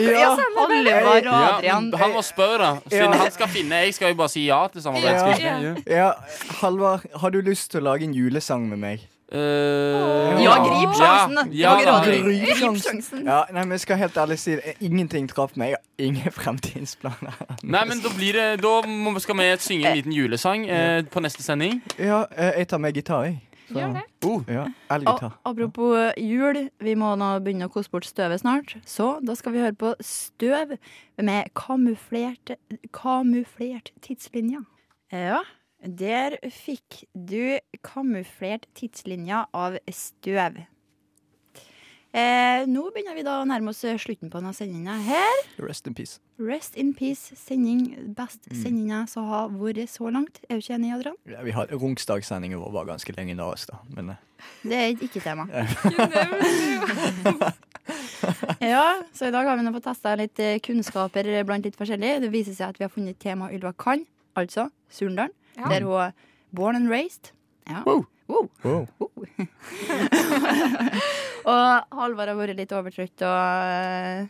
[0.00, 1.90] Ja, Halvard og Ja, Adrian.
[1.92, 2.70] Ja, han må spørre, da.
[2.88, 3.18] Siden Ja.
[3.20, 5.84] han skal finne Jeg skal jo bare si ja til samarbeid.
[5.92, 6.14] Ja,
[6.62, 9.04] Halvard, har du lyst til å lage en julesang med meg?
[9.32, 11.52] Eh, Ja, grip sjansen.
[11.52, 11.96] Ja, ja.
[12.04, 13.24] Grip sjansen.
[13.26, 14.76] Ja, nei, men jeg skal helt ærlig si det.
[14.80, 15.74] Ingenting traff meg.
[15.98, 17.34] Ingen fremtidsplaner.
[17.62, 21.20] Nei, men da blir det Da må- skal vi synge en liten julesang eh, på
[21.20, 21.82] neste sending.
[21.98, 23.40] Ja, eh, jeg tar med gitar, jeg.
[23.68, 24.02] Så- Gjør det.
[24.24, 25.32] Uh, Ja, Og, elgitar.
[25.44, 28.72] apropos jul, vi må nå begynne å kose bort støvet snart.
[28.86, 30.72] Så da skal vi høre på Støv
[31.20, 32.56] med kamuflert,
[32.94, 34.64] kamuflert tidslinja.
[35.12, 35.42] Ja,
[35.84, 40.58] der fikk du kamuflert tidslinja av Støv.
[42.08, 45.42] Eh, nå begynner vi da å nærme oss slutten på denne sendinga her.
[45.60, 46.16] Rest in peace.
[46.40, 48.14] Rest in peace, sending.
[48.16, 48.56] Best Mm.
[48.62, 50.40] sendinga som har vært så langt.
[50.48, 51.16] Er du ikke enig, Adrian?
[51.28, 53.78] Ja, vi har Rungsdagssendingen vår var ganske legendarisk, da.
[53.94, 54.16] Men eh,
[54.64, 55.46] Det er ikke tema.
[58.60, 62.20] Ja, så i dag har vi nå fått testa litt eh, kunnskaper blant litt forskjellig.
[62.24, 65.34] Det viser seg at vi har funnet et tema Ylva kan, altså Surndalen.
[65.58, 65.68] Ja.
[65.68, 66.12] Der hun
[66.54, 67.32] born and raised.
[67.68, 67.82] Ja.
[67.84, 68.06] Wow.
[68.28, 68.50] Wow.
[68.64, 68.86] wow.
[71.48, 74.26] Og Halvard har vært litt overtrøtt og uh,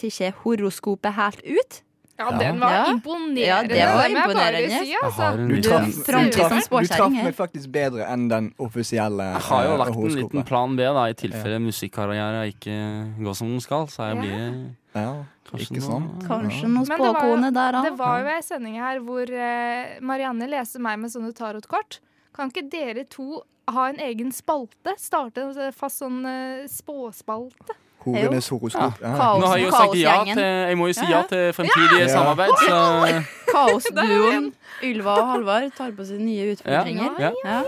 [0.00, 1.82] tatt horoskopet helt ut.
[2.18, 2.84] Ja, den var Ja.
[2.92, 3.44] imponerende.
[3.44, 4.70] Ja, det var imponerende.
[4.70, 5.48] Si, altså.
[5.48, 10.14] Du traff, du meg faktisk bedre enn den offisielle Jeg har jo eh, lagt en
[10.14, 12.76] liten plan B, da i tilfelle musikkarriere ikke
[13.24, 13.86] går som den skal.
[13.90, 16.22] Så jeg blir Ja, Kanskje ikke noe- sant?
[16.28, 16.68] Kanskje Ja.
[16.68, 17.82] noen spåkone der, da.
[17.82, 21.98] Det var jo ei sending her hvor eh, Marianne leser meg med sånne tarotkort.
[22.32, 24.94] Kan ikke dere to ha en egen spalte?
[24.96, 27.74] Starte en sånn fast sånn eh, spåspalte?
[28.04, 29.00] Horenes horoskop.
[29.00, 29.12] Ja.
[29.18, 32.00] Kaos- Nå har jeg jo sagt ja til Jeg må jo si ja til fremtidige
[32.04, 32.08] Ja.
[32.12, 32.78] samarbeid, så
[33.54, 34.52] Kaosduoen
[34.88, 37.14] Ylva og Halvard tar på seg nye utfordringer.
[37.22, 37.30] Ja.
[37.44, 37.60] Ja.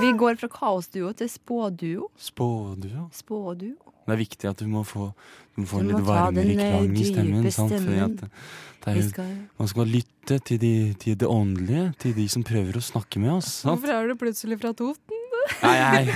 [0.00, 2.08] Vi går fra kaosduo til spåduo.
[2.18, 3.08] Spåduo.
[3.14, 3.74] Spåduo.
[4.08, 5.10] Det er viktig at du må få,
[5.54, 7.50] du må få Du må litt varmere eh, klang i stemmen.
[7.52, 7.74] Sant?
[7.76, 10.72] Fordi at er, skal- man skal lytte til, de,
[11.02, 13.50] til det åndelige, til de som prøver å snakke med oss.
[13.62, 13.74] Sant?
[13.82, 15.17] Hvorfor er du plutselig fra Toten?
[15.62, 16.14] Nei, nei.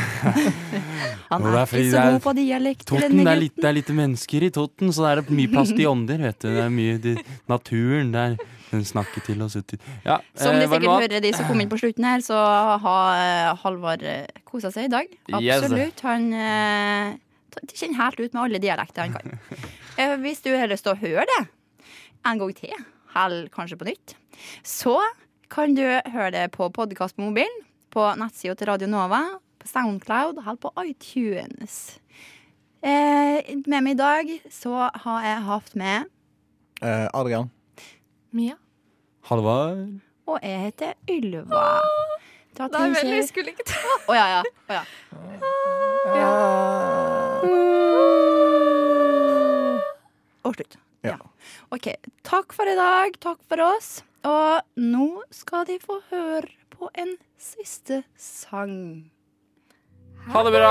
[1.32, 2.86] Han er ikke så god på dialekt.
[2.88, 5.72] Totten, det er, litt, det er lite mennesker i Totten, så det er mye plass
[5.72, 6.20] til ånder.
[6.26, 6.48] vet du.
[6.52, 7.14] Det er mye de,
[7.50, 8.36] naturen der.
[8.72, 9.76] Den snakker til oss uti
[10.06, 12.38] Ja, Som de eh, det sikkert hører, de som kom inn på slutten her, så
[12.80, 15.12] har eh, Halvard eh, kosa seg i dag.
[15.36, 16.00] Absolutt.
[16.08, 19.36] Han kjenner helt ut med alle dialekter han kan.
[20.24, 21.42] Hvis du har lyst til å høre det
[22.28, 22.72] en gang til,
[23.12, 24.16] eller kanskje på nytt,
[24.64, 24.96] så
[25.52, 27.60] kan du høre det på podkast på mobilen,
[27.92, 29.20] på nettsida til Radio Nova,
[29.60, 31.98] på Soundcloud og på iTunes.
[32.82, 36.08] Eh, med meg i dag så har jeg hatt med
[36.82, 37.46] Eh, Adrian.
[38.34, 38.56] Mia.
[39.28, 40.00] Halvard.
[40.26, 41.78] Og jeg heter Ylva.
[42.58, 44.42] Da Nei vel, vi jeg skulle ikke ta Å ja, ja.
[44.66, 46.32] Oh, ja.
[50.42, 50.76] Og slutt.
[51.06, 51.16] Ja.
[51.74, 51.88] OK.
[52.26, 53.14] Takk for i dag.
[53.22, 54.02] Takk for oss.
[54.26, 56.50] Og nå skal de få høre
[56.82, 59.10] på en siste sang.
[60.26, 60.70] Ha det bra!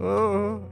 [0.00, 0.71] Ha det.